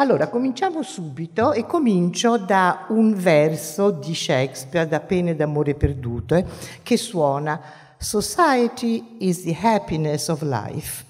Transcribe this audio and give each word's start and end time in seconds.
Allora, 0.00 0.28
cominciamo 0.28 0.82
subito 0.82 1.52
e 1.52 1.66
comincio 1.66 2.38
da 2.38 2.86
un 2.88 3.12
verso 3.12 3.90
di 3.90 4.14
Shakespeare, 4.14 4.88
da 4.88 5.00
Pene 5.00 5.36
d'amore 5.36 5.74
perdute, 5.74 6.46
che 6.82 6.96
suona 6.96 7.60
Society 7.98 9.18
is 9.18 9.42
the 9.42 9.54
happiness 9.60 10.28
of 10.28 10.40
life. 10.40 11.04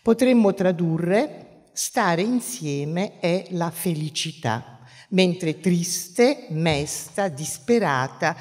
Potremmo 0.00 0.54
tradurre 0.54 1.66
stare 1.72 2.22
insieme 2.22 3.20
è 3.20 3.44
la 3.50 3.70
felicità, 3.70 4.78
mentre 5.08 5.60
triste, 5.60 6.46
mesta, 6.48 7.28
disperata 7.28 8.34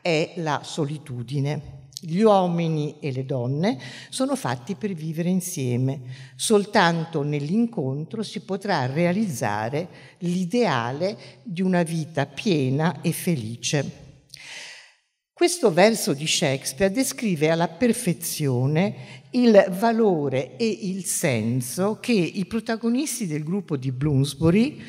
è 0.00 0.32
la 0.36 0.60
solitudine. 0.62 1.85
Gli 1.98 2.20
uomini 2.20 2.96
e 3.00 3.10
le 3.10 3.24
donne 3.24 3.78
sono 4.10 4.36
fatti 4.36 4.74
per 4.74 4.92
vivere 4.92 5.30
insieme. 5.30 6.00
Soltanto 6.36 7.22
nell'incontro 7.22 8.22
si 8.22 8.40
potrà 8.40 8.86
realizzare 8.86 9.88
l'ideale 10.18 11.16
di 11.42 11.62
una 11.62 11.82
vita 11.82 12.26
piena 12.26 13.00
e 13.00 13.12
felice. 13.12 14.04
Questo 15.32 15.70
verso 15.70 16.14
di 16.14 16.26
Shakespeare 16.26 16.92
descrive 16.92 17.50
alla 17.50 17.68
perfezione 17.68 19.24
il 19.32 19.66
valore 19.78 20.56
e 20.56 20.66
il 20.66 21.04
senso 21.04 21.98
che 22.00 22.12
i 22.12 22.46
protagonisti 22.46 23.26
del 23.26 23.44
gruppo 23.44 23.76
di 23.76 23.92
Bloomsbury, 23.92 24.80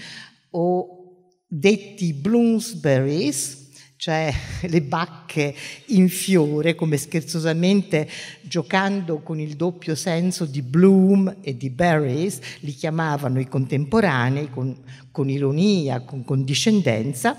o 0.52 0.98
detti 1.46 2.14
Bloomsburys, 2.14 3.67
cioè 3.98 4.32
le 4.70 4.82
bacche 4.82 5.54
in 5.88 6.08
fiore, 6.08 6.76
come 6.76 6.98
scherzosamente 6.98 8.08
giocando 8.42 9.20
con 9.20 9.40
il 9.40 9.56
doppio 9.56 9.96
senso 9.96 10.46
di 10.46 10.62
bloom 10.62 11.38
e 11.42 11.58
di 11.58 11.70
berries, 11.70 12.40
li 12.62 12.72
chiamavano 12.72 13.40
i 13.40 13.48
contemporanei 13.48 14.50
con, 14.50 14.76
con 15.12 15.30
ironia, 15.30 16.02
con 16.02 16.24
condiscendenza. 16.24 17.38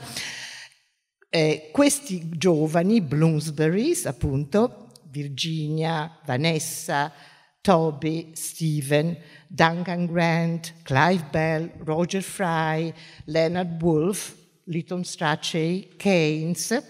Eh, 1.31 1.69
questi 1.73 2.28
giovani, 2.31 3.00
Bloomsburys, 3.00 4.06
appunto, 4.06 4.93
Virginia, 5.11 6.19
Vanessa, 6.25 7.12
Toby, 7.61 8.31
Stephen, 8.34 9.17
Duncan 9.47 10.06
Grant, 10.06 10.72
Clive 10.83 11.27
Bell, 11.31 11.70
Roger 11.84 12.22
Fry, 12.22 12.93
Leonard 13.25 13.83
Wolfe, 13.83 14.38
Lytton 14.69 15.05
Strachey, 15.05 15.97
Keynes. 15.97 16.83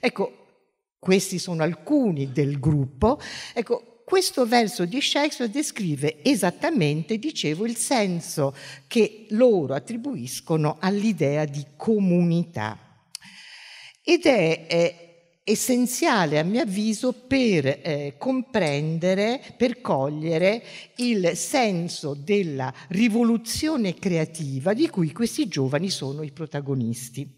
Ecco, 0.00 0.46
questi 0.98 1.38
sono 1.38 1.62
alcuni 1.62 2.32
del 2.32 2.58
gruppo. 2.58 3.20
Ecco, 3.52 4.02
questo 4.04 4.46
verso 4.46 4.84
di 4.84 5.00
Shakespeare 5.00 5.50
descrive 5.50 6.22
esattamente, 6.22 7.18
dicevo, 7.18 7.66
il 7.66 7.76
senso 7.76 8.54
che 8.86 9.26
loro 9.30 9.74
attribuiscono 9.74 10.76
all'idea 10.80 11.44
di 11.44 11.64
comunità. 11.76 12.78
Ed 14.02 14.24
è, 14.26 14.66
è 14.66 15.05
essenziale 15.48 16.40
a 16.40 16.42
mio 16.42 16.62
avviso 16.62 17.12
per 17.12 17.66
eh, 17.66 18.16
comprendere, 18.18 19.40
per 19.56 19.80
cogliere 19.80 20.60
il 20.96 21.36
senso 21.36 22.14
della 22.14 22.74
rivoluzione 22.88 23.94
creativa 23.94 24.74
di 24.74 24.88
cui 24.88 25.12
questi 25.12 25.46
giovani 25.46 25.88
sono 25.88 26.24
i 26.24 26.32
protagonisti. 26.32 27.32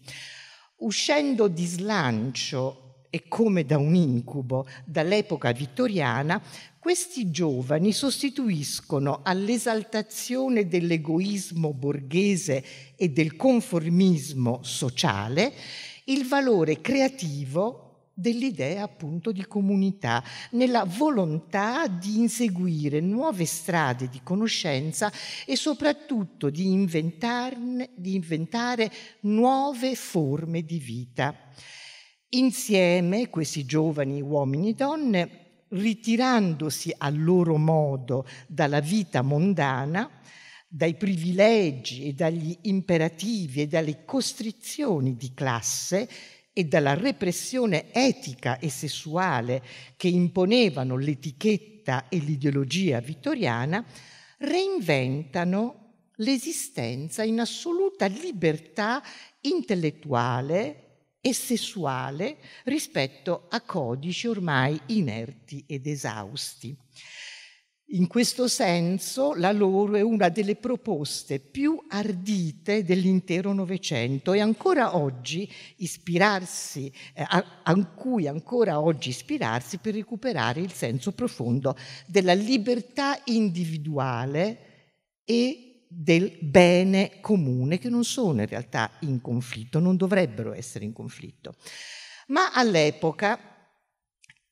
Uscendo 0.77 1.47
di 1.47 1.67
slancio 1.67 3.03
e 3.11 3.27
come 3.27 3.63
da 3.63 3.77
un 3.77 3.93
incubo 3.93 4.65
dall'epoca 4.85 5.51
vittoriana, 5.51 6.41
questi 6.79 7.29
giovani 7.29 7.91
sostituiscono 7.91 9.19
all'esaltazione 9.21 10.67
dell'egoismo 10.67 11.73
borghese 11.73 12.63
e 12.95 13.09
del 13.09 13.35
conformismo 13.35 14.61
sociale 14.63 15.53
il 16.05 16.25
valore 16.25 16.81
creativo 16.81 17.88
dell'idea 18.19 18.83
appunto 18.83 19.31
di 19.31 19.45
comunità, 19.45 20.23
nella 20.51 20.83
volontà 20.83 21.87
di 21.87 22.19
inseguire 22.19 22.99
nuove 22.99 23.45
strade 23.45 24.09
di 24.09 24.19
conoscenza 24.21 25.11
e 25.45 25.55
soprattutto 25.55 26.49
di, 26.49 26.63
di 27.95 28.13
inventare 28.15 28.91
nuove 29.21 29.95
forme 29.95 30.63
di 30.63 30.79
vita. 30.79 31.33
Insieme 32.31 33.29
questi 33.29 33.65
giovani 33.65 34.21
uomini 34.21 34.69
e 34.69 34.73
donne, 34.73 35.29
ritirandosi 35.69 36.93
a 36.97 37.09
loro 37.09 37.57
modo 37.57 38.25
dalla 38.47 38.79
vita 38.79 39.21
mondana, 39.21 40.09
dai 40.67 40.95
privilegi 40.95 42.05
e 42.05 42.13
dagli 42.13 42.55
imperativi 42.63 43.61
e 43.61 43.67
dalle 43.67 44.05
costrizioni 44.05 45.15
di 45.15 45.33
classe, 45.33 46.07
e 46.59 46.65
dalla 46.65 46.93
repressione 46.93 47.85
etica 47.93 48.59
e 48.59 48.69
sessuale 48.69 49.63
che 49.95 50.09
imponevano 50.09 50.97
l'etichetta 50.97 52.09
e 52.09 52.17
l'ideologia 52.17 52.99
vittoriana, 52.99 53.81
reinventano 54.39 56.09
l'esistenza 56.17 57.23
in 57.23 57.39
assoluta 57.39 58.07
libertà 58.07 59.01
intellettuale 59.39 61.05
e 61.21 61.33
sessuale 61.33 62.39
rispetto 62.65 63.45
a 63.47 63.61
codici 63.61 64.27
ormai 64.27 64.77
inerti 64.87 65.63
ed 65.65 65.87
esausti. 65.87 66.75
In 67.93 68.05
questo 68.05 68.47
senso 68.47 69.33
la 69.33 69.51
loro 69.51 69.95
è 69.95 70.01
una 70.01 70.29
delle 70.29 70.55
proposte 70.55 71.39
più 71.39 71.83
ardite 71.87 72.83
dell'intero 72.83 73.51
Novecento 73.51 74.33
e 74.33 74.41
ancora 74.41 74.95
oggi 74.95 75.51
ispirarsi, 75.77 76.93
eh, 77.15 77.25
a, 77.27 77.61
a 77.63 77.85
cui 77.87 78.27
ancora 78.27 78.79
oggi 78.79 79.09
ispirarsi 79.09 79.79
per 79.79 79.95
recuperare 79.95 80.61
il 80.61 80.71
senso 80.71 81.13
profondo 81.13 81.75
della 82.05 82.33
libertà 82.33 83.19
individuale 83.25 84.57
e 85.25 85.85
del 85.87 86.37
bene 86.41 87.17
comune, 87.21 87.79
che 87.79 87.89
non 87.89 88.03
sono 88.03 88.41
in 88.41 88.47
realtà 88.47 88.91
in 88.99 89.19
conflitto, 89.19 89.79
non 89.79 89.97
dovrebbero 89.97 90.53
essere 90.53 90.85
in 90.85 90.93
conflitto. 90.93 91.55
Ma 92.27 92.53
all'epoca 92.53 93.48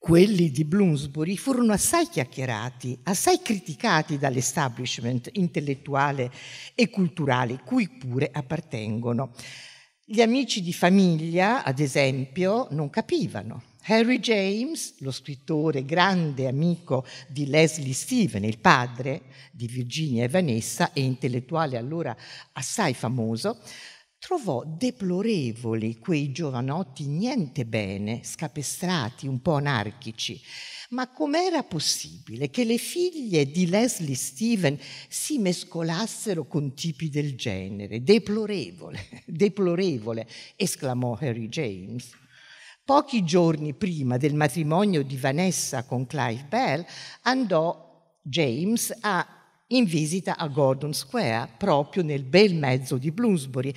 quelli 0.07 0.51
di 0.51 0.63
Bloomsbury 0.63 1.35
furono 1.35 1.73
assai 1.73 2.07
chiacchierati, 2.07 2.97
assai 3.03 3.41
criticati 3.43 4.17
dall'establishment 4.17 5.29
intellettuale 5.33 6.31
e 6.75 6.89
culturale, 6.89 7.59
cui 7.65 7.89
pure 7.89 8.29
appartengono. 8.31 9.33
Gli 10.05 10.21
amici 10.21 10.61
di 10.61 10.71
famiglia, 10.71 11.61
ad 11.61 11.79
esempio, 11.79 12.69
non 12.71 12.89
capivano. 12.89 13.63
Harry 13.83 14.19
James, 14.19 14.95
lo 14.99 15.11
scrittore 15.11 15.83
grande 15.83 16.47
amico 16.47 17.05
di 17.27 17.45
Leslie 17.47 17.91
Stephen, 17.91 18.45
il 18.45 18.59
padre 18.59 19.23
di 19.51 19.67
Virginia 19.67 20.23
e 20.23 20.29
Vanessa 20.29 20.93
e 20.93 21.01
intellettuale 21.01 21.75
allora 21.75 22.15
assai 22.53 22.93
famoso, 22.93 23.59
trovò 24.27 24.61
deplorevoli 24.65 25.99
quei 25.99 26.33
giovanotti 26.33 27.05
niente 27.05 27.65
bene, 27.65 28.19
scapestrati, 28.25 29.25
un 29.25 29.41
po' 29.41 29.53
anarchici. 29.53 30.37
Ma 30.89 31.09
com'era 31.09 31.63
possibile 31.63 32.49
che 32.49 32.65
le 32.65 32.77
figlie 32.77 33.49
di 33.49 33.69
Leslie 33.69 34.15
Stephen 34.15 34.77
si 35.07 35.37
mescolassero 35.37 36.45
con 36.45 36.73
tipi 36.73 37.07
del 37.07 37.37
genere? 37.37 38.03
Deplorevole, 38.03 38.99
deplorevole, 39.25 40.27
esclamò 40.57 41.17
Harry 41.21 41.47
James. 41.47 42.09
Pochi 42.83 43.23
giorni 43.23 43.75
prima 43.75 44.17
del 44.17 44.33
matrimonio 44.33 45.03
di 45.03 45.15
Vanessa 45.15 45.85
con 45.85 46.05
Clive 46.05 46.47
Bell 46.49 46.85
andò 47.21 48.19
James 48.23 48.93
a 48.99 49.37
in 49.67 49.85
visita 49.85 50.37
a 50.37 50.47
Gordon 50.47 50.93
Square, 50.93 51.55
proprio 51.57 52.03
nel 52.03 52.23
bel 52.23 52.55
mezzo 52.55 52.97
di 52.97 53.11
Bloomsbury, 53.11 53.73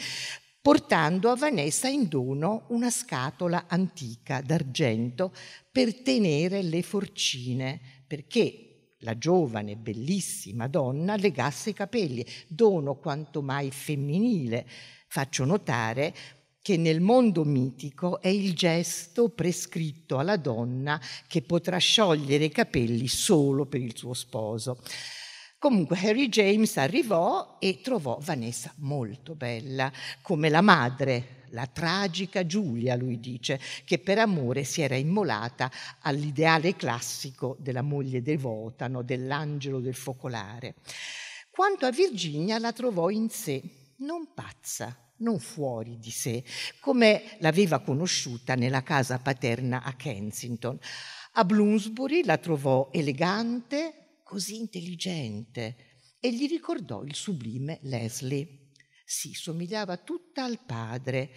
portando 0.60 1.30
a 1.30 1.36
Vanessa 1.36 1.88
in 1.88 2.08
dono 2.08 2.64
una 2.68 2.90
scatola 2.90 3.64
antica 3.66 4.40
d'argento 4.42 5.32
per 5.70 6.02
tenere 6.02 6.62
le 6.62 6.82
forcine, 6.82 7.80
perché 8.06 8.94
la 9.00 9.16
giovane, 9.16 9.76
bellissima 9.76 10.68
donna 10.68 11.16
legasse 11.16 11.70
i 11.70 11.74
capelli, 11.74 12.24
dono 12.46 12.96
quanto 12.96 13.40
mai 13.40 13.70
femminile. 13.70 14.66
Faccio 15.08 15.44
notare 15.44 16.14
che 16.60 16.76
nel 16.76 17.00
mondo 17.00 17.44
mitico 17.44 18.20
è 18.20 18.28
il 18.28 18.54
gesto 18.54 19.30
prescritto 19.30 20.18
alla 20.18 20.36
donna 20.36 21.00
che 21.26 21.40
potrà 21.40 21.78
sciogliere 21.78 22.44
i 22.44 22.50
capelli 22.50 23.08
solo 23.08 23.64
per 23.64 23.80
il 23.80 23.96
suo 23.96 24.12
sposo. 24.12 24.78
Comunque 25.60 25.98
Harry 25.98 26.30
James 26.30 26.78
arrivò 26.78 27.58
e 27.60 27.82
trovò 27.82 28.16
Vanessa 28.18 28.72
molto 28.78 29.34
bella, 29.34 29.92
come 30.22 30.48
la 30.48 30.62
madre, 30.62 31.44
la 31.50 31.66
tragica 31.66 32.46
Giulia, 32.46 32.96
lui 32.96 33.20
dice, 33.20 33.60
che 33.84 33.98
per 33.98 34.16
amore 34.16 34.64
si 34.64 34.80
era 34.80 34.96
immolata 34.96 35.70
all'ideale 36.00 36.76
classico 36.76 37.58
della 37.60 37.82
moglie 37.82 38.22
devota, 38.22 38.88
no? 38.88 39.02
dell'angelo 39.02 39.80
del 39.80 39.94
focolare. 39.94 40.76
Quanto 41.50 41.84
a 41.84 41.90
Virginia 41.90 42.58
la 42.58 42.72
trovò 42.72 43.10
in 43.10 43.28
sé, 43.28 43.62
non 43.96 44.32
pazza, 44.32 44.96
non 45.18 45.38
fuori 45.40 45.98
di 45.98 46.10
sé, 46.10 46.42
come 46.80 47.36
l'aveva 47.40 47.80
conosciuta 47.80 48.54
nella 48.54 48.82
casa 48.82 49.18
paterna 49.18 49.82
a 49.82 49.92
Kensington. 49.92 50.78
A 51.32 51.44
Bloomsbury 51.44 52.24
la 52.24 52.38
trovò 52.38 52.88
elegante, 52.90 53.99
così 54.30 54.58
intelligente, 54.58 55.76
e 56.20 56.32
gli 56.32 56.46
ricordò 56.46 57.02
il 57.02 57.16
sublime 57.16 57.80
Leslie. 57.82 58.68
Si 59.04 59.32
somigliava 59.32 59.96
tutta 59.96 60.44
al 60.44 60.60
padre. 60.64 61.30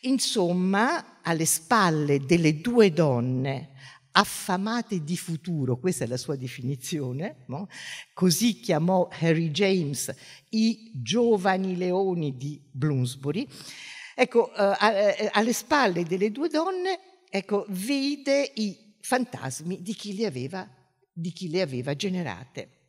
Insomma, 0.00 1.20
alle 1.22 1.44
spalle 1.44 2.18
delle 2.18 2.60
due 2.60 2.92
donne 2.92 3.70
affamate 4.12 5.04
di 5.04 5.16
futuro, 5.16 5.78
questa 5.78 6.02
è 6.02 6.08
la 6.08 6.16
sua 6.16 6.34
definizione, 6.34 7.44
no? 7.46 7.68
così 8.12 8.58
chiamò 8.58 9.06
Harry 9.20 9.52
James 9.52 10.12
i 10.48 10.90
giovani 10.92 11.76
leoni 11.76 12.36
di 12.36 12.60
Bloomsbury. 12.68 13.46
Ecco, 14.16 14.52
eh, 14.52 15.30
alle 15.30 15.52
spalle 15.52 16.02
delle 16.02 16.32
due 16.32 16.48
donne, 16.48 16.98
ecco, 17.30 17.64
vide 17.68 18.50
i 18.56 18.76
fantasmi 19.00 19.80
di 19.80 19.94
chi 19.94 20.16
le 20.16 20.26
aveva, 20.26 20.68
di 21.12 21.32
chi 21.32 21.50
le 21.50 21.60
aveva 21.60 21.94
generate. 21.94 22.80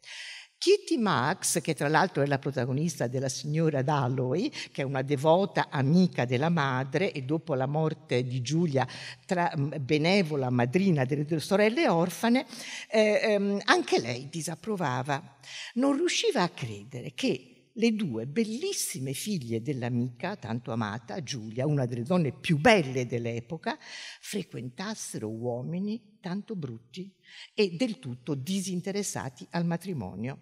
Kitty 0.62 0.98
Marx, 0.98 1.60
che 1.60 1.74
tra 1.74 1.88
l'altro 1.88 2.22
è 2.22 2.28
la 2.28 2.38
protagonista 2.38 3.08
della 3.08 3.30
signora 3.30 3.82
Dalloway, 3.82 4.48
che 4.72 4.84
è 4.84 4.86
una 4.86 5.02
devota 5.02 5.70
amica 5.72 6.26
della 6.26 6.50
madre 6.50 7.12
e 7.14 7.24
dopo 7.24 7.56
la 7.56 7.66
morte 7.66 8.24
di 8.28 8.44
Giulia 8.44 8.88
tra, 9.26 9.52
benevola 9.56 10.52
madrina 10.52 11.04
delle 11.04 11.26
due 11.26 11.40
sorelle 11.40 11.90
orfane, 11.90 12.46
eh, 12.92 13.22
ehm, 13.24 13.62
anche 13.66 14.00
lei 14.00 14.30
disapprovava. 14.30 15.40
Non 15.74 15.96
riusciva 15.96 16.44
a 16.44 16.50
credere 16.50 17.14
che 17.16 17.51
le 17.74 17.94
due 17.94 18.26
bellissime 18.28 19.14
figlie 19.14 19.62
dell'amica, 19.62 20.36
tanto 20.36 20.72
amata, 20.72 21.24
Giulia, 21.24 21.66
una 21.66 21.86
delle 21.86 22.04
donne 22.04 22.32
più 22.34 22.58
belle 22.58 23.06
dell'epoca, 23.06 23.78
frequentassero 24.20 25.30
uomini 25.30 26.18
tanto 26.20 26.56
brutti 26.56 27.14
e 27.54 27.76
del 27.76 28.00
tutto 28.00 28.36
disinteressati 28.36 29.48
al 29.52 29.66
matrimonio. 29.66 30.42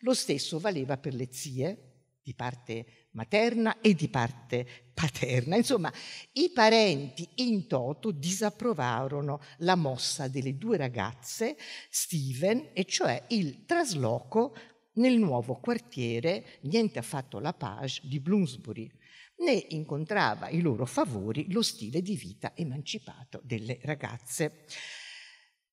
Lo 0.00 0.14
stesso 0.14 0.58
valeva 0.58 0.96
per 0.96 1.14
le 1.14 1.28
zie 1.30 1.88
di 2.22 2.34
parte 2.34 3.08
materna 3.12 3.80
e 3.80 3.94
di 3.94 4.08
parte 4.08 4.66
paterna. 4.92 5.56
Insomma, 5.56 5.90
i 6.32 6.50
parenti 6.52 7.26
in 7.36 7.66
toto 7.66 8.10
disapprovarono 8.10 9.40
la 9.58 9.76
mossa 9.76 10.28
delle 10.28 10.58
due 10.58 10.76
ragazze, 10.76 11.56
Steven, 11.88 12.68
e 12.74 12.84
cioè 12.84 13.24
il 13.28 13.64
trasloco 13.64 14.54
nel 14.98 15.18
nuovo 15.18 15.54
quartiere, 15.54 16.44
niente 16.62 16.98
affatto 16.98 17.40
la 17.40 17.52
page, 17.52 18.02
di 18.04 18.20
Bloomsbury. 18.20 18.90
Ne 19.38 19.66
incontrava 19.70 20.48
i 20.48 20.60
loro 20.60 20.84
favori 20.84 21.50
lo 21.50 21.62
stile 21.62 22.02
di 22.02 22.16
vita 22.16 22.52
emancipato 22.54 23.40
delle 23.44 23.78
ragazze. 23.82 24.64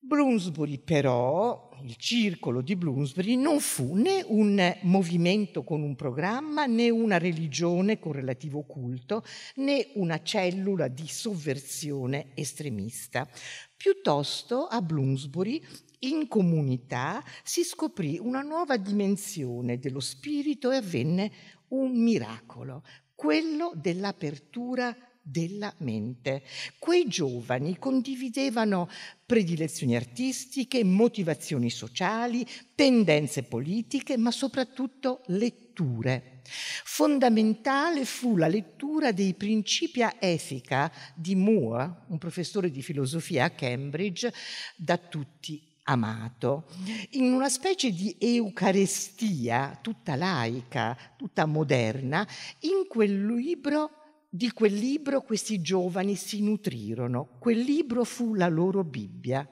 Bloomsbury 0.06 0.78
però, 0.78 1.72
il 1.82 1.96
circolo 1.96 2.62
di 2.62 2.76
Bloomsbury, 2.76 3.36
non 3.38 3.60
fu 3.60 3.96
né 3.96 4.24
un 4.28 4.78
movimento 4.84 5.64
con 5.64 5.82
un 5.82 5.96
programma, 5.96 6.68
né 6.68 6.92
una 6.92 7.18
religione 7.18 7.98
con 7.98 8.12
relativo 8.12 8.62
culto, 8.66 9.24
né 9.56 9.88
una 9.96 10.22
cellula 10.22 10.88
di 10.88 11.08
sovversione 11.08 12.28
estremista. 12.36 13.28
Piuttosto 13.76 14.68
a 14.68 14.80
Bloomsbury, 14.80 15.60
in 16.00 16.28
comunità, 16.28 17.24
si 17.44 17.64
scoprì 17.64 18.18
una 18.20 18.42
nuova 18.42 18.78
dimensione 18.78 19.80
dello 19.80 20.00
spirito 20.00 20.72
e 20.72 20.78
avvenne 20.78 21.32
un 21.70 21.92
miracolo, 22.02 22.84
quello 23.16 23.72
dell'apertura 23.76 24.96
della 25.28 25.74
mente. 25.80 26.44
Quei 26.78 27.08
giovani 27.08 27.80
condividevano 27.80 28.88
predilezioni 29.26 29.96
artistiche, 29.96 30.84
motivazioni 30.84 31.72
sociali, 31.72 32.46
tendenze 32.76 33.44
politiche, 33.44 34.18
ma 34.18 34.30
soprattutto 34.30 35.24
letture. 35.28 36.42
Fondamentale 36.84 38.06
fu 38.06 38.38
la 38.38 38.48
lettura 38.48 39.12
dei 39.12 39.34
Principia 39.34 40.20
Ethica 40.20 40.92
di 41.16 41.34
Moore, 41.36 42.04
un 42.10 42.20
professore 42.20 42.70
di 42.70 42.84
filosofia 42.84 43.46
a 43.46 43.50
Cambridge, 43.50 44.32
da 44.76 44.98
tutti 44.98 45.74
amato, 45.86 46.66
in 47.12 47.34
una 47.34 47.50
specie 47.50 47.92
di 47.92 48.16
eucarestia 48.20 49.78
tutta 49.82 50.16
laica, 50.16 50.98
tutta 51.18 51.46
moderna, 51.46 52.28
in 52.62 52.88
quel 52.88 53.26
libro 53.26 54.02
di 54.36 54.52
quel 54.52 54.74
libro 54.74 55.22
questi 55.22 55.62
giovani 55.62 56.16
si 56.16 56.42
nutrirono, 56.42 57.38
quel 57.40 57.60
libro 57.60 58.04
fu 58.04 58.34
la 58.34 58.50
loro 58.50 58.84
Bibbia. 58.84 59.48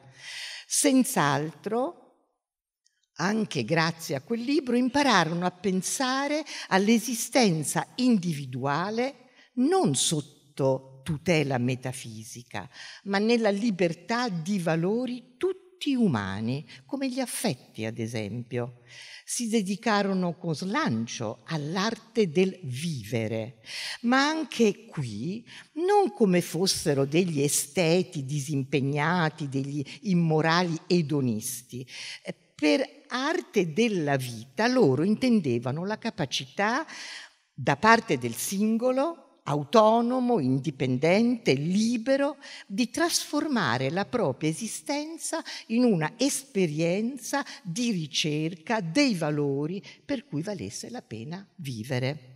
Senz'altro, 0.67 1.99
anche 3.15 3.63
grazie 3.63 4.15
a 4.15 4.21
quel 4.21 4.41
libro, 4.41 4.75
impararono 4.75 5.45
a 5.45 5.51
pensare 5.51 6.43
all'esistenza 6.67 7.87
individuale 7.95 9.29
non 9.53 9.95
sotto 9.95 10.99
tutela 11.03 11.57
metafisica, 11.57 12.67
ma 13.03 13.19
nella 13.19 13.51
libertà 13.51 14.27
di 14.27 14.59
valori 14.59 15.35
tutti 15.37 15.62
umani, 15.91 16.65
come 16.85 17.09
gli 17.09 17.19
affetti 17.19 17.85
ad 17.85 17.99
esempio 17.99 18.81
si 19.25 19.47
dedicarono 19.47 20.35
con 20.37 20.53
slancio 20.55 21.43
all'arte 21.45 22.29
del 22.29 22.59
vivere, 22.63 23.61
ma 24.01 24.27
anche 24.27 24.85
qui 24.85 25.45
non 25.73 26.11
come 26.13 26.41
fossero 26.41 27.05
degli 27.05 27.41
esteti 27.41 28.25
disimpegnati, 28.25 29.47
degli 29.49 29.83
immorali 30.01 30.77
edonisti. 30.87 31.87
Per 32.55 33.03
arte 33.07 33.73
della 33.73 34.15
vita 34.15 34.67
loro 34.67 35.03
intendevano 35.03 35.85
la 35.85 35.97
capacità 35.97 36.85
da 37.53 37.75
parte 37.77 38.17
del 38.17 38.33
singolo 38.33 39.22
autonomo, 39.43 40.39
indipendente, 40.39 41.53
libero, 41.53 42.37
di 42.65 42.89
trasformare 42.89 43.89
la 43.89 44.05
propria 44.05 44.49
esistenza 44.49 45.43
in 45.67 45.83
una 45.83 46.13
esperienza 46.17 47.45
di 47.61 47.91
ricerca 47.91 48.79
dei 48.79 49.15
valori 49.15 49.83
per 50.05 50.25
cui 50.25 50.41
valesse 50.41 50.89
la 50.89 51.01
pena 51.01 51.45
vivere. 51.55 52.29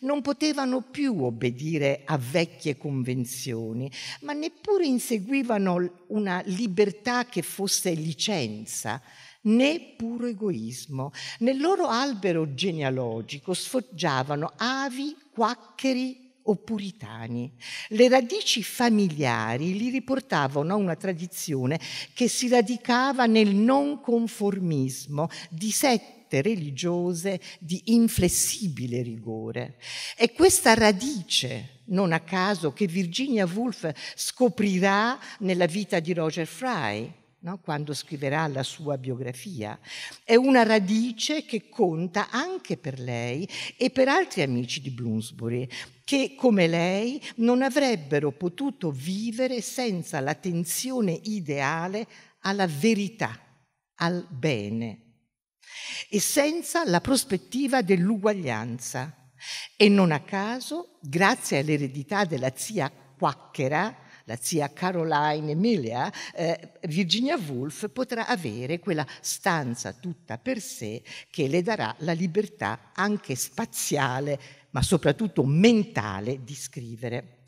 Non 0.00 0.20
potevano 0.20 0.82
più 0.82 1.22
obbedire 1.22 2.02
a 2.04 2.18
vecchie 2.18 2.76
convenzioni, 2.76 3.88
ma 4.22 4.32
neppure 4.32 4.84
inseguivano 4.84 6.04
una 6.08 6.42
libertà 6.46 7.24
che 7.26 7.42
fosse 7.42 7.92
licenza, 7.92 9.00
né 9.42 9.94
puro 9.96 10.26
egoismo. 10.26 11.12
Nel 11.40 11.60
loro 11.60 11.86
albero 11.86 12.52
genealogico 12.52 13.54
sfoggiavano 13.54 14.54
avi, 14.56 15.16
quaccheri 15.32 16.21
o 16.44 16.56
puritani. 16.56 17.52
Le 17.88 18.08
radici 18.08 18.62
familiari 18.62 19.76
li 19.76 19.90
riportavano 19.90 20.72
a 20.72 20.76
una 20.76 20.96
tradizione 20.96 21.78
che 22.14 22.28
si 22.28 22.48
radicava 22.48 23.26
nel 23.26 23.54
non 23.54 24.00
conformismo 24.00 25.28
di 25.50 25.70
sette 25.70 26.40
religiose 26.42 27.40
di 27.58 27.80
inflessibile 27.86 29.02
rigore. 29.02 29.76
È 30.16 30.32
questa 30.32 30.74
radice, 30.74 31.80
non 31.86 32.12
a 32.12 32.20
caso, 32.20 32.72
che 32.72 32.86
Virginia 32.86 33.46
Woolf 33.46 33.90
scoprirà 34.14 35.18
nella 35.40 35.66
vita 35.66 36.00
di 36.00 36.14
Roger 36.14 36.46
Fry, 36.46 37.20
no? 37.42 37.58
quando 37.58 37.94
scriverà 37.94 38.46
la 38.48 38.62
sua 38.62 38.96
biografia. 38.98 39.78
È 40.24 40.34
una 40.34 40.62
radice 40.62 41.44
che 41.44 41.68
conta 41.68 42.30
anche 42.30 42.76
per 42.76 42.98
lei 42.98 43.48
e 43.76 43.90
per 43.90 44.08
altri 44.08 44.42
amici 44.42 44.80
di 44.80 44.90
Bloomsbury, 44.90 45.68
che 46.04 46.34
come 46.36 46.66
lei 46.66 47.20
non 47.36 47.62
avrebbero 47.62 48.32
potuto 48.32 48.90
vivere 48.90 49.60
senza 49.60 50.20
l'attenzione 50.20 51.18
ideale 51.24 52.06
alla 52.40 52.66
verità, 52.66 53.38
al 53.96 54.26
bene 54.28 54.98
e 56.08 56.20
senza 56.20 56.84
la 56.84 57.00
prospettiva 57.00 57.82
dell'uguaglianza. 57.82 59.16
E 59.76 59.88
non 59.88 60.12
a 60.12 60.20
caso, 60.20 60.98
grazie 61.00 61.58
all'eredità 61.58 62.24
della 62.24 62.52
zia 62.54 62.90
quacchera, 62.90 64.01
la 64.24 64.36
zia 64.40 64.72
Caroline 64.72 65.52
Emilia, 65.52 66.12
eh, 66.34 66.72
Virginia 66.82 67.36
Woolf 67.36 67.90
potrà 67.90 68.26
avere 68.26 68.78
quella 68.78 69.06
stanza 69.20 69.92
tutta 69.92 70.38
per 70.38 70.60
sé 70.60 71.02
che 71.30 71.48
le 71.48 71.62
darà 71.62 71.94
la 71.98 72.12
libertà 72.12 72.90
anche 72.94 73.34
spaziale, 73.34 74.38
ma 74.70 74.82
soprattutto 74.82 75.44
mentale 75.44 76.42
di 76.42 76.54
scrivere. 76.54 77.42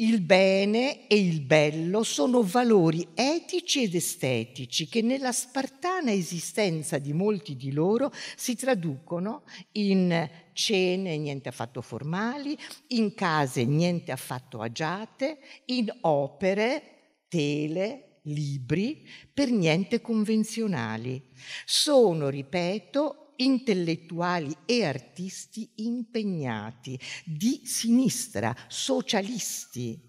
Il 0.00 0.20
bene 0.20 1.08
e 1.08 1.18
il 1.18 1.40
bello 1.40 2.04
sono 2.04 2.44
valori 2.44 3.08
etici 3.14 3.82
ed 3.82 3.96
estetici 3.96 4.86
che 4.86 5.02
nella 5.02 5.32
spartana 5.32 6.12
esistenza 6.12 6.98
di 6.98 7.12
molti 7.12 7.56
di 7.56 7.72
loro 7.72 8.12
si 8.36 8.54
traducono 8.54 9.42
in 9.72 10.30
cene 10.58 11.16
niente 11.18 11.48
affatto 11.48 11.80
formali, 11.80 12.58
in 12.88 13.14
case 13.14 13.64
niente 13.64 14.10
affatto 14.10 14.60
agiate, 14.60 15.38
in 15.66 15.88
opere, 16.00 17.20
tele, 17.28 18.22
libri 18.22 19.06
per 19.32 19.52
niente 19.52 20.00
convenzionali. 20.00 21.30
Sono, 21.64 22.28
ripeto, 22.28 23.34
intellettuali 23.36 24.52
e 24.66 24.84
artisti 24.84 25.70
impegnati 25.76 26.98
di 27.24 27.60
sinistra, 27.62 28.52
socialisti? 28.66 30.07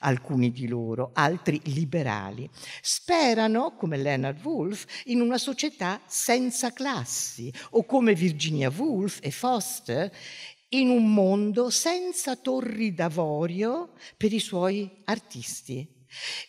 Alcuni 0.00 0.50
di 0.50 0.68
loro, 0.68 1.10
altri 1.12 1.60
liberali. 1.64 2.48
Sperano, 2.80 3.74
come 3.76 3.96
Leonard 3.96 4.44
Woolf, 4.44 4.84
in 5.04 5.20
una 5.20 5.38
società 5.38 6.00
senza 6.06 6.72
classi 6.72 7.52
o 7.70 7.84
come 7.84 8.14
Virginia 8.14 8.72
Woolf 8.74 9.18
e 9.22 9.30
Foster 9.30 10.10
in 10.70 10.90
un 10.90 11.12
mondo 11.12 11.70
senza 11.70 12.36
torri 12.36 12.94
d'avorio 12.94 13.92
per 14.16 14.32
i 14.32 14.40
suoi 14.40 14.90
artisti. 15.04 15.86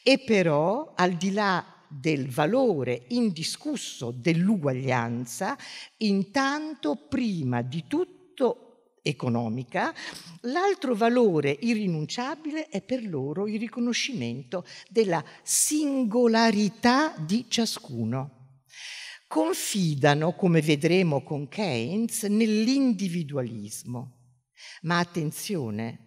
E 0.04 0.20
però, 0.20 0.94
al 0.96 1.14
di 1.14 1.32
là 1.32 1.64
del 1.88 2.28
valore 2.30 3.06
indiscusso 3.10 4.12
dell'uguaglianza, 4.12 5.58
intanto 5.98 6.96
prima 7.08 7.62
di 7.62 7.86
tutto 7.88 8.65
economica, 9.06 9.94
l'altro 10.42 10.96
valore 10.96 11.56
irrinunciabile 11.62 12.68
è 12.70 12.82
per 12.82 13.06
loro 13.08 13.48
il 13.48 13.60
riconoscimento 13.60 14.66
della 14.90 15.24
singolarità 15.44 17.16
di 17.18 17.46
ciascuno. 17.48 18.64
Confidano, 19.28 20.34
come 20.34 20.62
vedremo 20.62 21.24
con 21.24 21.48
Keynes, 21.48 22.24
nell'individualismo. 22.24 24.14
Ma 24.82 25.00
attenzione, 25.00 26.06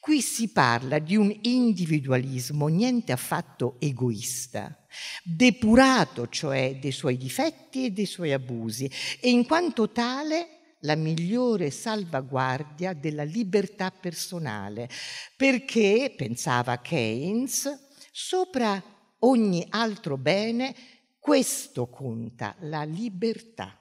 Qui 0.00 0.20
si 0.20 0.48
parla 0.48 0.98
di 0.98 1.14
un 1.14 1.32
individualismo 1.42 2.66
niente 2.66 3.12
affatto 3.12 3.76
egoista, 3.78 4.76
depurato 5.22 6.28
cioè 6.28 6.78
dei 6.80 6.90
suoi 6.90 7.16
difetti 7.16 7.86
e 7.86 7.90
dei 7.92 8.06
suoi 8.06 8.32
abusi 8.32 8.90
e 9.20 9.30
in 9.30 9.46
quanto 9.46 9.90
tale 9.90 10.61
la 10.82 10.94
migliore 10.94 11.70
salvaguardia 11.70 12.92
della 12.92 13.24
libertà 13.24 13.90
personale, 13.90 14.88
perché, 15.36 16.12
pensava 16.16 16.78
Keynes, 16.78 17.90
sopra 18.10 18.82
ogni 19.20 19.66
altro 19.70 20.16
bene 20.16 20.74
questo 21.18 21.88
conta, 21.88 22.54
la 22.60 22.82
libertà. 22.82 23.76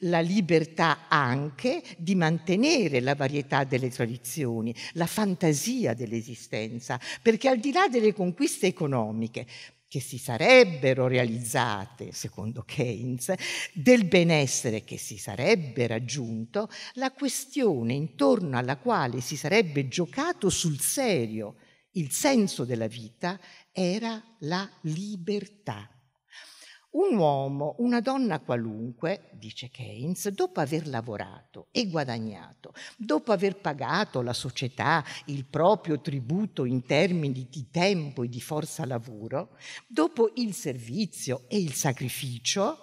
La 0.00 0.20
libertà 0.20 1.08
anche 1.08 1.82
di 1.96 2.14
mantenere 2.14 3.00
la 3.00 3.16
varietà 3.16 3.64
delle 3.64 3.88
tradizioni, 3.90 4.72
la 4.92 5.06
fantasia 5.06 5.92
dell'esistenza, 5.92 7.00
perché 7.20 7.48
al 7.48 7.58
di 7.58 7.72
là 7.72 7.88
delle 7.88 8.12
conquiste 8.12 8.68
economiche 8.68 9.44
che 9.88 10.00
si 10.00 10.18
sarebbero 10.18 11.06
realizzate, 11.06 12.12
secondo 12.12 12.62
Keynes, 12.62 13.32
del 13.72 14.04
benessere 14.06 14.84
che 14.84 14.98
si 14.98 15.16
sarebbe 15.16 15.86
raggiunto, 15.86 16.68
la 16.94 17.12
questione 17.12 17.94
intorno 17.94 18.58
alla 18.58 18.76
quale 18.76 19.20
si 19.20 19.36
sarebbe 19.36 19.88
giocato 19.88 20.50
sul 20.50 20.80
serio 20.80 21.56
il 21.96 22.10
senso 22.10 22.64
della 22.64 22.86
vita 22.86 23.40
era 23.72 24.22
la 24.40 24.68
libertà. 24.82 25.95
Un 26.96 27.14
uomo, 27.18 27.74
una 27.80 28.00
donna 28.00 28.40
qualunque, 28.40 29.28
dice 29.34 29.68
Keynes, 29.68 30.30
dopo 30.30 30.60
aver 30.60 30.88
lavorato 30.88 31.68
e 31.70 31.90
guadagnato, 31.90 32.72
dopo 32.96 33.32
aver 33.32 33.56
pagato 33.56 34.22
la 34.22 34.32
società 34.32 35.04
il 35.26 35.44
proprio 35.44 36.00
tributo 36.00 36.64
in 36.64 36.86
termini 36.86 37.48
di 37.50 37.68
tempo 37.70 38.22
e 38.22 38.30
di 38.30 38.40
forza 38.40 38.86
lavoro, 38.86 39.58
dopo 39.86 40.32
il 40.36 40.54
servizio 40.54 41.44
e 41.48 41.58
il 41.58 41.74
sacrificio, 41.74 42.78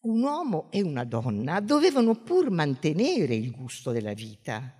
un 0.00 0.22
uomo 0.24 0.68
e 0.72 0.82
una 0.82 1.04
donna 1.04 1.60
dovevano 1.60 2.16
pur 2.16 2.50
mantenere 2.50 3.36
il 3.36 3.52
gusto 3.52 3.92
della 3.92 4.12
vita. 4.12 4.74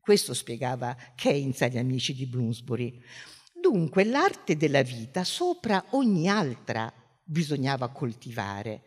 Questo 0.00 0.32
spiegava 0.32 0.96
Keynes 1.16 1.60
agli 1.62 1.78
amici 1.78 2.14
di 2.14 2.26
Bloomsbury. 2.26 3.00
Dunque 3.60 4.04
l'arte 4.04 4.56
della 4.56 4.82
vita 4.82 5.24
sopra 5.24 5.86
ogni 5.90 6.28
altra 6.28 6.92
bisognava 7.28 7.88
coltivare 7.88 8.82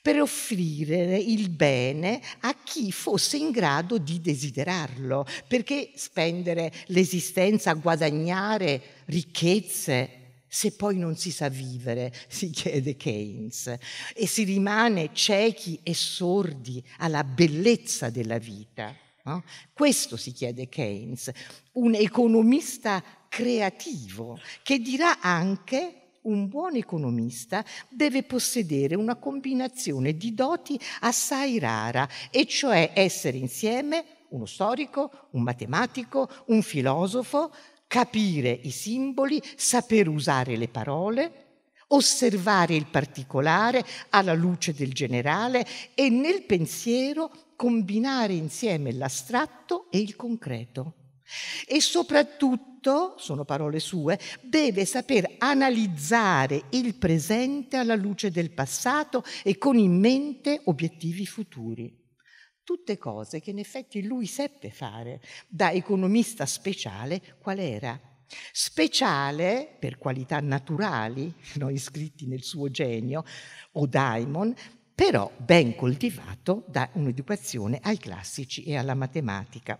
per 0.00 0.20
offrire 0.20 1.16
il 1.16 1.50
bene 1.50 2.20
a 2.40 2.56
chi 2.64 2.90
fosse 2.90 3.36
in 3.36 3.50
grado 3.50 3.98
di 3.98 4.20
desiderarlo, 4.20 5.26
perché 5.46 5.92
spendere 5.94 6.72
l'esistenza 6.86 7.70
a 7.70 7.74
guadagnare 7.74 8.82
ricchezze 9.06 10.20
se 10.48 10.72
poi 10.72 10.98
non 10.98 11.16
si 11.16 11.30
sa 11.30 11.48
vivere, 11.48 12.12
si 12.28 12.50
chiede 12.50 12.96
Keynes, 12.96 13.74
e 14.14 14.26
si 14.26 14.44
rimane 14.44 15.10
ciechi 15.12 15.78
e 15.82 15.94
sordi 15.94 16.84
alla 16.98 17.24
bellezza 17.24 18.10
della 18.10 18.38
vita. 18.38 18.94
No? 19.24 19.44
Questo 19.72 20.16
si 20.16 20.32
chiede 20.32 20.68
Keynes, 20.68 21.30
un 21.72 21.94
economista 21.94 23.02
creativo 23.28 24.38
che 24.62 24.78
dirà 24.78 25.20
anche 25.20 26.01
un 26.22 26.48
buon 26.48 26.76
economista 26.76 27.64
deve 27.88 28.22
possedere 28.22 28.94
una 28.94 29.16
combinazione 29.16 30.16
di 30.16 30.34
doti 30.34 30.78
assai 31.00 31.58
rara, 31.58 32.08
e 32.30 32.46
cioè 32.46 32.92
essere 32.94 33.36
insieme 33.38 34.04
uno 34.30 34.46
storico, 34.46 35.28
un 35.30 35.42
matematico, 35.42 36.28
un 36.46 36.62
filosofo, 36.62 37.52
capire 37.86 38.50
i 38.50 38.70
simboli, 38.70 39.42
saper 39.56 40.08
usare 40.08 40.56
le 40.56 40.68
parole, 40.68 41.42
osservare 41.88 42.74
il 42.74 42.86
particolare 42.86 43.84
alla 44.10 44.32
luce 44.32 44.72
del 44.72 44.92
generale 44.92 45.66
e 45.94 46.08
nel 46.08 46.44
pensiero 46.44 47.30
combinare 47.54 48.32
insieme 48.32 48.92
l'astratto 48.92 49.90
e 49.90 49.98
il 49.98 50.16
concreto. 50.16 50.94
E 51.66 51.80
soprattutto 51.80 52.70
tutto, 52.82 53.14
sono 53.16 53.44
parole 53.44 53.78
sue, 53.78 54.18
deve 54.42 54.84
saper 54.84 55.36
analizzare 55.38 56.64
il 56.70 56.96
presente 56.96 57.76
alla 57.76 57.94
luce 57.94 58.32
del 58.32 58.50
passato 58.50 59.22
e 59.44 59.56
con 59.56 59.78
in 59.78 60.00
mente 60.00 60.62
obiettivi 60.64 61.24
futuri. 61.24 61.96
Tutte 62.64 62.98
cose 62.98 63.40
che 63.40 63.50
in 63.50 63.60
effetti 63.60 64.02
lui 64.02 64.26
seppe 64.26 64.70
fare 64.70 65.20
da 65.46 65.70
economista 65.70 66.44
speciale 66.44 67.36
qual 67.40 67.58
era? 67.60 67.98
Speciale 68.50 69.76
per 69.78 69.98
qualità 69.98 70.40
naturali, 70.40 71.32
no, 71.54 71.70
iscritti 71.70 72.26
nel 72.26 72.42
suo 72.42 72.68
genio, 72.68 73.22
o 73.72 73.86
daimon, 73.86 74.54
però 74.94 75.30
ben 75.36 75.76
coltivato 75.76 76.64
da 76.66 76.88
un'educazione 76.94 77.78
ai 77.82 77.98
classici 77.98 78.64
e 78.64 78.76
alla 78.76 78.94
matematica. 78.94 79.78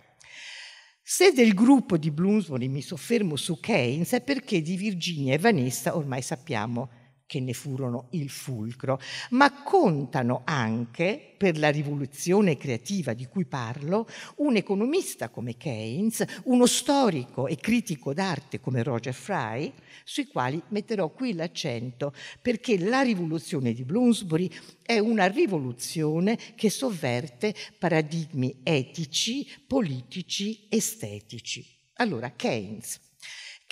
Se 1.04 1.32
del 1.32 1.52
gruppo 1.52 1.96
di 1.96 2.12
Bloomsbury 2.12 2.68
mi 2.68 2.80
soffermo 2.80 3.34
su 3.34 3.58
Keynes 3.58 4.12
è 4.12 4.22
perché 4.22 4.62
di 4.62 4.76
Virginia 4.76 5.34
e 5.34 5.38
Vanessa 5.38 5.96
ormai 5.96 6.22
sappiamo 6.22 6.90
che 7.32 7.40
ne 7.40 7.54
furono 7.54 8.08
il 8.10 8.28
fulcro, 8.28 9.00
ma 9.30 9.62
contano 9.62 10.42
anche, 10.44 11.32
per 11.38 11.56
la 11.56 11.70
rivoluzione 11.70 12.58
creativa 12.58 13.14
di 13.14 13.24
cui 13.24 13.46
parlo, 13.46 14.06
un 14.36 14.56
economista 14.56 15.30
come 15.30 15.56
Keynes, 15.56 16.22
uno 16.44 16.66
storico 16.66 17.46
e 17.46 17.56
critico 17.56 18.12
d'arte 18.12 18.60
come 18.60 18.82
Roger 18.82 19.14
Fry, 19.14 19.72
sui 20.04 20.26
quali 20.26 20.62
metterò 20.68 21.08
qui 21.08 21.32
l'accento, 21.32 22.12
perché 22.42 22.78
la 22.78 23.00
rivoluzione 23.00 23.72
di 23.72 23.82
Bloomsbury 23.82 24.50
è 24.82 24.98
una 24.98 25.24
rivoluzione 25.24 26.38
che 26.54 26.68
sovverte 26.68 27.54
paradigmi 27.78 28.60
etici, 28.62 29.48
politici, 29.66 30.66
estetici. 30.68 31.66
Allora, 31.94 32.30
Keynes. 32.30 33.00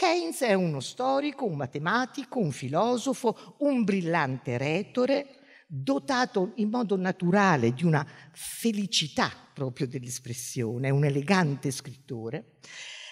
Keynes 0.00 0.40
è 0.40 0.54
uno 0.54 0.80
storico, 0.80 1.45
un 1.45 1.57
matematico, 1.57 2.38
un 2.38 2.52
filosofo, 2.52 3.57
un 3.59 3.85
brillante 3.85 4.57
retore, 4.57 5.26
dotato 5.66 6.52
in 6.54 6.71
modo 6.71 6.97
naturale 6.97 7.75
di 7.75 7.85
una 7.85 8.07
felicità 8.33 9.30
proprio 9.52 9.87
dell'espressione, 9.87 10.88
un 10.88 11.04
elegante 11.04 11.71
scrittore, 11.71 12.52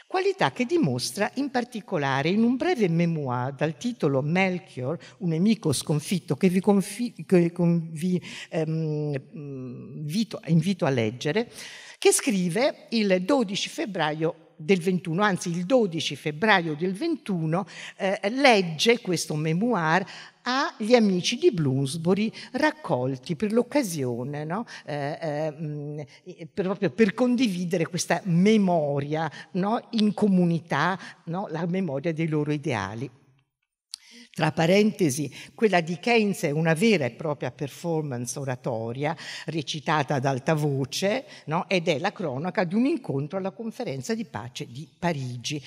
qualità 0.07 0.51
che 0.51 0.65
dimostra 0.65 1.31
in 1.35 1.51
particolare 1.51 2.31
in 2.31 2.43
un 2.43 2.57
breve 2.57 2.89
memoir 2.89 3.53
dal 3.53 3.77
titolo 3.77 4.23
Melchior, 4.23 4.99
un 5.19 5.29
nemico 5.29 5.75
sconfitto, 5.75 6.37
che 6.37 6.49
vi, 6.49 6.61
confi- 6.61 7.27
che 7.27 7.53
vi 7.55 8.19
ehm, 8.49 9.13
invito, 9.35 10.41
invito 10.47 10.87
a 10.87 10.89
leggere, 10.89 11.53
che 11.99 12.13
scrive 12.13 12.87
il 12.89 13.23
12 13.27 13.69
febbraio 13.69 14.47
del 14.59 14.81
21, 14.81 15.23
anzi 15.23 15.51
il 15.51 15.65
12 15.65 16.17
febbraio 16.17 16.75
del 16.75 16.93
21, 16.93 17.65
eh, 17.97 18.21
legge 18.31 19.01
questo 19.01 19.35
memoir 19.37 20.05
agli 20.43 20.95
amici 20.95 21.37
di 21.37 21.53
Bloomsbury 21.53 22.33
raccolti 22.53 23.37
per 23.37 23.53
l'occasione, 23.53 24.45
no? 24.45 24.65
eh, 24.85 25.53
eh, 26.25 26.49
per, 26.53 26.65
proprio 26.65 26.91
per 26.91 27.15
condividere 27.15 27.87
questa 27.87 28.21
memoria 28.25 29.31
no? 29.53 29.89
in 29.91 30.13
comunità, 30.15 30.99
no? 31.25 31.47
la 31.51 31.67
memoria 31.67 32.13
dei 32.13 32.29
loro 32.29 32.53
ideali. 32.53 33.11
Tra 34.39 34.53
parentesi, 34.53 35.29
quella 35.53 35.81
di 35.81 35.99
Keynes 35.99 36.43
è 36.43 36.51
una 36.51 36.73
vera 36.73 37.05
e 37.05 37.11
propria 37.11 37.51
performance 37.51 38.39
oratoria 38.39 39.17
recitata 39.47 40.15
ad 40.15 40.25
alta 40.25 40.55
voce 40.55 41.25
no? 41.47 41.69
ed 41.69 41.89
è 41.89 41.99
la 41.99 42.13
cronaca 42.13 42.63
di 42.63 42.77
un 42.77 42.87
incontro 42.87 43.39
alla 43.39 43.51
conferenza 43.51 44.15
di 44.15 44.25
pace 44.25 44.69
di 44.69 44.89
Parigi. 44.97 45.61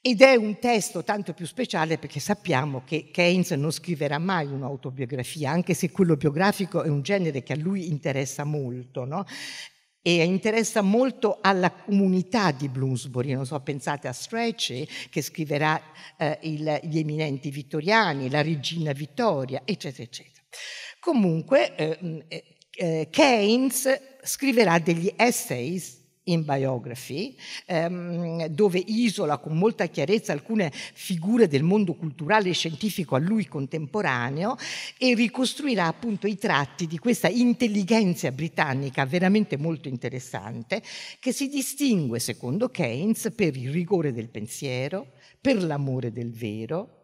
Ed 0.00 0.20
è 0.20 0.36
un 0.36 0.60
testo 0.60 1.02
tanto 1.02 1.34
più 1.34 1.46
speciale 1.46 1.98
perché 1.98 2.20
sappiamo 2.20 2.84
che 2.84 3.10
Keynes 3.10 3.50
non 3.50 3.72
scriverà 3.72 4.18
mai 4.18 4.46
un'autobiografia, 4.46 5.50
anche 5.50 5.74
se 5.74 5.90
quello 5.90 6.14
biografico 6.14 6.84
è 6.84 6.88
un 6.88 7.02
genere 7.02 7.42
che 7.42 7.54
a 7.54 7.56
lui 7.56 7.88
interessa 7.88 8.44
molto, 8.44 9.04
no? 9.04 9.24
E 10.02 10.22
interessa 10.24 10.80
molto 10.80 11.38
alla 11.40 11.70
comunità 11.70 12.50
di 12.52 12.68
Bloomsbury, 12.68 13.32
non 13.32 13.44
so, 13.44 13.60
pensate 13.60 14.08
a 14.08 14.12
Strachey 14.12 14.86
che 15.10 15.20
scriverà 15.20 15.80
eh, 16.16 16.38
il, 16.42 16.80
gli 16.84 16.98
eminenti 16.98 17.50
vittoriani, 17.50 18.30
la 18.30 18.42
regina 18.42 18.92
Vittoria, 18.92 19.62
eccetera, 19.64 20.02
eccetera. 20.04 20.42
Comunque 20.98 21.74
eh, 21.76 22.24
eh, 22.70 23.08
Keynes 23.10 24.00
scriverà 24.22 24.78
degli 24.78 25.12
essays 25.16 25.99
in 26.24 26.44
Biography, 26.44 27.34
ehm, 27.66 28.46
dove 28.46 28.82
isola 28.84 29.38
con 29.38 29.56
molta 29.56 29.86
chiarezza 29.86 30.32
alcune 30.32 30.70
figure 30.72 31.48
del 31.48 31.62
mondo 31.62 31.94
culturale 31.94 32.50
e 32.50 32.54
scientifico 32.54 33.14
a 33.16 33.18
lui 33.18 33.46
contemporaneo 33.46 34.56
e 34.98 35.14
ricostruirà 35.14 35.86
appunto 35.86 36.26
i 36.26 36.36
tratti 36.36 36.86
di 36.86 36.98
questa 36.98 37.28
intelligenza 37.28 38.30
britannica 38.32 39.04
veramente 39.06 39.56
molto 39.56 39.88
interessante, 39.88 40.82
che 41.18 41.32
si 41.32 41.48
distingue, 41.48 42.18
secondo 42.18 42.68
Keynes, 42.68 43.32
per 43.34 43.56
il 43.56 43.70
rigore 43.70 44.12
del 44.12 44.28
pensiero, 44.28 45.12
per 45.40 45.62
l'amore 45.62 46.12
del 46.12 46.30
vero? 46.30 46.99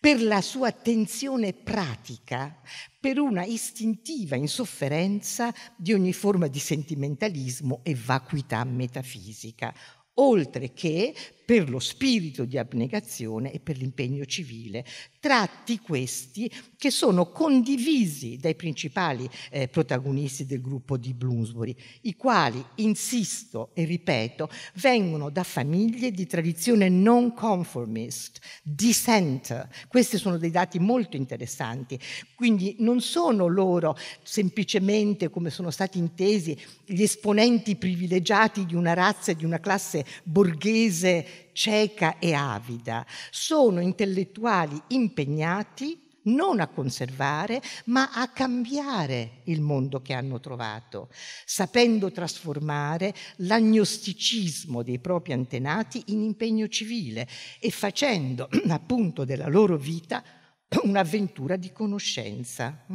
Per 0.00 0.22
la 0.22 0.40
sua 0.40 0.68
attenzione 0.68 1.52
pratica, 1.52 2.60
per 3.00 3.18
una 3.18 3.44
istintiva 3.44 4.36
insofferenza 4.36 5.52
di 5.76 5.92
ogni 5.92 6.12
forma 6.12 6.48
di 6.48 6.58
sentimentalismo 6.58 7.80
e 7.82 7.94
vacuità 7.94 8.64
metafisica, 8.64 9.74
oltre 10.14 10.72
che 10.72 11.14
per 11.52 11.68
lo 11.68 11.80
spirito 11.80 12.46
di 12.46 12.56
abnegazione 12.56 13.52
e 13.52 13.60
per 13.60 13.76
l'impegno 13.76 14.24
civile. 14.24 14.86
Tratti 15.20 15.78
questi 15.80 16.50
che 16.78 16.90
sono 16.90 17.28
condivisi 17.30 18.38
dai 18.38 18.54
principali 18.54 19.28
eh, 19.50 19.68
protagonisti 19.68 20.46
del 20.46 20.62
gruppo 20.62 20.96
di 20.96 21.12
Bloomsbury, 21.12 21.76
i 22.02 22.16
quali, 22.16 22.64
insisto 22.76 23.68
e 23.74 23.84
ripeto, 23.84 24.48
vengono 24.76 25.28
da 25.28 25.42
famiglie 25.42 26.10
di 26.10 26.26
tradizione 26.26 26.88
non 26.88 27.34
conformist, 27.34 28.40
dissenter. 28.62 29.68
Questi 29.88 30.16
sono 30.16 30.38
dei 30.38 30.50
dati 30.50 30.78
molto 30.78 31.18
interessanti. 31.18 32.00
Quindi 32.34 32.76
non 32.78 33.02
sono 33.02 33.46
loro 33.46 33.94
semplicemente, 34.22 35.28
come 35.28 35.50
sono 35.50 35.70
stati 35.70 35.98
intesi, 35.98 36.58
gli 36.86 37.02
esponenti 37.02 37.76
privilegiati 37.76 38.64
di 38.64 38.74
una 38.74 38.94
razza 38.94 39.32
e 39.32 39.36
di 39.36 39.44
una 39.44 39.60
classe 39.60 40.06
borghese 40.24 41.41
cieca 41.52 42.18
e 42.18 42.34
avida, 42.34 43.04
sono 43.30 43.80
intellettuali 43.80 44.80
impegnati 44.88 46.10
non 46.24 46.60
a 46.60 46.68
conservare, 46.68 47.60
ma 47.86 48.10
a 48.12 48.28
cambiare 48.28 49.40
il 49.44 49.60
mondo 49.60 50.00
che 50.02 50.12
hanno 50.12 50.38
trovato, 50.40 51.08
sapendo 51.44 52.12
trasformare 52.12 53.14
l'agnosticismo 53.36 54.82
dei 54.82 54.98
propri 54.98 55.32
antenati 55.32 56.02
in 56.06 56.22
impegno 56.22 56.68
civile 56.68 57.28
e 57.58 57.70
facendo 57.70 58.48
appunto 58.68 59.24
della 59.24 59.48
loro 59.48 59.76
vita 59.76 60.22
un'avventura 60.82 61.56
di 61.56 61.72
conoscenza. 61.72 62.86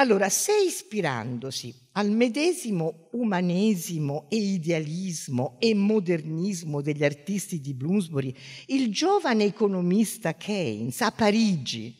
Allora, 0.00 0.30
se 0.30 0.52
ispirandosi 0.56 1.74
al 1.92 2.10
medesimo 2.10 3.08
umanesimo 3.12 4.30
e 4.30 4.36
idealismo 4.36 5.56
e 5.58 5.74
modernismo 5.74 6.80
degli 6.80 7.04
artisti 7.04 7.60
di 7.60 7.74
Bloomsbury, 7.74 8.34
il 8.68 8.90
giovane 8.90 9.44
economista 9.44 10.32
Keynes 10.32 11.02
a 11.02 11.10
Parigi 11.10 11.94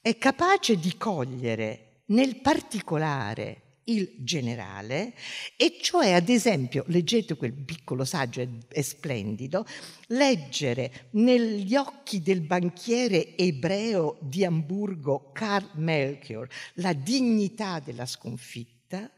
è 0.00 0.18
capace 0.18 0.76
di 0.76 0.96
cogliere 0.96 2.02
nel 2.06 2.40
particolare 2.40 3.69
il 3.90 4.14
generale, 4.18 5.14
e 5.56 5.78
cioè 5.80 6.12
ad 6.12 6.28
esempio, 6.28 6.84
leggete 6.86 7.36
quel 7.36 7.52
piccolo 7.52 8.04
saggio, 8.04 8.40
è, 8.40 8.48
è 8.68 8.82
splendido, 8.82 9.66
leggere 10.08 11.08
negli 11.12 11.74
occhi 11.76 12.22
del 12.22 12.40
banchiere 12.40 13.36
ebreo 13.36 14.18
di 14.20 14.44
Amburgo 14.44 15.30
Karl 15.32 15.70
Melchior 15.74 16.48
la 16.74 16.92
dignità 16.92 17.80
della 17.80 18.06
sconfitta, 18.06 19.10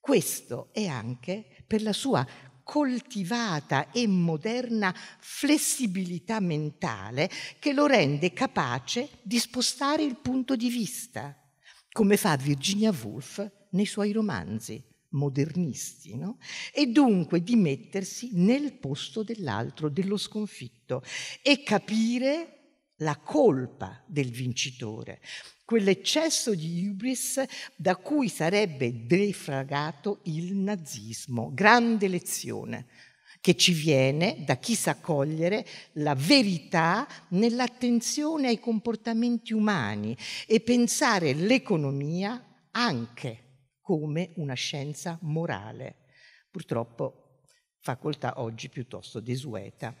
questo 0.00 0.68
è 0.72 0.86
anche 0.86 1.44
per 1.66 1.82
la 1.82 1.92
sua 1.92 2.26
coltivata 2.68 3.90
e 3.92 4.06
moderna 4.06 4.94
flessibilità 5.20 6.38
mentale 6.38 7.30
che 7.58 7.72
lo 7.72 7.86
rende 7.86 8.34
capace 8.34 9.08
di 9.22 9.38
spostare 9.38 10.02
il 10.02 10.16
punto 10.16 10.54
di 10.54 10.68
vista, 10.68 11.34
come 11.90 12.18
fa 12.18 12.36
Virginia 12.36 12.92
Woolf 13.02 13.57
nei 13.70 13.86
suoi 13.86 14.12
romanzi 14.12 14.82
modernisti, 15.10 16.16
no? 16.16 16.38
e 16.72 16.86
dunque 16.86 17.42
di 17.42 17.56
mettersi 17.56 18.30
nel 18.32 18.74
posto 18.74 19.22
dell'altro, 19.22 19.88
dello 19.88 20.16
sconfitto, 20.16 21.02
e 21.42 21.62
capire 21.62 22.54
la 22.98 23.16
colpa 23.16 24.02
del 24.06 24.30
vincitore, 24.30 25.20
quell'eccesso 25.64 26.54
di 26.54 26.86
hubris 26.86 27.42
da 27.76 27.96
cui 27.96 28.28
sarebbe 28.28 29.06
defragato 29.06 30.20
il 30.24 30.54
nazismo. 30.54 31.52
Grande 31.54 32.08
lezione 32.08 32.86
che 33.40 33.54
ci 33.54 33.72
viene 33.72 34.42
da 34.44 34.56
chi 34.56 34.74
sa 34.74 34.96
cogliere 34.96 35.64
la 35.92 36.14
verità 36.14 37.06
nell'attenzione 37.28 38.48
ai 38.48 38.58
comportamenti 38.58 39.52
umani 39.52 40.16
e 40.46 40.60
pensare 40.60 41.34
l'economia 41.34 42.42
anche 42.72 43.47
come 43.88 44.32
una 44.34 44.52
scienza 44.52 45.18
morale, 45.22 45.94
purtroppo 46.50 47.38
facoltà 47.78 48.34
oggi 48.36 48.68
piuttosto 48.68 49.18
desueta. 49.18 49.96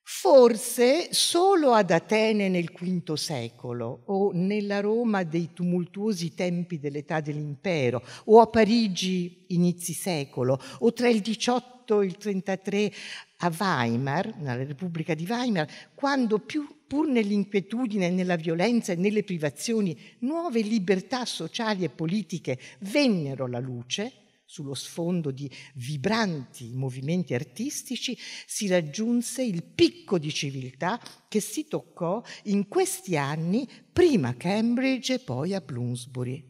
Forse 0.00 1.12
solo 1.12 1.72
ad 1.72 1.90
Atene 1.90 2.48
nel 2.48 2.70
V 2.70 3.14
secolo 3.14 4.02
o 4.06 4.30
nella 4.32 4.78
Roma 4.78 5.24
dei 5.24 5.52
tumultuosi 5.52 6.34
tempi 6.34 6.78
dell'età 6.78 7.20
dell'impero 7.20 8.00
o 8.26 8.40
a 8.40 8.46
Parigi 8.46 9.46
inizi 9.48 9.92
secolo 9.92 10.56
o 10.78 10.92
tra 10.92 11.08
il 11.08 11.20
18 11.20 12.00
e 12.00 12.06
il 12.06 12.16
33 12.16 12.92
a 13.38 13.54
Weimar, 13.56 14.36
nella 14.38 14.64
Repubblica 14.64 15.14
di 15.14 15.26
Weimar, 15.28 15.68
quando 15.94 16.38
più 16.38 16.66
pur 16.86 17.06
nell'inquietudine, 17.06 18.10
nella 18.10 18.36
violenza 18.36 18.92
e 18.92 18.96
nelle 18.96 19.22
privazioni, 19.22 19.96
nuove 20.20 20.60
libertà 20.62 21.24
sociali 21.24 21.84
e 21.84 21.90
politiche 21.90 22.58
vennero 22.80 23.44
alla 23.44 23.60
luce, 23.60 24.12
sullo 24.50 24.72
sfondo 24.72 25.30
di 25.30 25.48
vibranti 25.74 26.72
movimenti 26.72 27.34
artistici, 27.34 28.16
si 28.46 28.66
raggiunse 28.66 29.42
il 29.42 29.62
picco 29.62 30.18
di 30.18 30.32
civiltà 30.32 30.98
che 31.28 31.40
si 31.40 31.68
toccò 31.68 32.22
in 32.44 32.66
questi 32.66 33.18
anni, 33.18 33.68
prima 33.92 34.28
a 34.28 34.34
Cambridge 34.34 35.14
e 35.14 35.18
poi 35.18 35.52
a 35.52 35.60
Bloomsbury. 35.60 36.47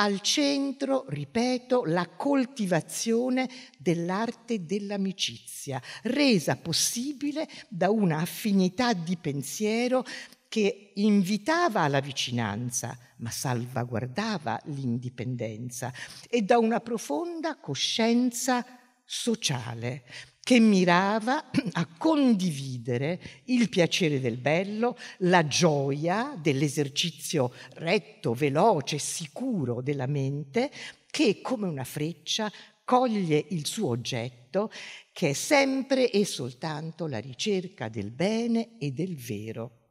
Al 0.00 0.20
centro, 0.20 1.06
ripeto, 1.08 1.84
la 1.84 2.08
coltivazione 2.08 3.48
dell'arte 3.76 4.64
dell'amicizia, 4.64 5.82
resa 6.02 6.54
possibile 6.54 7.48
da 7.68 7.90
una 7.90 8.18
affinità 8.18 8.92
di 8.92 9.16
pensiero 9.16 10.04
che 10.46 10.92
invitava 10.94 11.80
alla 11.80 11.98
vicinanza, 11.98 12.96
ma 13.16 13.30
salvaguardava 13.30 14.60
l'indipendenza, 14.66 15.92
e 16.28 16.42
da 16.42 16.58
una 16.58 16.78
profonda 16.78 17.56
coscienza 17.56 18.64
sociale 19.04 20.04
che 20.48 20.60
mirava 20.60 21.50
a 21.72 21.86
condividere 21.98 23.20
il 23.44 23.68
piacere 23.68 24.18
del 24.18 24.38
bello, 24.38 24.96
la 25.18 25.46
gioia 25.46 26.38
dell'esercizio 26.40 27.52
retto, 27.74 28.32
veloce, 28.32 28.96
sicuro 28.96 29.82
della 29.82 30.06
mente, 30.06 30.70
che 31.10 31.42
come 31.42 31.68
una 31.68 31.84
freccia 31.84 32.50
coglie 32.82 33.44
il 33.50 33.66
suo 33.66 33.88
oggetto 33.88 34.70
che 35.12 35.28
è 35.28 35.32
sempre 35.34 36.10
e 36.10 36.24
soltanto 36.24 37.06
la 37.06 37.18
ricerca 37.18 37.90
del 37.90 38.10
bene 38.10 38.78
e 38.78 38.92
del 38.92 39.16
vero. 39.16 39.90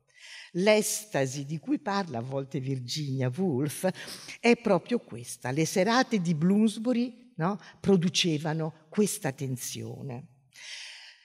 L'estasi 0.53 1.45
di 1.45 1.59
cui 1.59 1.77
parla 1.77 2.17
a 2.17 2.23
volte 2.23 2.59
Virginia 2.59 3.31
Woolf 3.31 3.87
è 4.39 4.57
proprio 4.57 4.97
questa. 4.97 5.51
Le 5.51 5.67
serate 5.67 6.19
di 6.19 6.33
Bloomsbury 6.33 7.33
no, 7.35 7.59
producevano 7.79 8.87
questa 8.89 9.31
tensione. 9.31 10.29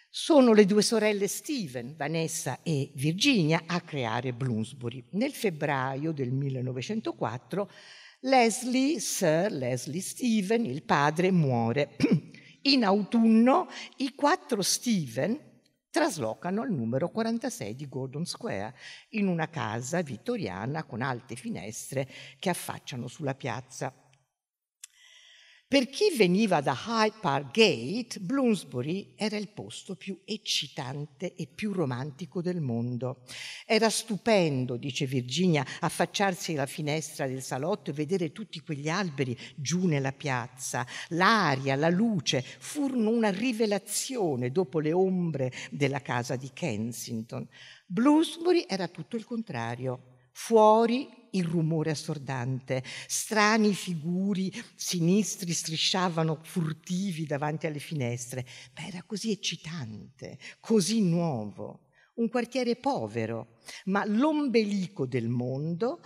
Sono 0.09 0.53
le 0.53 0.67
due 0.67 0.83
sorelle 0.83 1.27
Steven, 1.27 1.95
Vanessa 1.97 2.61
e 2.63 2.91
Virginia, 2.95 3.63
a 3.67 3.81
creare 3.81 4.35
Bloomsbury. 4.35 5.05
Nel 5.13 5.33
febbraio 5.33 6.13
del 6.13 6.31
1904 6.31 7.71
Leslie, 8.21 9.01
Sir 9.01 9.51
Leslie 9.51 10.01
Steven, 10.01 10.65
il 10.67 10.83
padre, 10.83 11.31
muore. 11.31 11.97
In 12.63 12.85
autunno 12.85 13.69
i 13.97 14.15
quattro 14.15 14.63
Steven 14.63 15.51
traslocano 15.91 16.63
al 16.63 16.71
numero 16.71 17.11
46 17.11 17.75
di 17.75 17.89
Gordon 17.89 18.25
Square, 18.25 18.75
in 19.11 19.27
una 19.27 19.49
casa 19.49 20.01
vittoriana 20.03 20.85
con 20.85 21.03
alte 21.03 21.37
finestre 21.37 22.09
che 22.39 22.49
affacciano 22.49 23.09
sulla 23.09 23.35
piazza. 23.35 23.93
Per 25.73 25.89
chi 25.89 26.15
veniva 26.15 26.61
da 26.61 26.77
Hyde 26.87 27.17
Park 27.19 27.51
Gate, 27.53 28.21
Bloomsbury 28.21 29.15
era 29.17 29.39
il 29.39 29.49
posto 29.49 29.97
più 29.97 30.21
eccitante 30.27 31.35
e 31.35 31.47
più 31.47 31.73
romantico 31.73 32.43
del 32.43 32.61
mondo. 32.61 33.23
Era 33.65 33.89
stupendo, 33.89 34.77
dice 34.77 35.07
Virginia, 35.07 35.65
affacciarsi 35.81 36.53
alla 36.53 36.67
finestra 36.67 37.27
del 37.27 37.41
salotto 37.41 37.89
e 37.89 37.95
vedere 37.95 38.33
tutti 38.33 38.61
quegli 38.61 38.91
alberi 38.91 39.35
giù 39.55 39.87
nella 39.87 40.13
piazza. 40.13 40.87
L'aria, 41.09 41.75
la 41.75 41.89
luce 41.89 42.43
furono 42.43 43.09
una 43.09 43.31
rivelazione 43.31 44.53
dopo 44.53 44.79
le 44.79 44.93
ombre 44.93 45.51
della 45.71 46.03
casa 46.03 46.37
di 46.37 46.51
Kensington. 46.53 47.49
Bloomsbury 47.87 48.67
era 48.69 48.89
tutto 48.89 49.17
il 49.17 49.25
contrario. 49.25 50.12
Fuori 50.33 51.09
il 51.33 51.45
rumore 51.45 51.91
assordante, 51.91 52.83
strani 53.07 53.75
figuri 53.75 54.53
sinistri 54.75 55.53
strisciavano 55.53 56.41
furtivi 56.43 57.27
davanti 57.27 57.67
alle 57.67 57.79
finestre, 57.79 58.47
ma 58.75 58.87
era 58.87 59.03
così 59.05 59.31
eccitante, 59.31 60.39
così 60.61 61.03
nuovo. 61.03 61.89
Un 62.15 62.29
quartiere 62.29 62.77
povero, 62.77 63.59
ma 63.87 64.05
l'ombelico 64.05 65.07
del 65.07 65.29
mondo 65.29 66.01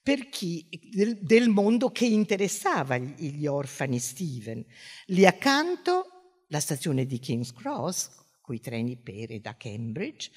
per 0.00 0.28
chi, 0.28 0.66
del, 0.90 1.18
del 1.20 1.48
mondo 1.48 1.90
che 1.90 2.06
interessava 2.06 2.96
gli, 2.96 3.32
gli 3.32 3.46
orfani 3.46 3.98
Steven. 3.98 4.64
Lì 5.06 5.26
accanto 5.26 6.44
la 6.48 6.60
stazione 6.60 7.04
di 7.04 7.18
King's 7.18 7.52
Cross, 7.52 8.10
coi 8.40 8.60
treni 8.60 8.96
per 8.96 9.32
e 9.32 9.40
da 9.40 9.56
Cambridge, 9.56 10.30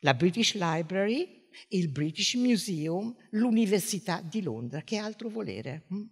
la 0.00 0.12
British 0.12 0.54
Library, 0.54 1.43
il 1.68 1.88
British 1.90 2.34
Museum, 2.34 3.14
l'Università 3.30 4.20
di 4.20 4.42
Londra, 4.42 4.82
che 4.82 4.96
altro 4.96 5.28
volere. 5.28 5.86
Mm? 5.92 6.02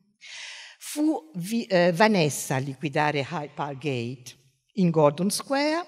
Fu 0.78 1.30
eh, 1.68 1.92
Vanessa 1.92 2.56
a 2.56 2.58
liquidare 2.58 3.26
Hyde 3.30 3.52
Park 3.54 3.78
Gate 3.78 4.36
in 4.74 4.90
Gordon 4.90 5.30
Square 5.30 5.86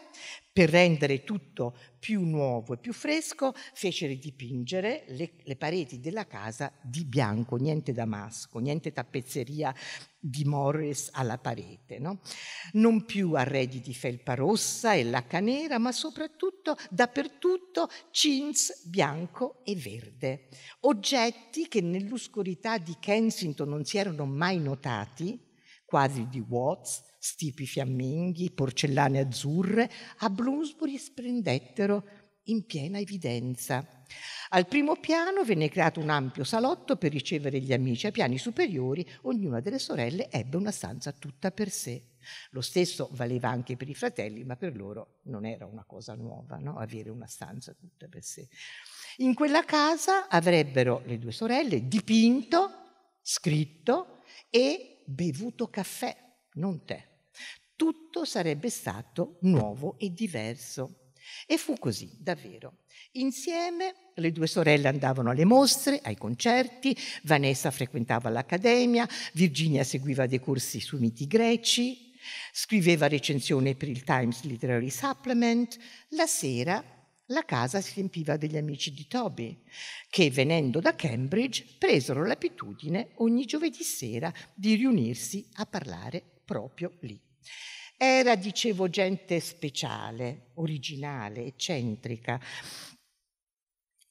per 0.55 0.71
rendere 0.71 1.25
tutto 1.25 1.77
più 1.99 2.23
nuovo 2.23 2.75
e 2.75 2.79
più 2.79 2.93
fresco, 2.93 3.53
fece 3.73 4.17
dipingere 4.17 5.03
le, 5.09 5.33
le, 5.43 5.57
pareti 5.57 5.99
della 5.99 6.29
casa 6.29 6.73
di 6.81 7.05
bianco, 7.05 7.57
niente 7.57 7.93
damasco, 7.93 8.61
niente 8.61 8.93
tappezzeria 8.93 9.75
di 10.17 10.45
Morris 10.45 11.09
alla 11.11 11.38
parete. 11.38 11.99
No? 11.99 12.21
Non 12.75 13.05
più 13.05 13.33
arredi 13.33 13.81
di 13.81 13.93
felpa 13.93 14.35
rossa 14.35 14.95
e 14.95 15.03
lacca 15.03 15.40
nera, 15.40 15.79
ma 15.79 15.90
soprattutto 15.90 16.77
dappertutto 16.88 17.88
chintz 18.12 18.87
bianco 18.87 19.61
e 19.64 19.75
verde. 19.75 20.51
Oggetti 20.83 21.67
che 21.67 21.81
nell'oscurità 21.81 22.79
di 22.79 22.95
Kensington 23.01 23.69
non 23.69 23.85
si 23.85 23.99
erano 23.99 24.25
mai 24.25 24.61
notati, 24.61 25.37
quadri 25.85 26.29
di 26.29 26.38
Watts, 26.38 27.03
stipi 27.25 27.67
fiamminghi, 27.67 28.51
porcellane 28.51 29.19
azzurre, 29.19 29.91
a 30.19 30.29
Bloomsbury 30.29 30.99
splendettero 30.99 32.07
in 32.45 32.67
piena 32.67 32.99
evidenza. 32.99 34.03
Al 34.51 34.67
primo 34.67 34.97
piano 34.97 35.43
venne 35.43 35.71
creato 35.71 36.01
un 36.01 36.11
ampio 36.11 36.45
salotto 36.45 36.97
per 36.97 37.13
ricevere 37.13 37.61
gli 37.61 37.73
amici. 37.73 38.05
Ai 38.05 38.13
piani 38.13 38.37
superiori 38.37 39.09
ognuna 39.23 39.61
delle 39.61 39.79
sorelle 39.79 40.29
ebbe 40.31 40.59
una 40.59 40.71
stanza 40.71 41.13
tutta 41.13 41.51
per 41.51 41.71
sé. 41.71 42.11
Lo 42.51 42.61
stesso 42.61 43.09
valeva 43.13 43.49
anche 43.49 43.75
per 43.79 43.89
i 43.89 43.95
fratelli, 43.95 44.45
ma 44.45 44.57
per 44.57 44.77
loro 44.77 45.21
non 45.23 45.47
era 45.47 45.65
una 45.65 45.85
cosa 45.85 46.15
nuova, 46.15 46.59
no? 46.59 46.77
avere 46.77 47.09
una 47.09 47.27
stanza 47.27 47.73
tutta 47.73 48.07
per 48.07 48.23
sé. 48.23 48.47
In 49.19 49.33
quella 49.33 49.65
casa 49.65 50.29
avrebbero 50.29 51.01
le 51.07 51.19
due 51.19 51.33
sorelle 51.33 51.89
dipinto, 51.89 52.71
scritto 53.23 54.19
e 54.51 55.03
bevuto 55.07 55.69
caffè, 55.69 56.15
non 56.57 56.85
tè 56.85 57.13
tutto 57.85 58.25
sarebbe 58.25 58.70
stato 58.70 59.37
nuovo 59.42 59.97
e 59.99 60.11
diverso. 60.11 61.11
E 61.47 61.59
fu 61.59 61.75
così, 61.79 62.16
davvero. 62.18 62.85
Insieme 63.12 64.12
le 64.14 64.33
due 64.33 64.47
sorelle 64.47 64.88
andavano 64.88 65.29
alle 65.29 65.44
mostre, 65.44 66.01
ai 66.03 66.16
concerti, 66.16 66.97
Vanessa 67.25 67.70
frequentava 67.70 68.31
l'accademia, 68.31 69.07
Virginia 69.35 69.85
seguiva 69.85 70.27
dei 70.27 70.40
corsi 70.40 70.81
sui 70.81 70.99
miti 70.99 71.27
greci, 71.27 72.14
scriveva 72.53 73.07
recensioni 73.07 73.75
per 73.75 73.88
il 73.88 74.03
Times 74.03 74.44
Literary 74.44 74.88
Supplement. 74.88 75.77
La 76.11 76.27
sera 76.27 76.83
la 77.27 77.44
casa 77.44 77.83
si 77.83 77.97
riempiva 77.97 78.38
degli 78.38 78.57
amici 78.57 78.94
di 78.94 79.07
Toby, 79.07 79.62
che 80.09 80.31
venendo 80.31 80.81
da 80.81 80.94
Cambridge 80.94 81.77
presero 81.79 82.25
l'abitudine 82.25 83.11
ogni 83.16 83.44
giovedì 83.44 83.83
sera 83.83 84.33
di 84.55 84.75
riunirsi 84.75 85.47
a 85.57 85.66
parlare 85.66 86.23
proprio 86.47 86.97
lì. 87.01 87.20
Era, 87.96 88.35
dicevo, 88.35 88.88
gente 88.88 89.38
speciale, 89.40 90.50
originale, 90.54 91.44
eccentrica, 91.44 92.40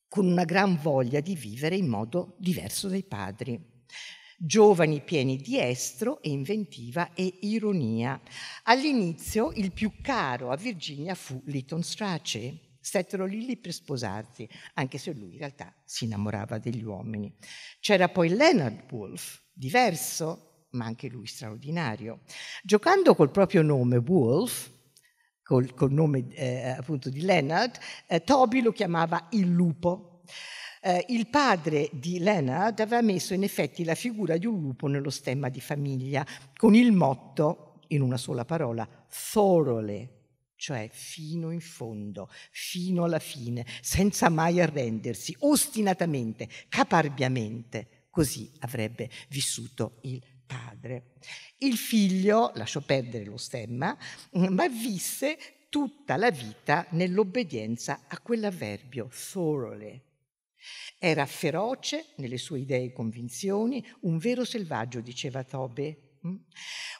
con 0.08 0.26
una 0.26 0.46
gran 0.46 0.80
voglia 0.80 1.20
di 1.20 1.36
vivere 1.36 1.76
in 1.76 1.88
modo 1.88 2.36
diverso 2.40 2.88
dai 2.88 3.04
padri. 3.04 3.72
Giovani 4.38 5.02
pieni 5.02 5.38
di 5.38 5.60
estro 5.60 6.22
e 6.22 6.30
inventiva 6.30 7.14
e 7.14 7.40
ironia. 7.42 8.22
All'inizio 8.64 9.52
il 9.54 9.72
più 9.72 9.94
caro 10.02 10.52
a 10.52 10.56
Virginia 10.56 11.16
fu 11.16 11.42
Lytton 11.46 11.82
Strachey. 11.82 12.72
Stettero 12.80 13.26
lì 13.26 13.46
lì 13.46 13.56
per 13.58 13.72
sposarsi, 13.72 14.48
anche 14.74 14.98
se 14.98 15.14
lui 15.14 15.32
in 15.32 15.38
realtà 15.38 15.74
si 15.86 16.04
innamorava 16.04 16.58
degli 16.58 16.84
uomini. 16.84 17.34
C'era 17.80 18.10
poi 18.10 18.30
Leonard 18.30 18.92
Woolf, 18.92 19.42
diverso, 19.54 20.53
ma 20.74 20.86
anche 20.86 21.08
lui 21.08 21.26
straordinario. 21.26 22.22
Giocando 22.64 23.16
col 23.16 23.32
proprio 23.32 23.62
nome 23.62 23.98
Wolf, 23.98 24.72
col, 25.44 25.74
col 25.74 25.92
nome 25.92 26.28
eh, 26.34 26.70
appunto 26.70 27.10
di 27.10 27.22
Leonard, 27.22 27.78
eh, 28.08 28.24
Toby 28.24 28.62
lo 28.62 28.72
chiamava 28.72 29.28
il 29.32 29.48
lupo. 29.48 30.22
Eh, 30.82 31.06
il 31.10 31.28
padre 31.28 31.90
di 31.94 32.20
Leonard 32.20 32.80
aveva 32.80 33.02
messo 33.02 33.34
in 33.34 33.44
effetti 33.44 33.84
la 33.84 33.96
figura 33.96 34.38
di 34.38 34.46
un 34.46 34.60
lupo 34.60 34.88
nello 34.88 35.10
stemma 35.10 35.50
di 35.50 35.62
famiglia, 35.62 36.26
con 36.56 36.76
il 36.76 36.92
motto, 36.92 37.80
in 37.88 38.02
una 38.02 38.18
sola 38.18 38.44
parola, 38.44 38.88
thoroughly, 39.32 40.10
cioè 40.56 40.90
fino 40.92 41.52
in 41.52 41.62
fondo, 41.62 42.30
fino 42.52 43.04
alla 43.04 43.20
fine, 43.20 43.66
senza 43.82 44.30
mai 44.30 44.60
arrendersi, 44.60 45.36
ostinatamente, 45.40 46.50
caparbiamente. 46.70 48.08
Così 48.10 48.52
avrebbe 48.60 49.10
vissuto 49.30 49.98
il 50.02 50.22
padre. 50.54 51.14
Il 51.60 51.78
figlio 51.78 52.52
lasciò 52.56 52.82
perdere 52.82 53.26
lo 53.26 53.38
stemma, 53.38 53.98
ma 54.32 54.68
visse 54.68 55.38
tutta 55.70 56.18
la 56.18 56.30
vita 56.30 56.86
nell'obbedienza 56.92 58.02
a 58.08 58.20
quell'avverbio, 58.20 59.10
thoroughly. 59.32 60.02
Era 60.98 61.26
feroce 61.26 62.14
nelle 62.18 62.38
sue 62.38 62.60
idee 62.60 62.86
e 62.86 62.94
convinzioni, 62.94 63.84
un 64.02 64.18
vero 64.18 64.46
selvaggio, 64.46 65.02
diceva 65.02 65.44
Tobe, 65.44 66.20
mm? 66.26 66.36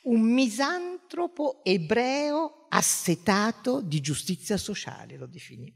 un 0.04 0.22
misantropo 0.22 1.64
ebreo 1.64 2.66
assetato 2.70 3.82
di 3.82 4.02
giustizia 4.02 4.58
sociale, 4.58 5.18
lo 5.18 5.28
definì. 5.28 5.74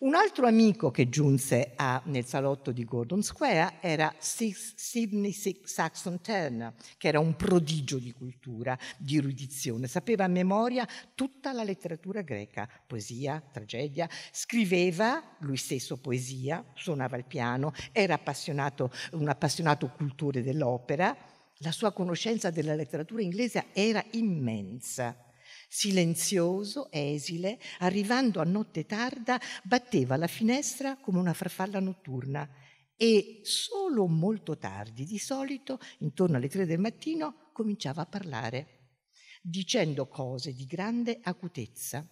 Un 0.00 0.14
altro 0.14 0.46
amico 0.46 0.92
che 0.92 1.08
giunse 1.08 1.72
a, 1.74 2.00
nel 2.04 2.24
salotto 2.24 2.70
di 2.70 2.84
Gordon 2.84 3.20
Square 3.20 3.78
era 3.80 4.14
Sidney 4.20 5.32
Saxon 5.32 6.20
Turner, 6.20 6.72
che 6.96 7.08
era 7.08 7.18
un 7.18 7.34
prodigio 7.34 7.98
di 7.98 8.12
cultura, 8.12 8.78
di 8.96 9.16
erudizione, 9.16 9.88
sapeva 9.88 10.22
a 10.22 10.28
memoria 10.28 10.86
tutta 11.16 11.52
la 11.52 11.64
letteratura 11.64 12.22
greca, 12.22 12.68
poesia, 12.86 13.42
tragedia, 13.50 14.08
scriveva 14.30 15.34
lui 15.40 15.56
stesso 15.56 15.96
poesia, 15.96 16.64
suonava 16.74 17.16
il 17.16 17.24
piano, 17.24 17.72
era 17.90 18.14
appassionato, 18.14 18.92
un 19.14 19.26
appassionato 19.26 19.88
cultore 19.88 20.44
dell'opera, 20.44 21.16
la 21.56 21.72
sua 21.72 21.92
conoscenza 21.92 22.50
della 22.50 22.76
letteratura 22.76 23.20
inglese 23.20 23.66
era 23.72 24.04
immensa. 24.12 25.27
Silenzioso, 25.70 26.90
esile, 26.90 27.58
arrivando 27.80 28.40
a 28.40 28.44
notte 28.44 28.86
tarda, 28.86 29.38
batteva 29.62 30.16
la 30.16 30.26
finestra 30.26 30.96
come 30.96 31.18
una 31.18 31.34
farfalla 31.34 31.78
notturna 31.78 32.48
e 32.96 33.40
solo 33.42 34.06
molto 34.08 34.56
tardi, 34.56 35.04
di 35.04 35.18
solito, 35.18 35.78
intorno 35.98 36.36
alle 36.36 36.48
tre 36.48 36.66
del 36.66 36.80
mattino, 36.80 37.50
cominciava 37.52 38.02
a 38.02 38.06
parlare, 38.06 38.96
dicendo 39.42 40.08
cose 40.08 40.52
di 40.52 40.64
grande 40.64 41.20
acutezza. 41.22 42.04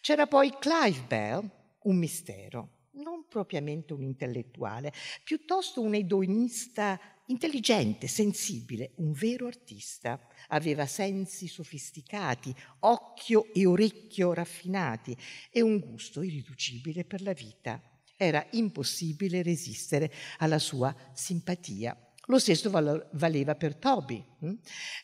C'era 0.00 0.26
poi 0.26 0.52
Clive 0.58 1.04
Bell, 1.06 1.50
un 1.84 1.96
mistero, 1.96 2.88
non 2.92 3.26
propriamente 3.28 3.92
un 3.92 4.02
intellettuale, 4.02 4.92
piuttosto 5.24 5.80
un 5.80 5.94
edonista 5.94 7.00
intelligente, 7.28 8.06
sensibile, 8.06 8.92
un 8.96 9.12
vero 9.12 9.46
artista. 9.46 10.20
Aveva 10.48 10.86
sensi 10.86 11.46
sofisticati, 11.46 12.54
occhio 12.80 13.52
e 13.52 13.66
orecchio 13.66 14.32
raffinati 14.32 15.16
e 15.50 15.60
un 15.60 15.78
gusto 15.78 16.22
irriducibile 16.22 17.04
per 17.04 17.22
la 17.22 17.32
vita. 17.32 17.80
Era 18.16 18.44
impossibile 18.52 19.42
resistere 19.42 20.12
alla 20.38 20.58
sua 20.58 20.94
simpatia. 21.12 21.96
Lo 22.26 22.38
stesso 22.38 22.68
valeva 22.70 23.54
per 23.54 23.76
Toby, 23.76 24.22
hm? 24.40 24.52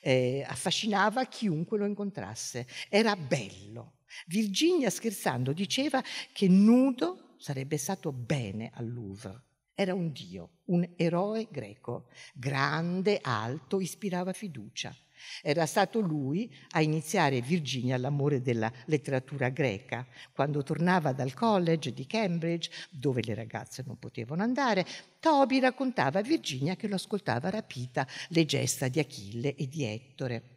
eh, 0.03 0.45
affascinava 0.47 1.25
chiunque 1.25 1.79
lo 1.79 1.87
incontrasse, 1.87 2.67
era 2.91 3.17
bello. 3.17 4.01
Virginia 4.27 4.91
scherzando 4.91 5.53
diceva 5.53 6.03
che 6.33 6.49
nudo 6.49 7.37
sarebbe 7.39 7.79
stato 7.79 8.13
bene 8.13 8.71
al 8.75 8.93
Louvre. 8.93 9.43
Era 9.75 9.93
un 9.93 10.13
dio, 10.13 10.51
un 10.67 10.89
eroe 10.97 11.49
greco, 11.51 12.07
grande, 12.33 13.19
alto, 13.21 13.81
ispirava 13.81 14.33
fiducia. 14.33 14.95
Era 15.43 15.67
stato 15.67 15.99
lui 16.01 16.55
a 16.71 16.81
iniziare 16.81 17.41
Virginia 17.41 17.97
all'amore 17.97 18.41
della 18.41 18.73
letteratura 18.87 19.49
greca. 19.49 20.07
Quando 20.33 20.63
tornava 20.63 21.13
dal 21.13 21.35
college 21.35 21.93
di 21.93 22.07
Cambridge, 22.07 22.71
dove 22.91 23.23
le 23.23 23.35
ragazze 23.35 23.83
non 23.85 23.99
potevano 23.99 24.43
andare, 24.43 24.87
Toby 25.19 25.59
raccontava 25.59 26.21
a 26.21 26.23
Virginia 26.23 26.77
che 26.77 26.87
lo 26.87 26.95
ascoltava 26.95 27.51
rapita 27.51 28.07
le 28.29 28.45
gesta 28.45 28.87
di 28.87 29.01
Achille 29.01 29.57
e 29.57 29.67
di 29.67 29.83
Ettore. 29.85 30.54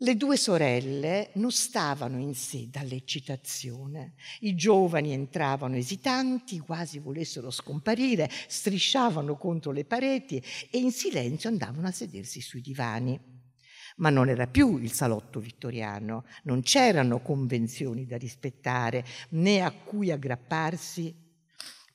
Le 0.00 0.14
due 0.14 0.36
sorelle 0.36 1.30
non 1.36 1.50
stavano 1.50 2.18
in 2.18 2.34
sé 2.34 2.68
dall'eccitazione. 2.68 4.12
I 4.40 4.54
giovani 4.54 5.14
entravano 5.14 5.76
esitanti, 5.76 6.58
quasi 6.58 6.98
volessero 6.98 7.50
scomparire, 7.50 8.28
strisciavano 8.46 9.38
contro 9.38 9.72
le 9.72 9.86
pareti 9.86 10.36
e 10.70 10.76
in 10.76 10.92
silenzio 10.92 11.48
andavano 11.48 11.86
a 11.86 11.92
sedersi 11.92 12.42
sui 12.42 12.60
divani. 12.60 13.18
Ma 13.96 14.10
non 14.10 14.28
era 14.28 14.46
più 14.46 14.76
il 14.76 14.92
salotto 14.92 15.40
vittoriano, 15.40 16.26
non 16.42 16.60
c'erano 16.60 17.22
convenzioni 17.22 18.04
da 18.04 18.18
rispettare 18.18 19.02
né 19.30 19.62
a 19.62 19.72
cui 19.72 20.10
aggrapparsi 20.10 21.24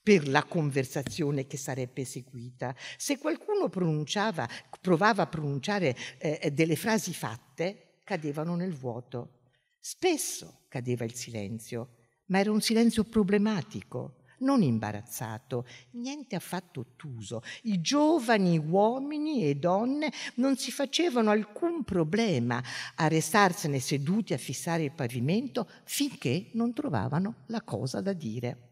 per 0.01 0.27
la 0.27 0.43
conversazione 0.43 1.45
che 1.45 1.57
sarebbe 1.57 2.03
seguita. 2.03 2.75
Se 2.97 3.19
qualcuno 3.19 3.69
provava 3.69 4.47
a 5.21 5.27
pronunciare 5.27 5.95
eh, 6.17 6.49
delle 6.51 6.75
frasi 6.75 7.13
fatte, 7.13 7.85
cadevano 8.03 8.55
nel 8.55 8.73
vuoto. 8.73 9.39
Spesso 9.79 10.61
cadeva 10.67 11.05
il 11.05 11.13
silenzio, 11.13 11.95
ma 12.27 12.39
era 12.39 12.51
un 12.51 12.61
silenzio 12.61 13.03
problematico, 13.03 14.21
non 14.41 14.61
imbarazzato, 14.61 15.65
niente 15.91 16.35
affatto 16.35 16.81
ottuso. 16.81 17.41
I 17.63 17.81
giovani 17.81 18.57
uomini 18.57 19.45
e 19.45 19.55
donne 19.55 20.11
non 20.35 20.57
si 20.57 20.71
facevano 20.71 21.29
alcun 21.29 21.83
problema 21.83 22.61
a 22.95 23.07
restarsene 23.07 23.79
seduti 23.79 24.33
a 24.33 24.37
fissare 24.37 24.83
il 24.83 24.91
pavimento 24.91 25.69
finché 25.83 26.49
non 26.53 26.73
trovavano 26.73 27.43
la 27.47 27.61
cosa 27.61 28.01
da 28.01 28.13
dire. 28.13 28.69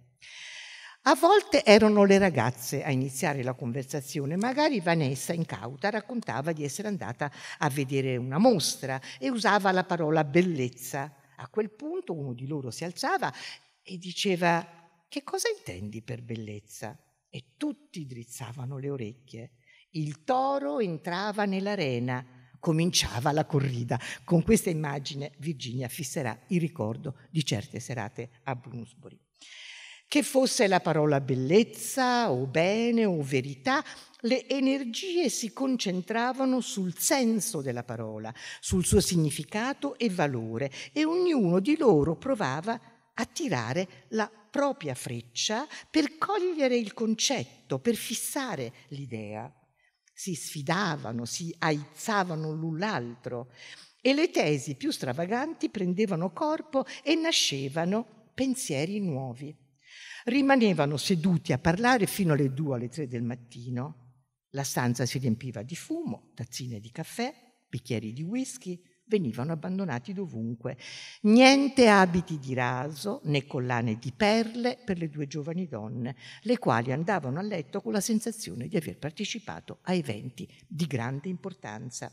A 1.03 1.15
volte 1.15 1.63
erano 1.63 2.03
le 2.03 2.17
ragazze 2.17 2.83
a 2.83 2.91
iniziare 2.91 3.41
la 3.41 3.53
conversazione, 3.53 4.35
magari 4.35 4.81
Vanessa, 4.81 5.33
incauta, 5.33 5.89
raccontava 5.89 6.51
di 6.51 6.63
essere 6.63 6.89
andata 6.89 7.31
a 7.57 7.69
vedere 7.69 8.17
una 8.17 8.37
mostra 8.37 8.99
e 9.17 9.29
usava 9.29 9.71
la 9.71 9.85
parola 9.85 10.23
bellezza. 10.25 11.15
A 11.37 11.47
quel 11.47 11.71
punto 11.71 12.13
uno 12.13 12.33
di 12.33 12.45
loro 12.45 12.69
si 12.69 12.83
alzava 12.83 13.33
e 13.81 13.97
diceva 13.97 14.67
che 15.07 15.23
cosa 15.23 15.47
intendi 15.49 16.03
per 16.03 16.21
bellezza? 16.21 16.95
E 17.29 17.53
tutti 17.57 18.05
drizzavano 18.05 18.77
le 18.77 18.89
orecchie. 18.89 19.51
Il 19.91 20.23
toro 20.23 20.79
entrava 20.79 21.45
nell'arena, 21.45 22.23
cominciava 22.59 23.31
la 23.31 23.45
corrida. 23.45 23.97
Con 24.23 24.43
questa 24.43 24.69
immagine 24.69 25.31
Virginia 25.37 25.87
fisserà 25.87 26.37
il 26.47 26.59
ricordo 26.59 27.15
di 27.31 27.43
certe 27.43 27.79
serate 27.79 28.29
a 28.43 28.53
Bloomsbury. 28.53 29.19
Che 30.09 30.23
fosse 30.23 30.65
la 30.65 30.79
parola 30.79 31.21
bellezza 31.21 32.31
o 32.31 32.47
bene 32.47 33.05
o 33.05 33.21
verità, 33.21 33.85
le 34.21 34.49
energie 34.49 35.29
si 35.29 35.53
concentravano 35.53 36.61
sul 36.61 36.97
senso 36.97 37.61
della 37.61 37.83
parola, 37.83 38.33
sul 38.59 38.83
suo 38.83 39.01
significato 39.01 39.95
e 39.99 40.09
valore 40.09 40.71
e 40.93 41.05
ognuno 41.05 41.59
di 41.59 41.77
loro 41.77 42.15
provava 42.15 42.81
a 43.13 43.25
tirare 43.25 44.07
la 44.07 44.27
propria 44.27 44.95
freccia 44.95 45.67
per 45.87 46.17
cogliere 46.17 46.75
il 46.75 46.95
concetto, 46.95 47.77
per 47.77 47.93
fissare 47.93 48.73
l'idea. 48.87 49.53
Si 50.11 50.33
sfidavano, 50.33 51.25
si 51.25 51.55
aizzavano 51.59 52.51
l'un 52.51 52.79
l'altro 52.79 53.51
e 54.01 54.15
le 54.15 54.31
tesi 54.31 54.73
più 54.73 54.89
stravaganti 54.89 55.69
prendevano 55.69 56.31
corpo 56.31 56.83
e 57.03 57.13
nascevano 57.13 58.31
pensieri 58.33 58.99
nuovi 58.99 59.67
rimanevano 60.25 60.97
seduti 60.97 61.53
a 61.53 61.57
parlare 61.57 62.05
fino 62.05 62.33
alle 62.33 62.53
due 62.53 62.71
o 62.71 62.73
alle 62.75 62.89
tre 62.89 63.07
del 63.07 63.23
mattino. 63.23 64.07
La 64.51 64.63
stanza 64.63 65.05
si 65.05 65.19
riempiva 65.19 65.61
di 65.61 65.75
fumo, 65.75 66.31
tazzine 66.33 66.79
di 66.79 66.91
caffè, 66.91 67.33
bicchieri 67.67 68.13
di 68.13 68.23
whisky, 68.23 68.81
venivano 69.09 69.51
abbandonati 69.51 70.13
dovunque. 70.13 70.77
Niente 71.21 71.87
abiti 71.87 72.39
di 72.39 72.53
raso 72.53 73.21
né 73.25 73.45
collane 73.45 73.97
di 73.97 74.13
perle 74.13 74.79
per 74.85 74.97
le 74.97 75.09
due 75.09 75.27
giovani 75.27 75.67
donne, 75.67 76.15
le 76.41 76.57
quali 76.57 76.91
andavano 76.91 77.39
a 77.39 77.43
letto 77.43 77.81
con 77.81 77.91
la 77.91 78.01
sensazione 78.01 78.67
di 78.67 78.77
aver 78.77 78.97
partecipato 78.97 79.79
a 79.83 79.93
eventi 79.93 80.47
di 80.67 80.85
grande 80.85 81.27
importanza. 81.27 82.11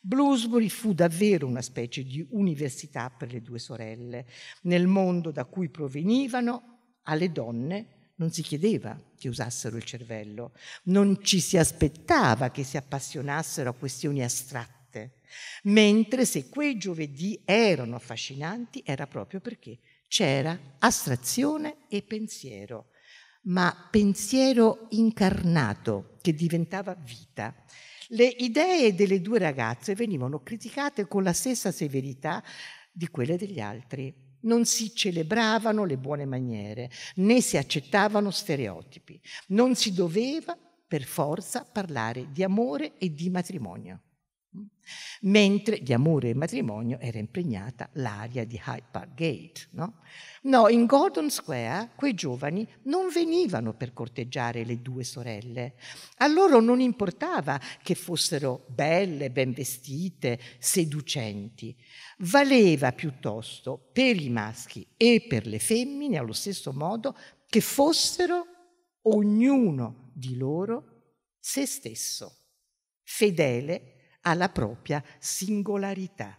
Bloomsbury 0.00 0.68
fu 0.68 0.92
davvero 0.94 1.46
una 1.46 1.62
specie 1.62 2.04
di 2.04 2.24
università 2.30 3.10
per 3.10 3.32
le 3.32 3.42
due 3.42 3.58
sorelle. 3.58 4.26
Nel 4.62 4.86
mondo 4.86 5.32
da 5.32 5.44
cui 5.46 5.68
provenivano 5.68 6.75
alle 7.06 7.32
donne 7.32 7.86
non 8.16 8.30
si 8.30 8.42
chiedeva 8.42 8.98
che 9.18 9.28
usassero 9.28 9.76
il 9.76 9.84
cervello, 9.84 10.52
non 10.84 11.22
ci 11.22 11.40
si 11.40 11.56
aspettava 11.56 12.50
che 12.50 12.64
si 12.64 12.76
appassionassero 12.76 13.70
a 13.70 13.74
questioni 13.74 14.22
astratte, 14.22 15.20
mentre 15.64 16.24
se 16.24 16.48
quei 16.48 16.78
giovedì 16.78 17.40
erano 17.44 17.96
affascinanti 17.96 18.82
era 18.84 19.06
proprio 19.06 19.40
perché 19.40 19.78
c'era 20.08 20.58
astrazione 20.78 21.86
e 21.88 22.02
pensiero, 22.02 22.90
ma 23.42 23.88
pensiero 23.90 24.86
incarnato 24.90 26.16
che 26.20 26.34
diventava 26.34 26.94
vita. 26.94 27.54
Le 28.10 28.24
idee 28.24 28.94
delle 28.94 29.20
due 29.20 29.38
ragazze 29.38 29.94
venivano 29.94 30.40
criticate 30.40 31.06
con 31.06 31.22
la 31.22 31.32
stessa 31.32 31.72
severità 31.72 32.42
di 32.92 33.08
quelle 33.08 33.36
degli 33.36 33.60
altri 33.60 34.25
non 34.46 34.64
si 34.64 34.94
celebravano 34.94 35.84
le 35.84 35.98
buone 35.98 36.24
maniere, 36.24 36.90
né 37.16 37.40
si 37.40 37.56
accettavano 37.56 38.30
stereotipi. 38.30 39.20
Non 39.48 39.74
si 39.74 39.92
doveva 39.92 40.56
per 40.88 41.04
forza 41.04 41.64
parlare 41.70 42.30
di 42.32 42.42
amore 42.42 42.96
e 42.98 43.12
di 43.12 43.28
matrimonio. 43.28 44.00
Mentre 45.22 45.80
di 45.82 45.92
amore 45.92 46.30
e 46.30 46.34
matrimonio 46.34 46.98
era 47.00 47.18
impregnata 47.18 47.88
l'aria 47.94 48.44
di 48.44 48.60
Hyde 48.64 48.86
Park 48.90 49.14
Gate. 49.14 49.68
No? 49.70 50.00
no, 50.42 50.68
in 50.68 50.86
Gordon 50.86 51.30
Square 51.30 51.90
quei 51.96 52.14
giovani 52.14 52.66
non 52.82 53.08
venivano 53.08 53.74
per 53.74 53.92
corteggiare 53.92 54.64
le 54.64 54.80
due 54.82 55.02
sorelle. 55.02 55.74
A 56.18 56.26
loro 56.28 56.60
non 56.60 56.80
importava 56.80 57.60
che 57.82 57.94
fossero 57.94 58.64
belle, 58.68 59.30
ben 59.30 59.52
vestite, 59.52 60.38
seducenti. 60.58 61.76
Valeva 62.18 62.92
piuttosto 62.92 63.88
per 63.92 64.20
i 64.20 64.30
maschi 64.30 64.86
e 64.96 65.24
per 65.28 65.46
le 65.46 65.58
femmine 65.58 66.18
allo 66.18 66.32
stesso 66.32 66.72
modo 66.72 67.16
che 67.48 67.60
fossero 67.60 68.44
ognuno 69.02 70.10
di 70.14 70.36
loro 70.36 70.96
se 71.38 71.64
stesso, 71.64 72.38
fedele 73.02 73.95
alla 74.26 74.48
propria 74.48 75.02
singolarità. 75.18 76.36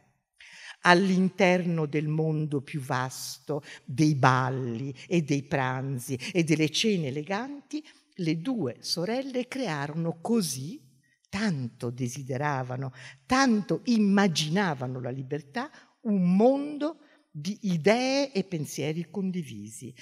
All'interno 0.81 1.85
del 1.85 2.07
mondo 2.07 2.61
più 2.61 2.79
vasto, 2.81 3.63
dei 3.83 4.13
balli 4.15 4.93
e 5.07 5.23
dei 5.23 5.43
pranzi 5.43 6.15
e 6.31 6.43
delle 6.43 6.69
cene 6.69 7.07
eleganti, 7.07 7.83
le 8.19 8.39
due 8.39 8.77
sorelle 8.79 9.47
crearono 9.47 10.19
così 10.21 10.85
tanto 11.29 11.89
desideravano, 11.89 12.93
tanto 13.25 13.81
immaginavano 13.85 14.99
la 15.01 15.09
libertà, 15.09 15.69
un 16.01 16.35
mondo 16.35 16.99
di 17.29 17.57
idee 17.63 18.31
e 18.31 18.43
pensieri 18.43 19.09
condivisi, 19.09 19.93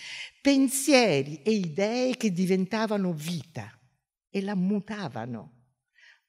pensieri 0.42 1.42
e 1.42 1.52
idee 1.52 2.16
che 2.16 2.32
diventavano 2.32 3.12
vita 3.12 3.78
e 4.30 4.42
la 4.42 4.56
mutavano. 4.56 5.55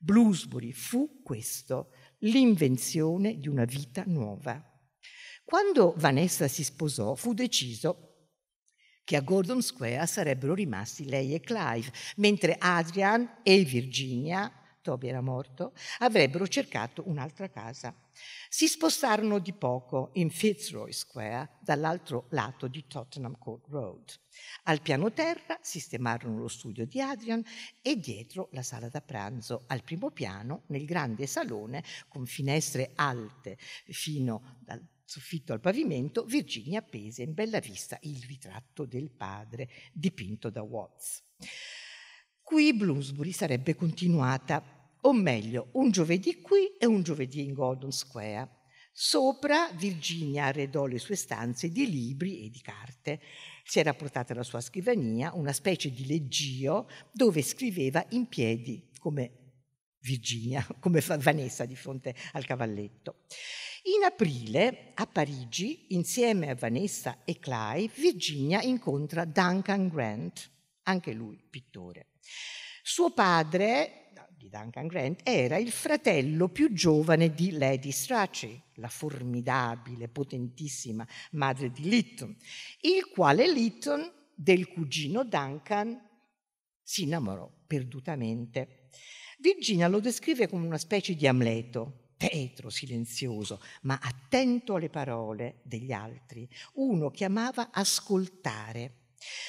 Bloomsbury 0.07 0.71
fu 0.71 1.21
questo, 1.25 1.90
l'invenzione 2.19 3.40
di 3.40 3.49
una 3.49 3.64
vita 3.64 4.05
nuova. 4.07 4.64
Quando 5.45 5.95
Vanessa 5.97 6.47
si 6.47 6.62
sposò 6.62 7.16
fu 7.16 7.35
deciso 7.35 8.29
che 9.03 9.16
a 9.16 9.21
Gordon 9.21 9.61
Square 9.62 10.07
sarebbero 10.07 10.55
rimasti 10.55 11.09
lei 11.09 11.35
e 11.35 11.40
Clive, 11.40 11.90
mentre 12.19 12.55
Adrian 12.57 13.40
e 13.42 13.64
Virginia, 13.64 14.49
Toby 14.81 15.09
era 15.09 15.21
morto, 15.21 15.73
avrebbero 15.99 16.47
cercato 16.47 17.03
un'altra 17.09 17.51
casa. 17.51 17.92
Si 18.49 18.69
spostarono 18.69 19.40
di 19.40 19.55
poco 19.55 20.11
in 20.14 20.31
Fitzroy 20.31 20.92
Square, 20.92 21.59
dall'altro 21.62 22.29
lato 22.31 22.69
di 22.69 22.87
Tottenham 22.87 23.37
Court 23.38 23.66
Road. 23.66 24.21
Al 24.64 24.81
piano 24.83 25.12
terra 25.12 25.59
sistemarono 25.61 26.38
lo 26.38 26.49
studio 26.49 26.87
di 26.87 27.01
Adrian 27.01 27.42
e 27.83 27.96
dietro 27.96 28.49
la 28.53 28.62
sala 28.62 28.88
da 28.88 29.01
pranzo. 29.01 29.64
Al 29.68 29.83
primo 29.83 30.11
piano, 30.11 30.62
nel 30.66 30.85
grande 30.85 31.27
salone, 31.27 31.85
con 32.09 32.27
finestre 32.27 32.92
alte 32.94 33.59
fino 33.87 34.59
dal 34.61 34.85
soffitto 35.07 35.53
al 35.53 35.61
pavimento, 35.61 36.25
Virginia 36.25 36.81
appese 36.81 37.22
in 37.22 37.33
bella 37.33 37.61
vista 37.61 37.96
il 38.03 38.22
ritratto 38.25 38.85
del 38.85 39.11
padre 39.11 39.68
dipinto 39.92 40.51
da 40.51 40.62
Watts. 40.62 41.22
Qui 42.42 42.75
Bloomsbury 42.75 43.33
sarebbe 43.33 43.75
continuata, 43.75 44.62
o 45.03 45.12
meglio, 45.12 45.68
un 45.72 45.90
giovedì 45.90 46.40
qui 46.40 46.77
e 46.79 46.87
un 46.87 47.03
giovedì 47.03 47.42
in 47.42 47.55
Gordon 47.55 47.92
Square. 47.92 48.64
Sopra 48.99 49.71
Virginia 49.75 50.47
arredò 50.47 50.87
le 50.87 50.99
sue 50.99 51.17
stanze 51.17 51.69
di 51.69 51.87
libri 51.87 52.47
e 52.47 52.49
di 52.49 52.63
carte. 52.63 53.21
Si 53.63 53.79
era 53.79 53.93
portata 53.93 54.33
alla 54.33 54.43
sua 54.43 54.63
scrivania 54.63 55.35
una 55.35 55.53
specie 55.53 55.91
di 55.91 56.07
leggio 56.07 56.89
dove 57.13 57.43
scriveva 57.43 58.03
in 58.13 58.27
piedi, 58.27 58.89
come 58.99 59.59
Virginia, 60.01 60.67
come 60.81 61.01
Vanessa 61.01 61.67
di 61.67 61.77
fronte 61.77 62.15
al 62.33 62.47
cavalletto. 62.47 63.27
In 63.95 64.03
aprile, 64.03 64.93
a 64.95 65.07
Parigi, 65.07 65.89
insieme 65.95 66.49
a 66.49 66.55
Vanessa 66.55 67.19
e 67.27 67.39
Clive, 67.39 67.93
Virginia 67.97 68.63
incontra 68.63 69.27
Duncan 69.27 69.89
Grant, 69.89 70.51
anche 70.85 71.13
lui 71.13 71.39
pittore. 71.51 72.13
Suo 72.83 73.13
padre, 73.13 74.06
di 74.47 74.49
Duncan 74.49 74.87
Grant, 74.87 75.21
era 75.25 75.57
il 75.57 75.71
fratello 75.71 76.49
più 76.49 76.73
giovane 76.73 77.35
di 77.35 77.51
Lady 77.53 77.91
Strachey, 77.91 78.61
la 78.75 78.89
formidabile, 78.89 80.09
potentissima 80.09 81.07
madre 81.33 81.71
di 81.71 81.89
Lytton, 81.89 82.35
il 82.83 83.09
quale 83.09 83.51
Lytton, 83.51 84.13
del 84.35 84.69
cugino 84.69 85.25
Duncan, 85.25 85.99
si 86.83 87.03
innamorò 87.03 87.51
perdutamente. 87.67 88.89
Virginia 89.39 89.89
lo 89.89 89.99
descrive 89.99 90.49
come 90.49 90.67
una 90.67 90.79
specie 90.79 91.15
di 91.15 91.27
Amleto, 91.27 92.13
tetro, 92.17 92.71
silenzioso, 92.71 93.61
ma 93.83 93.99
attento 94.01 94.75
alle 94.77 94.91
parole 94.91 95.61
degli 95.65 95.91
altri, 95.91 96.49
uno 96.75 97.11
che 97.11 97.25
amava 97.25 97.71
ascoltare. 97.73 99.07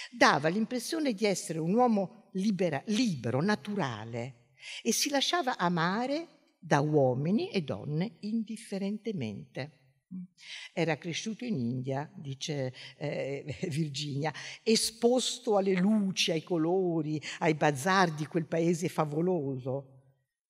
Dava 0.09 0.47
l'impressione 0.47 1.13
di 1.13 1.25
essere 1.25 1.59
un 1.59 1.73
uomo 1.73 2.29
libera, 2.31 2.81
libero, 2.85 3.41
naturale 3.41 4.45
e 4.81 4.91
si 4.91 5.09
lasciava 5.09 5.57
amare 5.57 6.55
da 6.59 6.79
uomini 6.81 7.49
e 7.49 7.61
donne 7.61 8.17
indifferentemente. 8.21 9.71
Era 10.73 10.97
cresciuto 10.97 11.43
in 11.43 11.57
India, 11.57 12.09
dice 12.15 12.73
eh, 12.97 13.43
Virginia, 13.69 14.33
esposto 14.63 15.57
alle 15.57 15.75
luci, 15.75 16.31
ai 16.31 16.43
colori, 16.43 17.21
ai 17.39 17.53
bazar 17.55 18.13
di 18.13 18.25
quel 18.25 18.45
paese 18.45 18.87
favoloso 18.87 19.95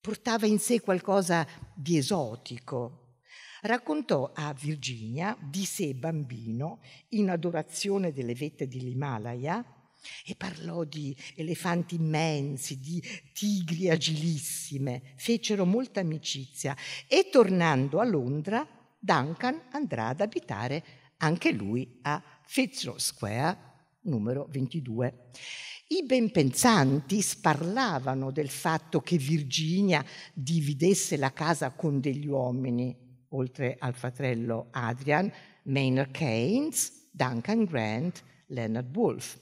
portava 0.08 0.46
in 0.46 0.58
sé 0.58 0.80
qualcosa 0.80 1.46
di 1.76 1.98
esotico. 1.98 3.18
Raccontò 3.64 4.32
a 4.34 4.54
Virginia 4.54 5.38
di 5.42 5.66
sé 5.66 5.94
bambino 5.96 6.80
in 7.10 7.30
adorazione 7.30 8.14
delle 8.14 8.34
vette 8.34 8.70
dell'Himalaya 8.70 9.66
e 10.26 10.36
parlò 10.36 10.84
di 10.84 11.16
elefanti 11.36 11.96
immensi, 11.96 12.80
di 12.80 13.02
tigri 13.34 13.90
agilissime. 13.90 15.14
Fecero 15.16 15.66
molta 15.66 16.00
amicizia 16.00 16.76
e 17.08 17.30
tornando 17.32 18.00
a 18.00 18.06
Londra, 18.06 18.68
Duncan 19.00 19.62
andrà 19.72 20.08
ad 20.08 20.22
abitare 20.22 20.84
anche 21.18 21.52
lui 21.52 22.00
a 22.02 22.22
Fitzroy 22.44 23.00
Square 23.00 23.68
numero 24.08 24.48
22. 24.50 25.30
I 25.90 26.04
benpensanti 26.04 27.22
sparlavano 27.22 28.32
del 28.32 28.50
fatto 28.50 29.00
che 29.00 29.18
Virginia 29.18 30.04
dividesse 30.34 31.16
la 31.16 31.32
casa 31.32 31.72
con 31.72 32.02
degli 32.02 32.28
uomini, 32.28 32.96
oltre 33.30 33.78
al 33.80 33.94
fratello 33.94 34.68
Adrian, 34.72 35.32
Maynard 35.64 36.12
Keynes, 36.12 37.08
Duncan 37.12 37.64
Grant, 37.64 38.22
Leonard 38.48 38.96
Wolfe. 38.96 39.40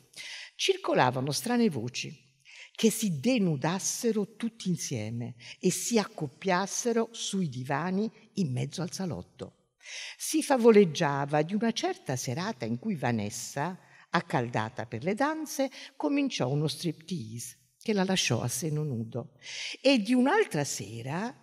Circolavano 0.56 1.32
strane 1.32 1.70
voci 1.70 2.24
che 2.72 2.92
si 2.92 3.20
denudassero 3.20 4.36
tutti 4.36 4.70
insieme 4.70 5.36
e 5.60 5.72
si 5.72 5.98
accoppiassero 5.98 7.10
sui 7.12 7.48
divani 7.48 8.12
in 8.34 8.52
mezzo 8.52 8.82
al 8.82 8.92
salotto. 8.92 9.70
Si 10.18 10.44
favoleggiava 10.44 11.42
di 11.42 11.54
una 11.54 11.72
certa 11.72 12.16
serata 12.16 12.66
in 12.66 12.78
cui 12.80 12.96
Vanessa 12.96 13.80
accaldata 14.10 14.86
per 14.86 15.04
le 15.04 15.14
danze, 15.14 15.70
cominciò 15.96 16.50
uno 16.50 16.68
striptease 16.68 17.60
che 17.82 17.94
la 17.94 18.04
lasciò 18.04 18.42
a 18.42 18.48
seno 18.48 18.84
nudo. 18.84 19.38
E 19.82 20.00
di 20.00 20.14
un'altra 20.14 20.64
sera, 20.64 21.34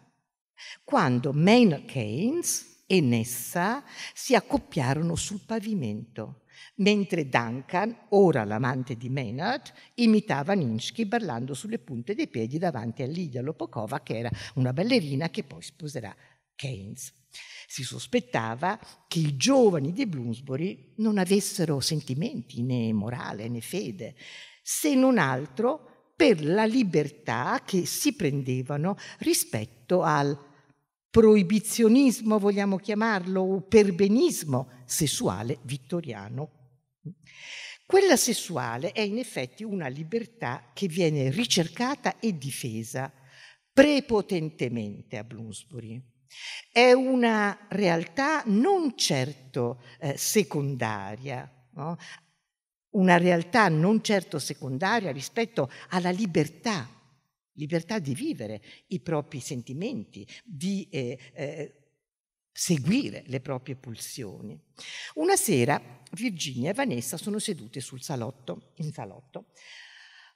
quando 0.83 1.33
Maynard 1.33 1.85
Keynes 1.85 2.85
e 2.87 3.01
Nessa 3.01 3.85
si 4.13 4.35
accoppiarono 4.35 5.15
sul 5.15 5.45
pavimento, 5.47 6.42
mentre 6.77 7.29
Duncan, 7.29 8.07
ora 8.11 8.45
l'amante 8.45 8.97
di 8.97 9.09
Maynard, 9.09 9.73
imitava 9.95 10.53
Ninsky 10.55 11.05
ballando 11.05 11.55
sulle 11.55 11.79
punte 11.79 12.15
dei 12.15 12.29
piedi 12.29 12.59
davanti 12.59 13.03
a 13.03 13.07
Lidia 13.07 13.43
Lopokova, 13.43 14.01
che 14.01 14.19
era 14.19 14.31
una 14.55 14.73
ballerina 14.73 15.31
che 15.31 15.45
poi 15.45 15.63
sposerà 15.63 16.15
Keynes. 16.55 17.13
Si 17.67 17.83
sospettava 17.83 18.79
che 19.09 19.19
i 19.19 19.37
giovani 19.37 19.93
di 19.93 20.07
Bloomsbury 20.07 20.95
non 20.97 21.19
avessero 21.19 21.81
sentimenti 21.81 22.63
né 22.63 22.93
morale 22.93 23.49
né 23.49 23.61
fede, 23.61 24.15
se 24.63 24.95
non 24.95 25.19
altro 25.19 26.13
per 26.15 26.45
la 26.45 26.67
libertà 26.67 27.63
che 27.65 27.87
si 27.87 28.15
prendevano 28.15 28.97
rispetto 29.19 30.03
al 30.03 30.51
proibizionismo, 31.13 32.39
vogliamo 32.39 32.79
chiamarlo, 32.79 33.43
o 33.43 33.61
perbenismo 33.61 34.83
sessuale 34.87 35.59
vittoriano. 35.65 36.79
Quella 37.85 38.17
sessuale 38.17 38.93
è 38.93 39.03
in 39.03 39.19
effetti 39.19 39.63
una 39.63 39.89
libertà 39.89 40.71
che 40.73 40.89
viene 40.89 41.31
ricercata 41.31 42.19
e 42.19 42.39
difesa 42.39 43.13
prepotentemente 43.71 45.19
a 45.19 45.25
Bloomsbury. 45.25 46.03
È 46.73 46.93
una 46.93 47.67
realtà 47.69 48.43
non 48.47 48.97
certo 48.97 49.83
eh, 50.01 50.17
secondaria, 50.17 51.69
no? 51.75 51.99
una 52.93 53.19
realtà 53.19 53.69
non 53.69 54.03
certo 54.03 54.39
secondaria 54.39 55.13
rispetto 55.13 55.71
alla 55.91 56.11
libertà, 56.11 56.89
libertà 57.55 57.99
di 57.99 58.15
vivere 58.15 58.63
i 58.89 59.01
propri 59.01 59.41
sentimenti, 59.41 60.27
di 60.45 60.89
eh, 60.91 61.19
eh, 61.35 61.75
seguire 62.53 63.25
le 63.27 63.41
proprie 63.41 63.77
pulsioni. 63.77 64.59
Una 65.15 65.37
sera 65.37 65.81
Virginia 66.13 66.71
e 66.71 66.75
Vanessa 66.75 67.17
sono 67.17 67.39
sedute 67.39 67.81
sul 67.81 68.03
salotto, 68.03 68.73
in 68.77 68.93
salotto. 68.93 69.47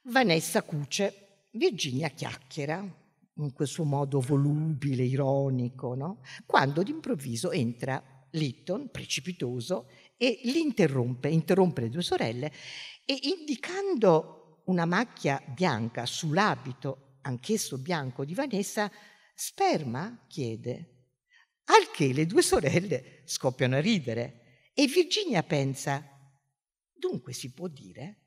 Vanessa 0.03 0.63
cuce, 0.63 1.45
Virginia 1.51 2.09
chiacchiera, 2.09 3.05
in 3.39 3.53
quel 3.53 3.67
suo 3.67 3.83
modo 3.83 4.19
volubile, 4.19 5.03
ironico, 5.03 5.93
no? 5.93 6.21
quando 6.45 6.81
d'improvviso 6.81 7.51
entra 7.51 8.03
Litton, 8.31 8.89
precipitoso, 8.89 9.89
e 10.17 10.39
li 10.45 10.61
interrompe, 10.61 11.29
interrompe 11.29 11.81
le 11.81 11.89
due 11.89 12.01
sorelle 12.01 12.51
e 13.05 13.19
indicando 13.21 14.63
una 14.65 14.85
macchia 14.85 15.41
bianca 15.47 16.05
sull'abito, 16.05 17.06
anch'esso 17.27 17.77
bianco 17.77 18.25
di 18.25 18.33
Vanessa, 18.33 18.91
sperma? 19.35 20.25
chiede. 20.27 20.93
Al 21.65 21.91
che 21.91 22.13
le 22.13 22.25
due 22.25 22.41
sorelle 22.41 23.21
scoppiano 23.25 23.75
a 23.75 23.81
ridere 23.81 24.69
e 24.73 24.87
Virginia 24.87 25.43
pensa, 25.43 26.03
dunque 26.93 27.33
si 27.33 27.51
può 27.51 27.67
dire? 27.67 28.21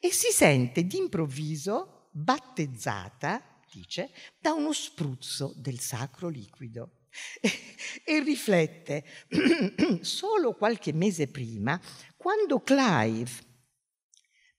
E 0.00 0.10
si 0.12 0.30
sente 0.32 0.84
d'improvviso 0.84 2.08
battezzata 2.12 3.50
dice, 3.72 4.10
da 4.38 4.52
uno 4.52 4.72
spruzzo 4.72 5.54
del 5.56 5.78
sacro 5.78 6.28
liquido. 6.28 6.96
e 8.04 8.20
riflette 8.20 9.04
solo 10.02 10.54
qualche 10.54 10.92
mese 10.92 11.28
prima, 11.28 11.80
quando 12.16 12.60
Clive, 12.60 13.30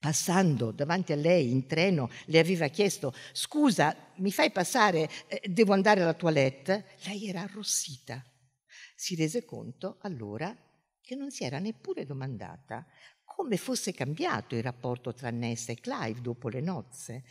passando 0.01 0.71
davanti 0.71 1.11
a 1.11 1.15
lei 1.15 1.51
in 1.51 1.67
treno, 1.67 2.09
le 2.25 2.39
aveva 2.39 2.67
chiesto 2.69 3.13
scusa, 3.33 3.95
mi 4.15 4.31
fai 4.31 4.51
passare, 4.51 5.07
eh, 5.27 5.47
devo 5.47 5.73
andare 5.73 6.01
alla 6.01 6.15
toilette, 6.15 6.97
lei 7.05 7.27
era 7.27 7.41
arrossita. 7.41 8.25
Si 8.95 9.13
rese 9.15 9.45
conto 9.45 9.99
allora 10.01 10.57
che 10.99 11.15
non 11.15 11.29
si 11.29 11.43
era 11.43 11.59
neppure 11.59 12.07
domandata 12.07 12.83
come 13.23 13.57
fosse 13.57 13.93
cambiato 13.93 14.55
il 14.55 14.63
rapporto 14.63 15.13
tra 15.13 15.29
Nessa 15.29 15.71
e 15.71 15.79
Clive 15.79 16.19
dopo 16.19 16.49
le 16.49 16.61
nozze. 16.61 17.23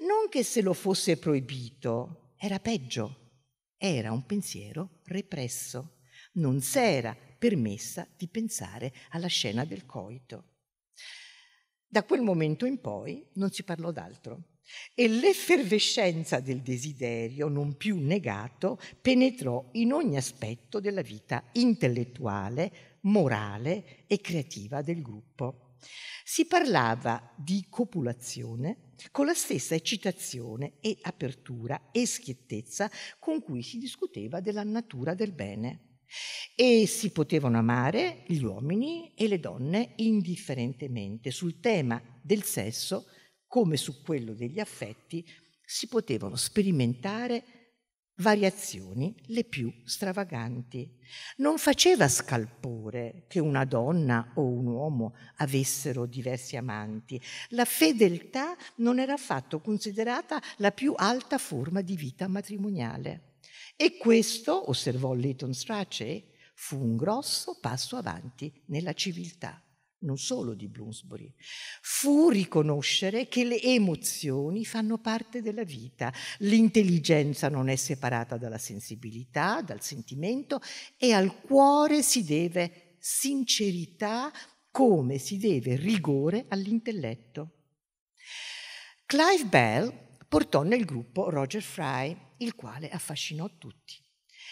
Non 0.00 0.28
che 0.28 0.44
se 0.44 0.60
lo 0.60 0.74
fosse 0.74 1.16
proibito, 1.16 2.34
era 2.36 2.60
peggio. 2.60 3.46
Era 3.78 4.12
un 4.12 4.26
pensiero 4.26 5.00
represso. 5.04 6.00
Non 6.32 6.60
s'era 6.60 7.16
permessa 7.38 8.06
di 8.16 8.28
pensare 8.28 8.92
alla 9.10 9.26
scena 9.28 9.64
del 9.64 9.86
coito. 9.86 10.47
Da 11.90 12.04
quel 12.04 12.20
momento 12.20 12.66
in 12.66 12.80
poi 12.82 13.24
non 13.34 13.50
si 13.50 13.62
parlò 13.62 13.90
d'altro 13.90 14.42
e 14.94 15.08
l'effervescenza 15.08 16.38
del 16.40 16.60
desiderio 16.60 17.48
non 17.48 17.78
più 17.78 17.98
negato 17.98 18.78
penetrò 19.00 19.70
in 19.72 19.94
ogni 19.94 20.18
aspetto 20.18 20.80
della 20.80 21.00
vita 21.00 21.42
intellettuale, 21.52 22.98
morale 23.02 24.04
e 24.06 24.20
creativa 24.20 24.82
del 24.82 25.00
gruppo. 25.00 25.76
Si 26.22 26.46
parlava 26.46 27.32
di 27.34 27.66
copulazione 27.70 28.92
con 29.10 29.24
la 29.24 29.32
stessa 29.32 29.74
eccitazione 29.74 30.74
e 30.80 30.98
apertura 31.00 31.88
e 31.90 32.04
schiettezza 32.04 32.90
con 33.18 33.42
cui 33.42 33.62
si 33.62 33.78
discuteva 33.78 34.40
della 34.40 34.64
natura 34.64 35.14
del 35.14 35.32
bene. 35.32 35.87
E 36.54 36.86
si 36.86 37.10
potevano 37.10 37.58
amare 37.58 38.24
gli 38.26 38.42
uomini 38.42 39.12
e 39.14 39.28
le 39.28 39.38
donne 39.38 39.92
indifferentemente. 39.96 41.30
Sul 41.30 41.60
tema 41.60 42.02
del 42.22 42.42
sesso, 42.42 43.06
come 43.46 43.76
su 43.76 44.02
quello 44.02 44.34
degli 44.34 44.58
affetti, 44.58 45.24
si 45.64 45.86
potevano 45.86 46.36
sperimentare 46.36 47.44
variazioni 48.18 49.14
le 49.26 49.44
più 49.44 49.72
stravaganti. 49.84 50.96
Non 51.36 51.58
faceva 51.58 52.08
scalpore 52.08 53.24
che 53.28 53.38
una 53.38 53.64
donna 53.64 54.32
o 54.36 54.44
un 54.44 54.66
uomo 54.66 55.14
avessero 55.36 56.06
diversi 56.06 56.56
amanti. 56.56 57.20
La 57.50 57.64
fedeltà 57.64 58.56
non 58.76 58.98
era 58.98 59.12
affatto 59.12 59.60
considerata 59.60 60.40
la 60.56 60.72
più 60.72 60.94
alta 60.96 61.38
forma 61.38 61.80
di 61.80 61.96
vita 61.96 62.28
matrimoniale. 62.28 63.27
E 63.80 63.96
questo, 63.96 64.68
osservò 64.70 65.14
Leighton 65.14 65.54
Strachey, 65.54 66.28
fu 66.56 66.82
un 66.82 66.96
grosso 66.96 67.60
passo 67.60 67.94
avanti 67.94 68.52
nella 68.66 68.92
civiltà, 68.92 69.62
non 69.98 70.18
solo 70.18 70.54
di 70.54 70.66
Bloomsbury. 70.66 71.32
Fu 71.80 72.28
riconoscere 72.28 73.28
che 73.28 73.44
le 73.44 73.62
emozioni 73.62 74.64
fanno 74.64 74.98
parte 74.98 75.42
della 75.42 75.62
vita, 75.62 76.12
l'intelligenza 76.38 77.48
non 77.48 77.68
è 77.68 77.76
separata 77.76 78.36
dalla 78.36 78.58
sensibilità, 78.58 79.62
dal 79.62 79.80
sentimento 79.80 80.60
e 80.96 81.12
al 81.12 81.40
cuore 81.40 82.02
si 82.02 82.24
deve 82.24 82.96
sincerità 82.98 84.32
come 84.72 85.18
si 85.18 85.38
deve 85.38 85.76
rigore 85.76 86.46
all'intelletto. 86.48 87.52
Clive 89.06 89.44
Bell 89.44 89.92
portò 90.26 90.64
nel 90.64 90.84
gruppo 90.84 91.30
Roger 91.30 91.62
Fry, 91.62 92.26
il 92.38 92.54
quale 92.54 92.88
affascinò 92.90 93.48
tutti. 93.58 93.96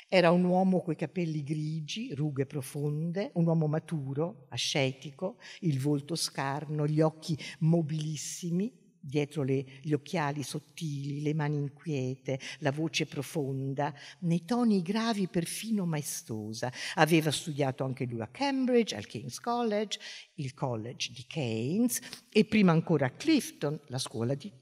Era 0.08 0.30
un 0.30 0.44
uomo 0.44 0.82
coi 0.82 0.96
capelli 0.96 1.42
grigi, 1.42 2.12
rughe 2.14 2.46
profonde, 2.46 3.30
un 3.34 3.46
uomo 3.46 3.66
maturo, 3.66 4.46
ascetico, 4.50 5.38
il 5.60 5.80
volto 5.80 6.14
scarno, 6.14 6.86
gli 6.86 7.00
occhi 7.00 7.36
mobilissimi, 7.60 8.84
dietro 9.00 9.42
le, 9.42 9.64
gli 9.82 9.92
occhiali 9.92 10.42
sottili, 10.42 11.22
le 11.22 11.34
mani 11.34 11.56
inquiete, 11.56 12.38
la 12.58 12.72
voce 12.72 13.06
profonda, 13.06 13.94
nei 14.20 14.44
toni 14.44 14.82
gravi 14.82 15.28
perfino 15.28 15.86
maestosa. 15.86 16.72
Aveva 16.94 17.30
studiato 17.30 17.84
anche 17.84 18.04
lui 18.04 18.20
a 18.20 18.28
Cambridge, 18.28 18.94
al 18.94 19.06
King's 19.06 19.40
College, 19.40 19.98
il 20.34 20.52
college 20.54 21.12
di 21.12 21.24
Keynes 21.26 22.00
e 22.30 22.44
prima 22.44 22.72
ancora 22.72 23.06
a 23.06 23.10
Clifton, 23.10 23.80
la 23.86 23.98
scuola 23.98 24.34
di 24.34 24.52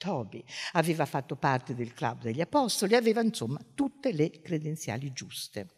Toby, 0.00 0.42
aveva 0.72 1.04
fatto 1.04 1.36
parte 1.36 1.74
del 1.74 1.92
club 1.92 2.22
degli 2.22 2.40
apostoli, 2.40 2.94
aveva 2.94 3.20
insomma 3.20 3.60
tutte 3.74 4.12
le 4.12 4.40
credenziali 4.40 5.12
giuste. 5.12 5.74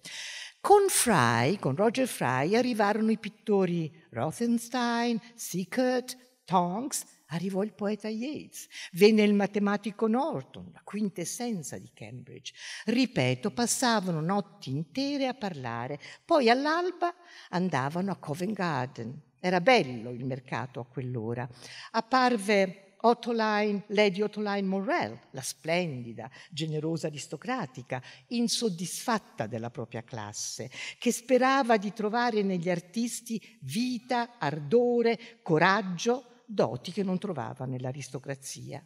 Con 0.60 0.86
Fry, 0.88 1.58
con 1.58 1.74
Roger 1.74 2.06
Fry, 2.06 2.54
arrivarono 2.54 3.10
i 3.10 3.18
pittori 3.18 3.92
Rothenstein, 4.10 5.20
Sickert, 5.34 6.16
Tonks, 6.44 7.04
arrivò 7.26 7.64
il 7.64 7.72
poeta 7.72 8.06
Yeats, 8.08 8.68
venne 8.92 9.22
il 9.22 9.34
matematico 9.34 10.06
Norton, 10.06 10.70
la 10.72 10.82
quintessenza 10.84 11.76
di 11.78 11.90
Cambridge. 11.92 12.52
Ripeto, 12.84 13.50
passavano 13.50 14.20
notti 14.20 14.70
intere 14.70 15.26
a 15.26 15.34
parlare, 15.34 15.98
poi 16.24 16.48
all'alba 16.48 17.12
andavano 17.48 18.12
a 18.12 18.16
Covent 18.16 18.52
Garden. 18.52 19.20
Era 19.40 19.60
bello 19.60 20.10
il 20.10 20.24
mercato 20.24 20.78
a 20.78 20.86
quell'ora. 20.86 21.48
Apparve 21.90 22.91
Ottoline, 23.02 23.84
Lady 23.88 24.20
Ottoline 24.20 24.62
Morrell, 24.62 25.18
la 25.30 25.42
splendida, 25.42 26.30
generosa 26.50 27.06
aristocratica, 27.06 28.02
insoddisfatta 28.28 29.46
della 29.46 29.70
propria 29.70 30.02
classe, 30.02 30.70
che 30.98 31.12
sperava 31.12 31.76
di 31.76 31.92
trovare 31.92 32.42
negli 32.42 32.70
artisti 32.70 33.40
vita, 33.60 34.38
ardore, 34.38 35.40
coraggio, 35.42 36.44
doti 36.44 36.92
che 36.92 37.02
non 37.02 37.18
trovava 37.18 37.64
nell'aristocrazia. 37.64 38.84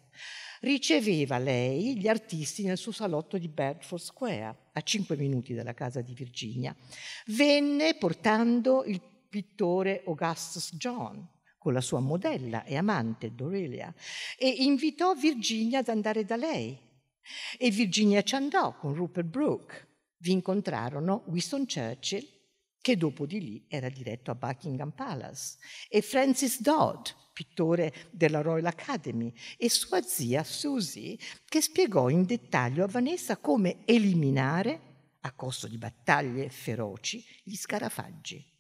Riceveva 0.61 1.39
lei 1.39 1.99
gli 1.99 2.09
artisti 2.09 2.63
nel 2.63 2.79
suo 2.79 2.93
salotto 2.93 3.37
di 3.39 3.49
Bedford 3.49 4.03
Square, 4.03 4.57
a 4.73 4.81
cinque 4.83 5.17
minuti 5.17 5.53
dalla 5.53 5.75
casa 5.75 6.01
di 6.01 6.15
Virginia. 6.15 6.75
Venne 7.27 7.97
portando 7.97 8.85
il 8.85 9.03
pittore 9.29 10.03
Augustus 10.07 10.75
John, 10.77 11.27
con 11.67 11.75
la 11.75 11.81
sua 11.81 11.99
modella 11.99 12.63
e 12.63 12.77
amante 12.77 13.35
Dorelia 13.35 13.93
e 14.39 14.49
invitò 14.49 15.15
Virginia 15.15 15.81
ad 15.81 15.89
andare 15.89 16.25
da 16.25 16.37
lei. 16.37 16.79
E 17.59 17.71
Virginia 17.73 18.23
ci 18.23 18.37
andò 18.37 18.77
con 18.77 18.95
Rupert 18.95 19.27
Brooke. 19.27 19.89
Vi 20.19 20.31
incontrarono 20.31 21.25
Winston 21.27 21.67
Churchill, 21.67 22.25
che 22.81 22.97
dopo 22.97 23.27
di 23.27 23.41
lì 23.41 23.65
era 23.67 23.89
diretto 23.89 24.31
a 24.31 24.37
Buckingham 24.37 24.93
Palace, 24.93 25.57
e 25.89 26.03
Francis 26.03 26.61
Dodd, 26.61 27.09
pittore 27.33 27.93
della 28.13 28.43
Royal 28.43 28.67
Academy, 28.67 29.33
e 29.59 29.69
sua 29.69 30.03
zia 30.03 30.45
Susie, 30.45 31.19
che 31.49 31.61
spiegò 31.61 32.11
in 32.11 32.27
dettaglio 32.27 32.85
a 32.85 32.89
Vanessa 32.89 33.39
come 33.39 33.79
eliminare, 33.87 35.17
a 35.23 35.33
costo 35.33 35.67
di 35.67 35.79
battaglie 35.79 36.49
feroci, 36.49 37.25
gli 37.43 37.57
scarafaggi. 37.57 38.55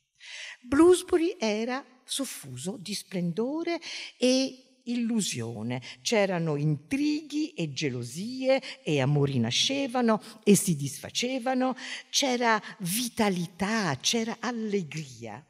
Bloomsbury 0.62 1.36
era 1.38 1.94
soffuso 2.06 2.78
di 2.80 2.94
splendore 2.94 3.78
e 4.16 4.80
illusione. 4.84 5.82
C'erano 6.00 6.56
intrighi 6.56 7.52
e 7.52 7.72
gelosie 7.72 8.62
e 8.82 9.00
amori 9.00 9.38
nascevano 9.38 10.22
e 10.42 10.54
si 10.54 10.76
disfacevano, 10.76 11.76
c'era 12.08 12.60
vitalità, 12.78 13.96
c'era 14.00 14.36
allegria. 14.40 15.44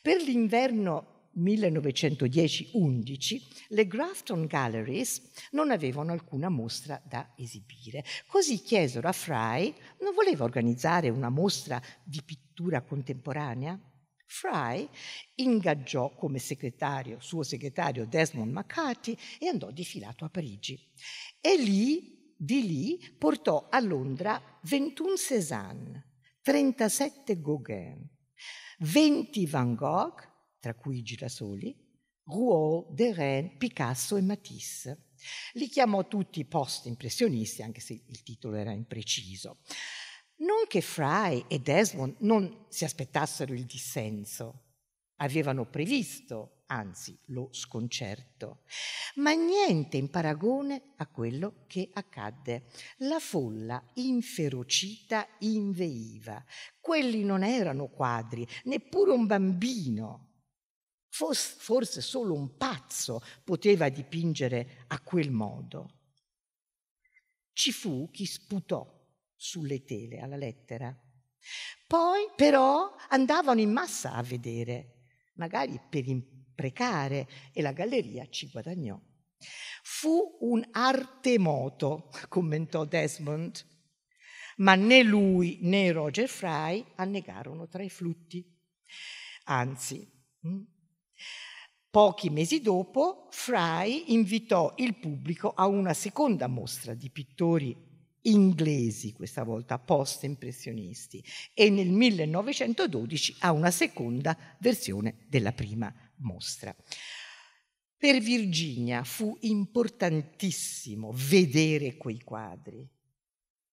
Per 0.02 0.20
l'inverno 0.20 1.17
1910-11 1.38 3.40
le 3.68 3.86
Grafton 3.86 4.46
Galleries 4.46 5.30
non 5.52 5.70
avevano 5.70 6.10
alcuna 6.12 6.48
mostra 6.48 7.00
da 7.06 7.32
esibire. 7.36 8.02
Così 8.26 8.58
chiesero 8.58 9.06
a 9.08 9.12
Fry, 9.12 9.72
non 10.00 10.12
voleva 10.14 10.42
organizzare 10.44 11.08
una 11.08 11.30
mostra 11.30 11.80
di 12.02 12.20
pittura 12.24 12.82
contemporanea? 12.82 13.80
Fry 14.30 14.86
ingaggiò 15.36 16.14
come 16.14 16.38
segretario, 16.38 17.18
suo 17.20 17.42
segretario 17.42 18.06
Desmond 18.06 18.52
McCarthy 18.52 19.16
e 19.38 19.48
andò 19.48 19.70
difilato 19.70 20.26
a 20.26 20.28
Parigi. 20.28 20.78
E 21.40 21.56
lì, 21.56 22.34
di 22.36 22.66
lì, 22.66 23.14
portò 23.16 23.68
a 23.70 23.80
Londra 23.80 24.38
21 24.64 25.16
Cézanne, 25.16 26.06
37 26.42 27.40
Gauguin, 27.40 28.06
20 28.80 29.46
Van 29.46 29.74
Gogh, 29.74 30.28
tra 30.58 30.74
cui 30.74 30.98
i 30.98 31.02
girasoli, 31.02 31.86
Rouault, 32.24 32.92
Derain, 32.92 33.56
Picasso 33.56 34.16
e 34.16 34.20
Matisse. 34.20 35.10
Li 35.54 35.68
chiamò 35.68 36.06
tutti 36.06 36.44
post-impressionisti, 36.44 37.62
anche 37.62 37.80
se 37.80 38.02
il 38.06 38.22
titolo 38.22 38.56
era 38.56 38.72
impreciso. 38.72 39.58
Non 40.36 40.66
che 40.68 40.80
Fry 40.80 41.44
e 41.48 41.58
Desmond 41.58 42.16
non 42.20 42.66
si 42.68 42.84
aspettassero 42.84 43.52
il 43.52 43.64
dissenso, 43.64 44.66
avevano 45.16 45.68
previsto, 45.68 46.62
anzi, 46.66 47.18
lo 47.26 47.48
sconcerto, 47.50 48.62
ma 49.16 49.32
niente 49.32 49.96
in 49.96 50.10
paragone 50.10 50.92
a 50.98 51.08
quello 51.08 51.64
che 51.66 51.90
accadde. 51.92 52.66
La 52.98 53.18
folla 53.18 53.82
inferocita 53.94 55.26
inveiva. 55.40 56.44
Quelli 56.78 57.24
non 57.24 57.42
erano 57.42 57.88
quadri, 57.88 58.46
neppure 58.64 59.10
un 59.10 59.26
bambino 59.26 60.27
Forse 61.08 62.00
solo 62.00 62.34
un 62.34 62.56
pazzo 62.56 63.20
poteva 63.42 63.88
dipingere 63.88 64.84
a 64.88 65.00
quel 65.00 65.30
modo. 65.30 65.94
Ci 67.52 67.72
fu 67.72 68.08
chi 68.10 68.24
sputò 68.24 68.86
sulle 69.34 69.84
tele 69.84 70.18
alla 70.18 70.36
lettera. 70.36 70.96
Poi 71.86 72.30
però 72.36 72.94
andavano 73.08 73.60
in 73.60 73.72
massa 73.72 74.12
a 74.12 74.22
vedere, 74.22 75.06
magari 75.34 75.80
per 75.88 76.06
imprecare, 76.06 77.26
e 77.52 77.62
la 77.62 77.72
galleria 77.72 78.28
ci 78.28 78.48
guadagnò. 78.48 79.00
Fu 79.82 80.36
un 80.40 80.66
arte 80.72 81.38
moto, 81.38 82.10
commentò 82.28 82.84
Desmond, 82.84 83.64
ma 84.58 84.74
né 84.74 85.02
lui 85.02 85.58
né 85.62 85.92
Roger 85.92 86.28
Fry 86.28 86.84
annegarono 86.96 87.68
tra 87.68 87.82
i 87.82 87.88
flutti. 87.88 88.44
Anzi, 89.44 90.06
hm, 90.40 90.62
Pochi 91.90 92.28
mesi 92.28 92.60
dopo, 92.60 93.28
Fry 93.30 94.12
invitò 94.12 94.74
il 94.76 94.94
pubblico 94.96 95.54
a 95.54 95.66
una 95.66 95.94
seconda 95.94 96.46
mostra 96.46 96.92
di 96.92 97.08
pittori 97.08 97.74
inglesi, 98.22 99.14
questa 99.14 99.42
volta 99.42 99.78
post-impressionisti, 99.78 101.24
e 101.54 101.70
nel 101.70 101.88
1912 101.88 103.36
a 103.38 103.52
una 103.52 103.70
seconda 103.70 104.36
versione 104.60 105.24
della 105.28 105.52
prima 105.52 105.90
mostra. 106.16 106.76
Per 107.96 108.20
Virginia 108.20 109.02
fu 109.02 109.34
importantissimo 109.40 111.10
vedere 111.14 111.96
quei 111.96 112.20
quadri. 112.20 112.86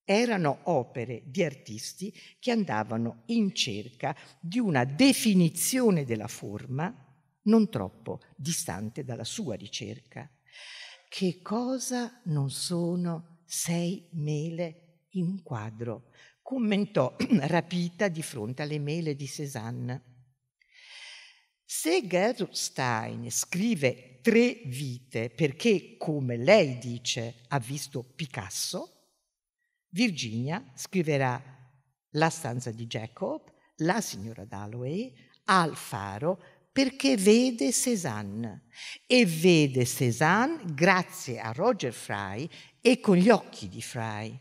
Erano 0.06 0.60
opere 0.64 1.22
di 1.26 1.44
artisti 1.44 2.14
che 2.40 2.52
andavano 2.52 3.24
in 3.26 3.54
cerca 3.54 4.16
di 4.40 4.60
una 4.60 4.86
definizione 4.86 6.06
della 6.06 6.28
forma 6.28 7.05
non 7.46 7.70
troppo 7.70 8.22
distante 8.36 9.04
dalla 9.04 9.24
sua 9.24 9.56
ricerca. 9.56 10.30
Che 11.08 11.42
cosa 11.42 12.22
non 12.26 12.50
sono 12.50 13.40
sei 13.46 14.08
mele 14.12 15.08
in 15.12 15.28
un 15.28 15.42
quadro? 15.44 16.12
commentò 16.46 17.16
rapita 17.48 18.08
di 18.08 18.22
fronte 18.22 18.62
alle 18.62 18.78
mele 18.78 19.16
di 19.16 19.26
Cézanne. 19.26 20.04
Se 21.66 22.06
Gertrude 22.06 22.54
Stein 22.54 23.32
scrive 23.32 24.20
tre 24.22 24.62
vite 24.66 25.32
perché, 25.32 25.98
come 25.98 26.38
lei 26.38 26.78
dice, 26.78 27.42
ha 27.48 27.58
visto 27.58 28.04
Picasso, 28.04 29.08
Virginia 29.90 30.64
scriverà 30.76 31.42
La 32.12 32.30
stanza 32.30 32.70
di 32.70 32.86
Jacob, 32.86 33.52
La 33.78 34.00
signora 34.00 34.46
Dalloway, 34.46 35.12
Al 35.46 35.76
faro, 35.76 36.40
perché 36.76 37.16
vede 37.16 37.72
Cézanne 37.72 38.66
e 39.08 39.26
vede 39.26 39.86
Cézanne 39.86 40.62
grazie 40.74 41.40
a 41.40 41.54
Roger 41.54 41.94
Fry 41.94 42.50
e 42.82 43.00
con 43.00 43.16
gli 43.16 43.30
occhi 43.30 43.70
di 43.70 43.82
Fry. 43.82 44.38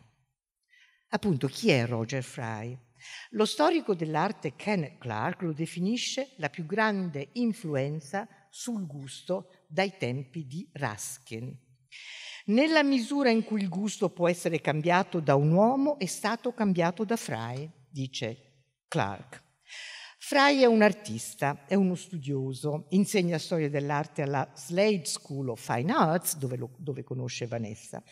Appunto, 1.11 1.47
chi 1.47 1.71
è 1.71 1.87
Roger 1.87 2.25
Fry? 2.25 2.77
Lo 3.31 3.45
storico 3.45 3.95
dell'arte 3.95 4.57
Kenneth 4.57 4.99
Clark 4.99 5.43
lo 5.43 5.53
definisce 5.53 6.33
la 6.39 6.51
più 6.51 6.67
grande 6.67 7.29
influenza 7.35 8.27
sul 8.51 8.85
gusto 8.85 9.51
dai 9.69 9.97
tempi 9.97 10.45
di 10.45 10.69
Ruskin. 10.73 11.57
Nella 12.47 12.83
misura 12.83 13.31
in 13.31 13.45
cui 13.45 13.61
il 13.61 13.69
gusto 13.69 14.11
può 14.11 14.29
essere 14.29 14.61
cambiato 14.61 15.21
da 15.21 15.37
un 15.37 15.53
uomo 15.53 16.01
è 16.01 16.07
stato 16.07 16.53
cambiato 16.53 17.05
da 17.05 17.15
Fry, 17.15 17.71
dice 17.89 18.65
Clark. 18.89 19.44
Fry 20.27 20.61
è 20.61 20.65
un 20.65 20.81
artista, 20.81 21.67
è 21.67 21.75
uno 21.75 21.95
studioso, 21.95 22.87
insegna 22.89 23.37
storia 23.37 23.69
dell'arte 23.69 24.23
alla 24.23 24.51
Slade 24.55 25.05
School 25.05 25.51
of 25.51 25.61
Fine 25.63 25.93
Arts, 25.93 26.39
dove, 26.39 26.57
lo, 26.57 26.71
dove, 26.79 27.05
conosce 27.05 27.47
Vanessa. 27.47 28.03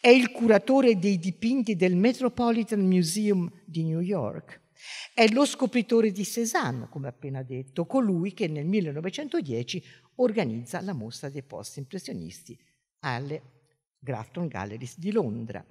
È 0.00 0.06
il 0.06 0.30
curatore 0.30 0.96
dei 0.96 1.18
dipinti 1.18 1.74
del 1.74 1.96
Metropolitan 1.96 2.86
Museum 2.86 3.50
di 3.64 3.82
New 3.82 3.98
York. 3.98 4.60
È 5.12 5.26
lo 5.26 5.44
scopritore 5.44 6.12
di 6.12 6.24
Cézanne, 6.24 6.86
come 6.88 7.08
appena 7.08 7.42
detto, 7.42 7.84
colui 7.84 8.32
che 8.32 8.46
nel 8.46 8.64
1910 8.64 9.82
organizza 10.18 10.80
la 10.82 10.92
mostra 10.92 11.28
dei 11.30 11.42
post 11.42 11.78
impressionisti 11.78 12.56
alle 13.00 13.42
Grafton 13.98 14.46
Galleries 14.46 14.96
di 15.00 15.10
Londra 15.10 15.66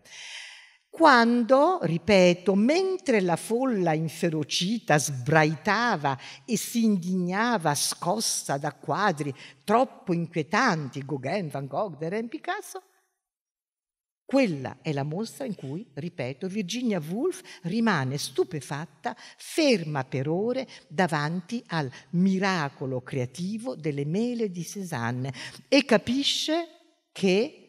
quando, 0.95 1.79
ripeto, 1.81 2.55
mentre 2.55 3.19
la 3.19 3.35
folla 3.35 3.93
inferocita 3.93 4.97
sbraitava 4.97 6.17
e 6.45 6.55
si 6.55 6.85
indignava 6.85 7.75
scossa 7.75 8.57
da 8.57 8.73
quadri 8.73 9.33
troppo 9.65 10.13
inquietanti, 10.13 11.03
Gauguin, 11.03 11.49
Van 11.49 11.67
Gogh, 11.67 11.97
Derain, 11.97 12.29
Picasso, 12.29 12.81
quella 14.25 14.77
è 14.81 14.93
la 14.93 15.03
mostra 15.03 15.45
in 15.45 15.53
cui, 15.53 15.85
ripeto, 15.93 16.47
Virginia 16.47 16.99
Woolf 16.99 17.41
rimane 17.63 18.17
stupefatta, 18.17 19.15
ferma 19.37 20.05
per 20.05 20.29
ore 20.29 20.67
davanti 20.87 21.61
al 21.67 21.91
miracolo 22.11 23.01
creativo 23.01 23.75
delle 23.75 24.05
mele 24.05 24.49
di 24.49 24.63
Cézanne 24.63 25.33
e 25.67 25.85
capisce 25.85 26.67
che, 27.11 27.65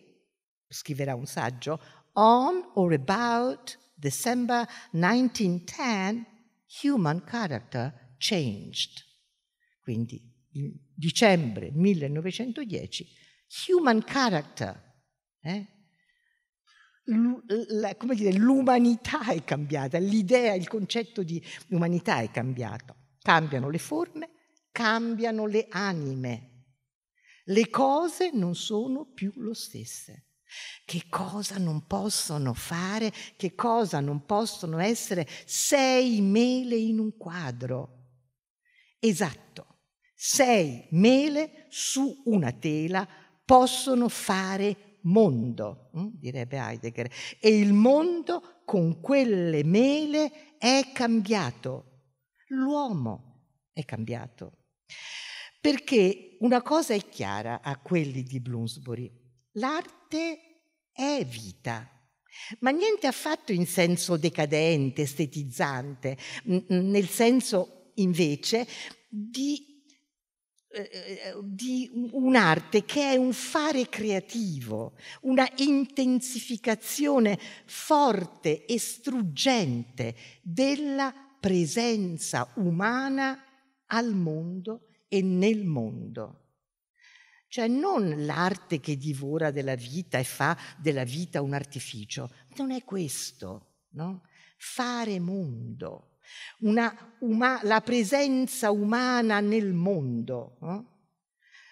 scriverà 0.68 1.14
un 1.14 1.26
saggio, 1.26 1.78
on 2.16 2.64
or 2.74 2.92
about 2.92 3.76
December 3.98 4.66
1910, 4.92 6.26
human 6.82 7.22
character 7.24 7.92
changed. 8.18 9.04
Quindi, 9.80 10.20
in 10.52 10.72
dicembre 10.94 11.70
1910, 11.72 13.06
human 13.68 14.02
character, 14.02 14.82
eh? 15.40 15.66
come 17.96 18.14
dire, 18.14 18.32
l'umanità 18.32 19.26
è 19.28 19.44
cambiata, 19.44 19.98
l'idea, 19.98 20.54
il 20.54 20.66
concetto 20.66 21.22
di 21.22 21.42
umanità 21.68 22.20
è 22.20 22.30
cambiato. 22.30 22.96
Cambiano 23.20 23.70
le 23.70 23.78
forme, 23.78 24.30
cambiano 24.72 25.46
le 25.46 25.66
anime. 25.70 26.50
Le 27.44 27.70
cose 27.70 28.30
non 28.32 28.56
sono 28.56 29.12
più 29.12 29.32
lo 29.36 29.54
stesse. 29.54 30.25
Che 30.84 31.06
cosa 31.08 31.58
non 31.58 31.86
possono 31.86 32.54
fare, 32.54 33.12
che 33.36 33.54
cosa 33.54 34.00
non 34.00 34.24
possono 34.24 34.78
essere 34.78 35.26
sei 35.44 36.20
mele 36.20 36.76
in 36.76 36.98
un 36.98 37.16
quadro. 37.16 37.94
Esatto, 38.98 39.66
sei 40.14 40.86
mele 40.90 41.66
su 41.68 42.22
una 42.26 42.52
tela 42.52 43.06
possono 43.44 44.08
fare 44.08 44.98
mondo, 45.02 45.90
hm, 45.92 46.08
direbbe 46.14 46.56
Heidegger, 46.56 47.10
e 47.40 47.58
il 47.58 47.72
mondo 47.72 48.62
con 48.64 49.00
quelle 49.00 49.62
mele 49.64 50.56
è 50.58 50.90
cambiato. 50.92 52.14
L'uomo 52.48 53.68
è 53.72 53.84
cambiato. 53.84 54.64
Perché 55.60 56.36
una 56.40 56.62
cosa 56.62 56.94
è 56.94 57.08
chiara 57.08 57.60
a 57.62 57.76
quelli 57.78 58.22
di 58.22 58.40
Bloomsbury, 58.40 59.25
l'arte 59.56 60.38
è 60.92 61.24
vita, 61.24 61.88
ma 62.60 62.70
niente 62.70 63.06
affatto 63.06 63.52
in 63.52 63.66
senso 63.66 64.16
decadente, 64.16 65.02
estetizzante, 65.02 66.16
nel 66.44 67.08
senso 67.08 67.90
invece 67.94 68.66
di 69.08 69.74
eh, 70.76 71.34
di 71.42 71.90
un'arte 72.12 72.84
che 72.84 73.12
è 73.12 73.16
un 73.16 73.32
fare 73.32 73.88
creativo, 73.88 74.92
una 75.22 75.48
intensificazione 75.56 77.38
forte 77.64 78.66
e 78.66 78.78
struggente 78.78 80.14
della 80.42 81.14
presenza 81.40 82.52
umana 82.56 83.42
al 83.86 84.12
mondo 84.12 84.88
e 85.08 85.22
nel 85.22 85.64
mondo. 85.64 86.45
Cioè 87.56 87.68
non 87.68 88.26
l'arte 88.26 88.80
che 88.80 88.98
divora 88.98 89.50
della 89.50 89.76
vita 89.76 90.18
e 90.18 90.24
fa 90.24 90.54
della 90.76 91.04
vita 91.04 91.40
un 91.40 91.54
artificio, 91.54 92.30
non 92.56 92.70
è 92.70 92.84
questo, 92.84 93.84
no? 93.92 94.26
Fare 94.58 95.18
mondo 95.20 96.18
uma, 97.20 97.60
la 97.62 97.80
presenza 97.80 98.70
umana 98.70 99.40
nel 99.40 99.72
mondo. 99.72 100.58
Eh? 100.60 100.84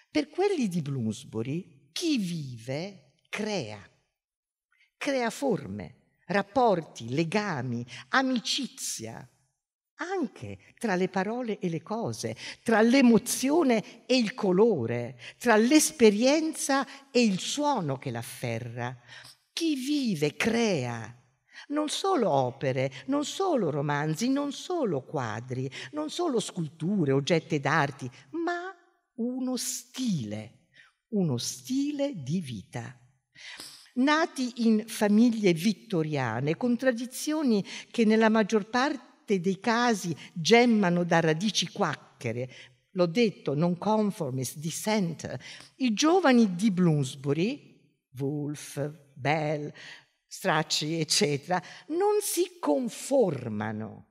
Per 0.09 0.29
quelli 0.29 0.67
di 0.67 0.81
Bloomsbury, 0.81 1.91
chi 1.91 2.17
vive 2.17 3.11
crea, 3.29 3.79
crea 4.97 5.29
forme, 5.29 6.15
rapporti, 6.25 7.13
legami, 7.13 7.85
amicizia, 8.09 9.29
anche 9.97 10.57
tra 10.77 10.95
le 10.95 11.07
parole 11.07 11.59
e 11.59 11.69
le 11.69 11.81
cose, 11.81 12.35
tra 12.63 12.81
l'emozione 12.81 14.05
e 14.05 14.17
il 14.17 14.33
colore, 14.33 15.17
tra 15.37 15.55
l'esperienza 15.55 16.85
e 17.11 17.23
il 17.23 17.39
suono 17.39 17.97
che 17.97 18.11
l'afferra. 18.11 18.97
Chi 19.53 19.75
vive 19.75 20.35
crea, 20.35 21.13
non 21.67 21.87
solo 21.89 22.29
opere, 22.29 22.91
non 23.07 23.23
solo 23.23 23.69
romanzi, 23.69 24.29
non 24.29 24.51
solo 24.51 25.03
quadri, 25.03 25.69
non 25.91 26.09
solo 26.09 26.39
sculture, 26.39 27.11
oggetti 27.11 27.59
d'arte, 27.59 28.09
ma 28.31 28.75
uno 29.15 29.55
stile, 29.55 30.67
uno 31.09 31.37
stile 31.37 32.11
di 32.13 32.41
vita. 32.41 32.99
Nati 33.93 34.67
in 34.67 34.83
famiglie 34.87 35.53
vittoriane, 35.53 36.57
con 36.57 36.75
tradizioni 36.75 37.63
che 37.89 38.03
nella 38.03 38.27
maggior 38.27 38.69
parte 38.69 39.13
dei 39.25 39.59
casi 39.59 40.15
gemmano 40.33 41.03
da 41.03 41.19
radici 41.19 41.71
quacchere, 41.71 42.49
l'ho 42.91 43.05
detto, 43.05 43.53
non 43.53 43.77
conformist, 43.77 44.57
dissent, 44.57 45.37
i 45.77 45.93
giovani 45.93 46.55
di 46.55 46.71
Bloomsbury, 46.71 47.79
Woolf, 48.17 48.93
Bell, 49.13 49.71
stracci, 50.25 50.99
eccetera, 50.99 51.61
non 51.87 52.19
si 52.21 52.57
conformano, 52.59 54.07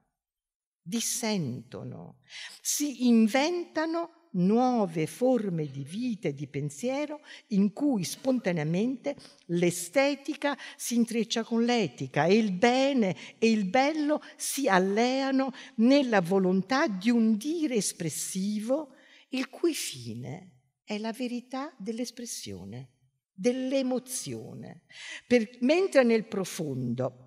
dissentono, 0.83 2.19
si 2.61 3.07
inventano 3.07 4.24
nuove 4.35 5.07
forme 5.07 5.67
di 5.67 5.85
vita 5.85 6.29
e 6.29 6.35
di 6.35 6.47
pensiero 6.47 7.21
in 7.49 7.73
cui 7.73 8.05
spontaneamente 8.05 9.17
l'estetica 9.47 10.57
si 10.77 10.95
intreccia 10.95 11.45
con 11.45 11.65
l'etica 11.65 12.25
e 12.25 12.37
il 12.37 12.53
bene 12.53 13.17
e 13.39 13.51
il 13.51 13.65
bello 13.65 14.21
si 14.37 14.69
alleano 14.69 15.53
nella 15.77 16.21
volontà 16.21 16.87
di 16.87 17.11
un 17.11 17.37
dire 17.37 17.75
espressivo 17.77 18.95
il 19.31 19.49
cui 19.49 19.75
fine 19.75 20.51
è 20.85 20.99
la 20.99 21.13
verità 21.13 21.75
dell'espressione 21.79 22.91
dell'emozione, 23.35 24.83
per, 25.27 25.49
mentre 25.61 26.05
nel 26.05 26.27
profondo 26.27 27.24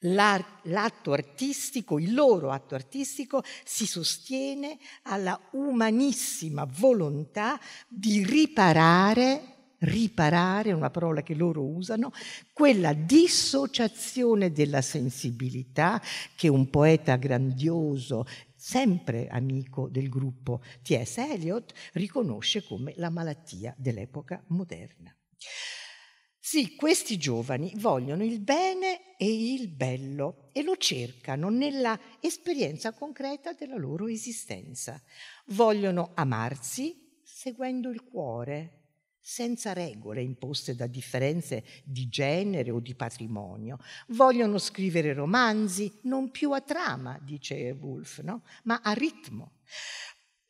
l'atto 0.00 1.12
artistico, 1.12 1.98
il 1.98 2.14
loro 2.14 2.50
atto 2.50 2.74
artistico 2.74 3.42
si 3.64 3.86
sostiene 3.86 4.78
alla 5.02 5.38
umanissima 5.52 6.64
volontà 6.64 7.60
di 7.88 8.24
riparare, 8.24 9.74
riparare, 9.80 10.72
una 10.72 10.90
parola 10.90 11.22
che 11.22 11.34
loro 11.34 11.64
usano, 11.64 12.12
quella 12.52 12.92
dissociazione 12.92 14.52
della 14.52 14.82
sensibilità 14.82 16.00
che 16.34 16.48
un 16.48 16.70
poeta 16.70 17.16
grandioso 17.16 18.26
sempre 18.54 19.26
amico 19.28 19.88
del 19.88 20.10
gruppo 20.10 20.60
T.S. 20.82 21.16
Eliot, 21.16 21.72
riconosce 21.94 22.62
come 22.62 22.92
la 22.96 23.08
malattia 23.08 23.74
dell'epoca 23.78 24.42
moderna. 24.48 25.14
Sì, 26.50 26.74
questi 26.74 27.16
giovani 27.16 27.72
vogliono 27.76 28.24
il 28.24 28.40
bene 28.40 29.16
e 29.16 29.52
il 29.52 29.68
bello 29.68 30.48
e 30.50 30.64
lo 30.64 30.76
cercano 30.76 31.48
nella 31.48 31.96
esperienza 32.18 32.90
concreta 32.90 33.52
della 33.52 33.76
loro 33.76 34.08
esistenza. 34.08 35.00
Vogliono 35.50 36.10
amarsi 36.14 37.20
seguendo 37.22 37.88
il 37.90 38.02
cuore, 38.02 38.78
senza 39.20 39.72
regole 39.72 40.22
imposte 40.22 40.74
da 40.74 40.88
differenze 40.88 41.62
di 41.84 42.08
genere 42.08 42.72
o 42.72 42.80
di 42.80 42.96
patrimonio. 42.96 43.78
Vogliono 44.08 44.58
scrivere 44.58 45.12
romanzi 45.12 46.00
non 46.02 46.32
più 46.32 46.50
a 46.50 46.60
trama, 46.60 47.16
dice 47.22 47.70
Woolf, 47.80 48.22
no? 48.22 48.42
ma 48.64 48.80
a 48.82 48.92
ritmo. 48.92 49.52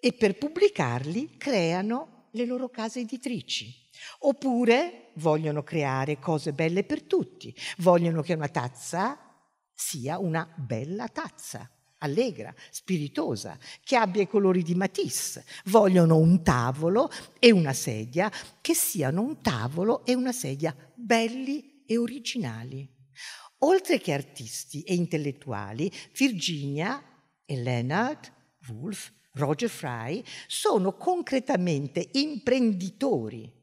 E 0.01 0.14
per 0.14 0.38
pubblicarli 0.38 1.36
creano 1.36 2.28
le 2.30 2.46
loro 2.46 2.70
case 2.70 3.01
editrici. 3.01 3.88
Oppure 4.20 5.12
vogliono 5.16 5.62
creare 5.62 6.18
cose 6.18 6.53
belle 6.53 6.84
per 6.84 7.03
tutti, 7.03 7.55
vogliono 7.78 8.22
che 8.22 8.34
una 8.34 8.48
tazza 8.48 9.18
sia 9.74 10.18
una 10.18 10.48
bella 10.57 11.09
tazza 11.09 11.68
allegra, 12.01 12.55
spiritosa, 12.70 13.59
che 13.82 13.96
abbia 13.96 14.22
i 14.22 14.28
colori 14.28 14.62
di 14.62 14.74
Matisse. 14.74 15.44
Vogliono 15.66 16.16
un 16.16 16.42
tavolo 16.42 17.11
e 17.38 17.51
una 17.51 17.72
sedia 17.72 18.30
che 18.61 18.74
siano 18.74 19.22
un 19.22 19.40
tavolo 19.40 20.05
e 20.05 20.14
una 20.14 20.32
sedia 20.32 20.74
belli 20.94 21.84
e 21.86 21.96
originali. 21.96 22.88
Oltre 23.62 23.98
che 23.98 24.12
artisti 24.12 24.82
e 24.82 24.94
intellettuali, 24.94 25.92
Virginia 26.16 27.03
e 27.44 27.57
Leonard, 27.57 28.32
Woolf, 28.68 29.12
Roger 29.32 29.68
Fry 29.68 30.24
sono 30.46 30.96
concretamente 30.96 32.09
imprenditori 32.12 33.59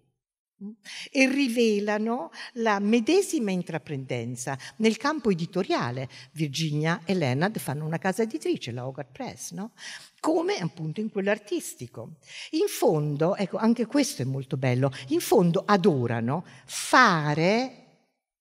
e 1.12 1.30
rivelano 1.30 2.32
la 2.54 2.80
medesima 2.80 3.52
intraprendenza 3.52 4.58
nel 4.78 4.98
campo 4.98 5.30
editoriale. 5.30 6.10
Virginia 6.32 7.02
e 7.06 7.14
Leonard 7.14 7.60
fanno 7.60 7.86
una 7.86 8.00
casa 8.00 8.24
editrice, 8.24 8.72
la 8.72 8.88
Hogarth 8.88 9.12
Press, 9.12 9.52
no? 9.52 9.72
come 10.20 10.56
appunto 10.56 11.00
in 11.00 11.10
quello 11.10 11.30
artistico. 11.30 12.18
In 12.52 12.68
fondo, 12.68 13.36
ecco, 13.36 13.58
anche 13.58 13.86
questo 13.86 14.24
è 14.24 14.26
molto 14.26 14.58
bello, 14.58 14.92
in 15.10 15.20
fondo 15.20 15.64
adorano 15.66 16.46
fare 16.66 17.86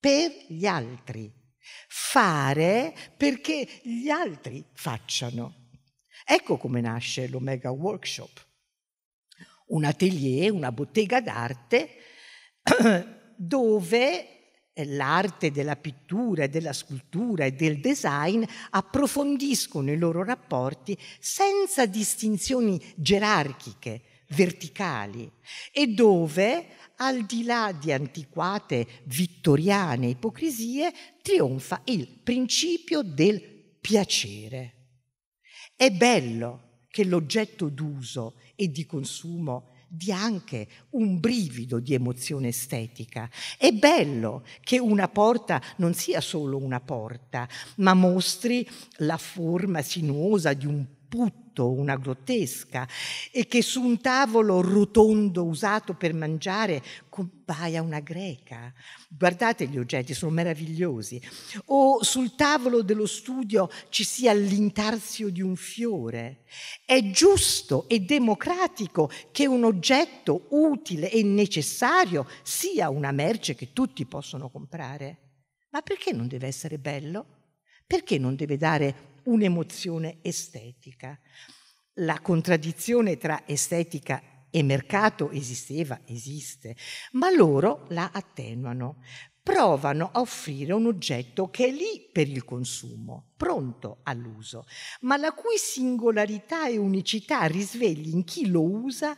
per 0.01 0.33
gli 0.49 0.67
altri, 0.67 1.31
fare 1.89 2.95
perché 3.17 3.67
gli 3.83 4.09
altri 4.09 4.65
facciano. 4.73 5.65
Ecco 6.25 6.57
come 6.57 6.81
nasce 6.81 7.29
l'Omega 7.29 7.71
Workshop 7.71 8.46
un 9.67 9.85
atelier, 9.85 10.51
una 10.51 10.73
bottega 10.73 11.21
d'arte 11.21 11.89
dove 13.37 14.31
l'arte 14.85 15.51
della 15.51 15.77
pittura 15.77 16.45
e 16.45 16.49
della 16.49 16.73
scultura 16.73 17.45
e 17.45 17.53
del 17.53 17.81
design 17.81 18.43
approfondiscono 18.71 19.91
i 19.91 19.97
loro 19.97 20.23
rapporti 20.23 20.97
senza 21.19 21.87
distinzioni 21.87 22.81
gerarchiche, 22.97 24.03
verticali, 24.29 25.31
e 25.73 25.87
dove, 25.89 26.67
al 26.97 27.25
di 27.25 27.45
là 27.45 27.73
di 27.73 27.93
antiquate 27.93 28.87
vittoriane 29.05 30.09
ipocrisie, 30.09 30.93
trionfa 31.23 31.81
il 31.85 32.07
principio 32.09 33.03
del 33.03 33.41
piacere. 33.81 34.73
È 35.75 35.91
bello 35.91 36.81
che 36.89 37.05
l'oggetto 37.05 37.69
d'uso 37.69 38.39
e 38.57 38.71
di 38.71 38.85
consumo 38.87 39.69
dia 39.89 40.19
anche 40.19 40.67
un 40.91 41.21
brivido 41.21 41.79
di 41.79 41.95
emozione 41.95 42.49
estetica. 42.49 43.31
È 43.57 43.71
bello 43.71 44.45
che 44.61 44.79
una 44.79 45.09
porta 45.09 45.63
non 45.77 45.95
sia 45.95 46.21
solo 46.21 46.59
una 46.59 46.81
porta, 46.81 47.49
ma 47.77 47.95
mostri 47.95 48.69
la 48.97 49.17
forma 49.17 49.83
sinuosa 49.83 50.53
di 50.55 50.67
un 50.67 50.85
putto, 51.09 51.71
una 51.71 51.97
grottesca, 51.97 52.87
e 53.31 53.47
che 53.47 53.63
su 53.63 53.83
un 53.83 54.01
tavolo 54.01 54.61
rotondo 54.61 55.45
usato 55.45 55.95
per 55.95 56.13
mangiare 56.13 56.83
compaia 57.09 57.81
una 57.81 58.01
greca. 58.01 58.73
Guardate 59.09 59.67
gli 59.67 59.79
oggetti, 59.79 60.13
sono 60.13 60.33
meravigliosi. 60.33 61.21
O 61.67 62.03
sul 62.03 62.35
tavolo 62.35 62.83
dello 62.83 63.07
studio 63.07 63.71
ci 63.89 64.05
sia 64.05 64.33
l'intarsio 64.35 65.31
di 65.31 65.41
un 65.41 65.57
fiore. 65.57 66.45
È 66.85 67.11
giusto 67.11 67.89
e 67.89 68.01
democratico 68.01 69.11
che 69.33 69.47
un 69.47 69.65
oggetto 69.65 70.47
utile 70.51 71.11
e 71.11 71.23
necessario 71.23 72.27
sia 72.43 72.91
una 72.91 73.13
merce 73.13 73.55
che 73.55 73.73
tutti 73.73 74.05
possono 74.05 74.51
comprare. 74.51 75.19
Ma 75.71 75.83
perché 75.83 76.13
non 76.13 76.27
deve 76.27 76.47
essere 76.47 76.79
bello? 76.79 77.27
Perché 77.87 78.19
non 78.19 78.35
deve 78.35 78.57
dare 78.57 79.16
un'emozione 79.27 80.19
estetica. 80.23 81.19
La 82.01 82.21
contraddizione 82.21 83.17
tra 83.17 83.47
estetica 83.47 84.23
e 84.51 84.63
mercato 84.63 85.31
esisteva, 85.31 86.01
esiste, 86.07 86.77
ma 87.13 87.31
loro 87.31 87.87
la 87.91 88.11
attenuano, 88.13 89.03
provano 89.43 90.11
a 90.13 90.21
offrire 90.21 90.73
un 90.73 90.87
oggetto 90.87 91.51
che 91.51 91.67
è 91.67 91.71
lì 91.71 92.09
per 92.11 92.29
il 92.29 92.45
consumo, 92.45 93.33
pronto 93.37 94.01
all'uso, 94.03 94.67
ma 95.03 95.17
la 95.17 95.33
cui 95.33 95.57
singolarità 95.57 96.69
e 96.69 96.79
unicità 96.79 97.45
risvegli 97.45 98.09
in 98.09 98.25
chi 98.25 98.49
lo 98.49 98.63
usa 98.63 99.17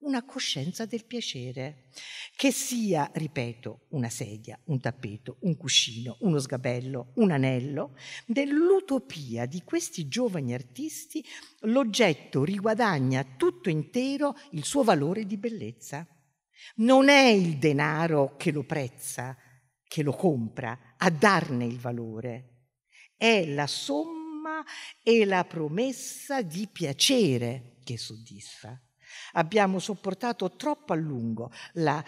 una 0.00 0.24
coscienza 0.24 0.86
del 0.86 1.04
piacere, 1.04 1.88
che 2.36 2.52
sia, 2.52 3.10
ripeto, 3.12 3.86
una 3.90 4.08
sedia, 4.08 4.58
un 4.64 4.80
tappeto, 4.80 5.38
un 5.40 5.56
cuscino, 5.56 6.16
uno 6.20 6.38
sgabello, 6.38 7.12
un 7.16 7.32
anello, 7.32 7.96
nell'utopia 8.26 9.46
di 9.46 9.62
questi 9.64 10.06
giovani 10.06 10.54
artisti 10.54 11.24
l'oggetto 11.62 12.44
riguadagna 12.44 13.24
tutto 13.36 13.68
intero 13.68 14.36
il 14.52 14.64
suo 14.64 14.84
valore 14.84 15.26
di 15.26 15.36
bellezza. 15.36 16.06
Non 16.76 17.08
è 17.08 17.26
il 17.28 17.58
denaro 17.58 18.36
che 18.36 18.52
lo 18.52 18.64
prezza, 18.64 19.36
che 19.82 20.02
lo 20.02 20.12
compra, 20.12 20.94
a 20.96 21.10
darne 21.10 21.64
il 21.64 21.78
valore, 21.78 22.68
è 23.16 23.46
la 23.46 23.66
somma 23.66 24.62
e 25.02 25.24
la 25.24 25.44
promessa 25.44 26.42
di 26.42 26.68
piacere 26.70 27.78
che 27.82 27.96
soddisfa. 27.96 28.80
Abbiamo 29.32 29.78
sopportato 29.78 30.56
troppo 30.56 30.92
a 30.92 30.96
lungo 30.96 31.50
la, 31.74 32.04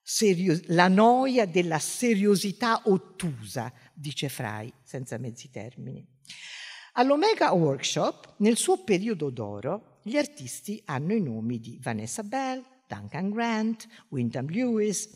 serio- 0.00 0.60
la 0.66 0.88
noia 0.88 1.46
della 1.46 1.78
seriosità 1.78 2.82
ottusa, 2.84 3.72
dice 3.92 4.28
Fry, 4.28 4.72
senza 4.82 5.18
mezzi 5.18 5.50
termini. 5.50 6.06
All'Omega 6.92 7.52
Workshop, 7.52 8.34
nel 8.38 8.56
suo 8.56 8.84
periodo 8.84 9.30
d'oro, 9.30 10.00
gli 10.04 10.16
artisti 10.16 10.80
hanno 10.84 11.14
i 11.14 11.20
nomi 11.20 11.58
di 11.58 11.78
Vanessa 11.82 12.22
Bell, 12.22 12.62
Duncan 12.86 13.30
Grant, 13.30 13.88
Wyndham 14.10 14.48
Lewis, 14.48 15.08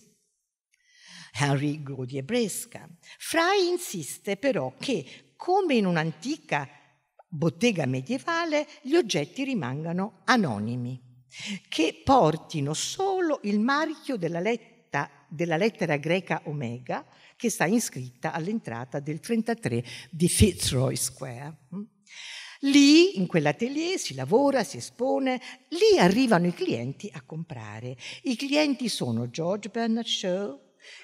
Henry 1.32 1.82
Godier 1.82 2.24
Bresca. 2.24 2.88
Fry 3.18 3.68
insiste 3.70 4.36
però 4.36 4.74
che, 4.76 5.34
come 5.36 5.74
in 5.74 5.86
un'antica 5.86 6.68
bottega 7.28 7.86
medievale, 7.86 8.66
gli 8.82 8.96
oggetti 8.96 9.44
rimangano 9.44 10.22
anonimi 10.24 11.07
che 11.68 12.00
portino 12.04 12.74
solo 12.74 13.40
il 13.42 13.60
marchio 13.60 14.16
della, 14.16 14.40
letta, 14.40 15.10
della 15.28 15.56
lettera 15.56 15.96
greca 15.96 16.42
omega 16.44 17.06
che 17.36 17.50
sta 17.50 17.66
iscritta 17.66 18.32
all'entrata 18.32 19.00
del 19.00 19.20
33 19.20 19.84
di 20.10 20.28
Fitzroy 20.28 20.96
Square. 20.96 21.56
Lì, 22.62 23.16
in 23.18 23.26
quell'atelier, 23.28 23.98
si 23.98 24.14
lavora, 24.14 24.64
si 24.64 24.78
espone, 24.78 25.40
lì 25.68 25.98
arrivano 25.98 26.48
i 26.48 26.54
clienti 26.54 27.08
a 27.14 27.22
comprare. 27.22 27.96
I 28.22 28.34
clienti 28.34 28.88
sono 28.88 29.30
George 29.30 29.68
Bernard 29.68 30.06
Shaw, 30.06 30.58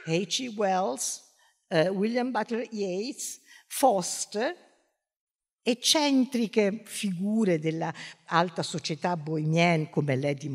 H.G. 0.06 0.52
Wells, 0.56 1.22
uh, 1.68 1.88
William 1.88 2.32
Butler 2.32 2.66
Yeats, 2.72 3.40
Foster, 3.68 4.56
eccentriche 5.66 6.82
figure 6.84 7.58
dell'alta 7.58 8.62
società 8.62 9.16
bohemienne 9.16 9.88
come 9.88 10.14
Lady 10.14 10.54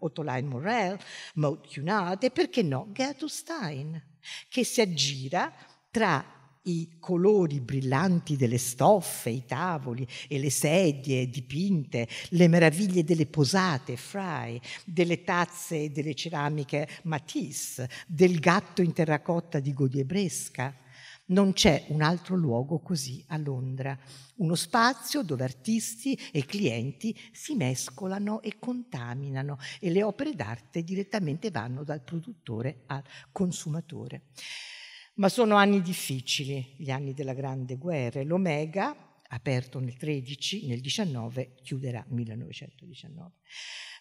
Ottoline 0.00 0.42
Morel, 0.42 0.98
Maud 1.34 1.72
Cunard 1.72 2.24
e 2.24 2.30
perché 2.30 2.62
no 2.62 2.88
Gertrude 2.90 3.32
Stein, 3.32 4.02
che 4.48 4.64
si 4.64 4.80
aggira 4.80 5.52
tra 5.90 6.32
i 6.66 6.96
colori 6.98 7.60
brillanti 7.60 8.36
delle 8.36 8.58
stoffe, 8.58 9.30
i 9.30 9.44
tavoli 9.44 10.06
e 10.28 10.38
le 10.38 10.50
sedie 10.50 11.28
dipinte, 11.28 12.08
le 12.30 12.48
meraviglie 12.48 13.04
delle 13.04 13.26
posate 13.26 13.96
Fry, 13.96 14.60
delle 14.84 15.22
tazze 15.22 15.84
e 15.84 15.90
delle 15.90 16.14
ceramiche 16.14 16.88
Matisse, 17.02 17.88
del 18.06 18.40
gatto 18.40 18.82
in 18.82 18.92
terracotta 18.92 19.60
di 19.60 19.72
Godier 19.72 20.06
Bresca. 20.06 20.74
Non 21.26 21.54
c'è 21.54 21.86
un 21.88 22.02
altro 22.02 22.36
luogo 22.36 22.80
così 22.80 23.24
a 23.28 23.38
Londra, 23.38 23.98
uno 24.36 24.54
spazio 24.54 25.22
dove 25.22 25.44
artisti 25.44 26.18
e 26.30 26.44
clienti 26.44 27.18
si 27.32 27.54
mescolano 27.54 28.42
e 28.42 28.58
contaminano 28.58 29.56
e 29.80 29.90
le 29.90 30.02
opere 30.02 30.34
d'arte 30.34 30.82
direttamente 30.82 31.50
vanno 31.50 31.82
dal 31.82 32.02
produttore 32.02 32.82
al 32.86 33.02
consumatore. 33.32 34.24
Ma 35.14 35.30
sono 35.30 35.54
anni 35.56 35.80
difficili, 35.80 36.74
gli 36.76 36.90
anni 36.90 37.14
della 37.14 37.32
Grande 37.32 37.76
Guerra 37.76 38.22
l'Omega, 38.22 38.94
aperto 39.28 39.78
nel 39.78 39.96
13, 39.96 40.66
nel 40.66 40.80
19, 40.80 41.54
chiuderà 41.62 42.04
1919. 42.08 43.30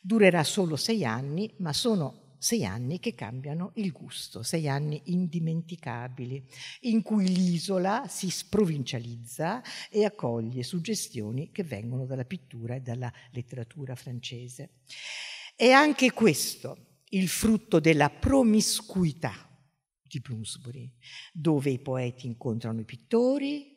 Durerà 0.01 0.43
solo 0.43 0.76
sei 0.76 1.05
anni, 1.05 1.53
ma 1.59 1.71
sono 1.71 2.33
sei 2.44 2.66
anni 2.66 3.00
che 3.00 3.16
cambiano 3.16 3.72
il 3.76 3.94
gusto, 3.94 4.44
sei 4.44 4.68
anni 4.68 5.02
indimenticabili, 5.06 6.46
in 6.82 7.02
cui 7.02 7.26
l'isola 7.26 8.06
si 8.10 8.30
sprovincializza 8.30 9.64
e 9.89 10.04
accoglie 10.04 10.62
suggestioni 10.62 11.52
che 11.52 11.64
vengono 11.64 12.06
dalla 12.06 12.26
pittura 12.26 12.76
e 12.76 12.82
dalla 12.82 13.10
letteratura 13.32 13.96
francese. 13.96 14.72
È 15.56 15.70
anche 15.70 16.12
questo 16.12 17.00
il 17.12 17.30
frutto 17.30 17.80
della 17.80 18.10
promiscuità 18.10 19.34
di 20.02 20.20
Bloomsbury, 20.20 20.91
dove 21.32 21.70
i 21.70 21.80
poeti 21.80 22.28
incontrano 22.28 22.82
i 22.82 22.86
pittori, 22.86 23.72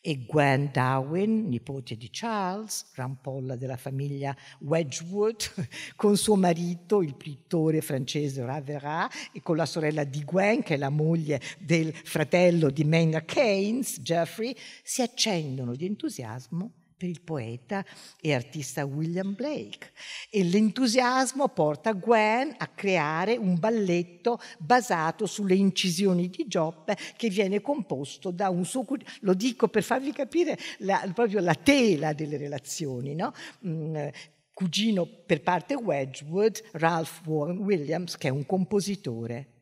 e 0.00 0.24
Gwen 0.24 0.70
Darwin, 0.72 1.48
nipote 1.48 1.96
di 1.96 2.08
Charles, 2.10 2.92
rampolla 2.94 3.56
della 3.56 3.76
famiglia 3.76 4.36
Wedgwood, 4.60 5.68
con 5.96 6.16
suo 6.16 6.36
marito, 6.36 7.02
il 7.02 7.14
pittore 7.14 7.80
francese 7.80 8.44
Ravera, 8.44 9.08
e 9.32 9.40
con 9.42 9.56
la 9.56 9.66
sorella 9.66 10.04
di 10.04 10.24
Gwen, 10.24 10.62
che 10.62 10.74
è 10.74 10.78
la 10.78 10.90
moglie 10.90 11.40
del 11.58 11.92
fratello 11.94 12.70
di 12.70 12.84
Maynard 12.84 13.24
Keynes, 13.24 14.00
Geoffrey, 14.00 14.54
si 14.82 15.02
accendono 15.02 15.74
di 15.74 15.86
entusiasmo 15.86 16.72
per 17.04 17.08
il 17.08 17.20
poeta 17.20 17.84
e 18.20 18.32
artista 18.32 18.84
William 18.86 19.34
Blake 19.34 19.92
e 20.30 20.42
l'entusiasmo 20.42 21.48
porta 21.48 21.92
Gwen 21.92 22.54
a 22.56 22.66
creare 22.68 23.36
un 23.36 23.58
balletto 23.58 24.40
basato 24.58 25.26
sulle 25.26 25.54
incisioni 25.54 26.30
di 26.30 26.46
Giobbe 26.48 26.96
che 27.16 27.28
viene 27.28 27.60
composto 27.60 28.30
da 28.30 28.48
un 28.48 28.64
suo 28.64 28.86
lo 29.20 29.34
dico 29.34 29.68
per 29.68 29.82
farvi 29.82 30.12
capire 30.12 30.58
la, 30.78 31.10
proprio 31.14 31.40
la 31.40 31.54
tela 31.54 32.14
delle 32.14 32.38
relazioni 32.38 33.14
no? 33.14 33.32
mm, 33.66 34.06
cugino 34.52 35.06
per 35.26 35.42
parte 35.42 35.74
Wedgwood 35.74 36.62
Ralph 36.72 37.26
Warren 37.26 37.58
Williams 37.58 38.16
che 38.16 38.28
è 38.28 38.30
un 38.30 38.46
compositore 38.46 39.54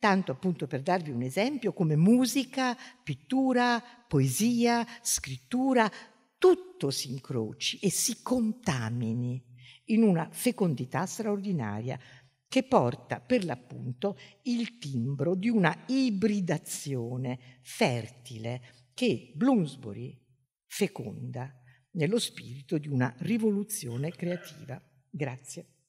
Tanto 0.00 0.32
appunto 0.32 0.66
per 0.66 0.80
darvi 0.80 1.10
un 1.10 1.20
esempio 1.20 1.74
come 1.74 1.94
musica, 1.94 2.74
pittura, 3.04 3.84
poesia, 4.08 4.82
scrittura, 5.02 5.92
tutto 6.40 6.90
si 6.90 7.10
incroci 7.10 7.78
e 7.80 7.90
si 7.90 8.22
contamini 8.22 9.44
in 9.86 10.02
una 10.02 10.26
fecondità 10.32 11.04
straordinaria. 11.04 12.00
che 12.48 12.64
porta 12.64 13.20
per 13.20 13.44
l'appunto 13.44 14.18
il 14.42 14.78
timbro 14.78 15.36
di 15.36 15.48
una 15.48 15.84
ibridazione 15.86 17.60
fertile 17.62 18.88
che 18.92 19.30
Bloomsbury 19.36 20.20
feconda 20.66 21.54
nello 21.92 22.18
spirito 22.18 22.76
di 22.76 22.88
una 22.88 23.14
rivoluzione 23.18 24.10
creativa. 24.10 24.82
Grazie. 25.08 25.79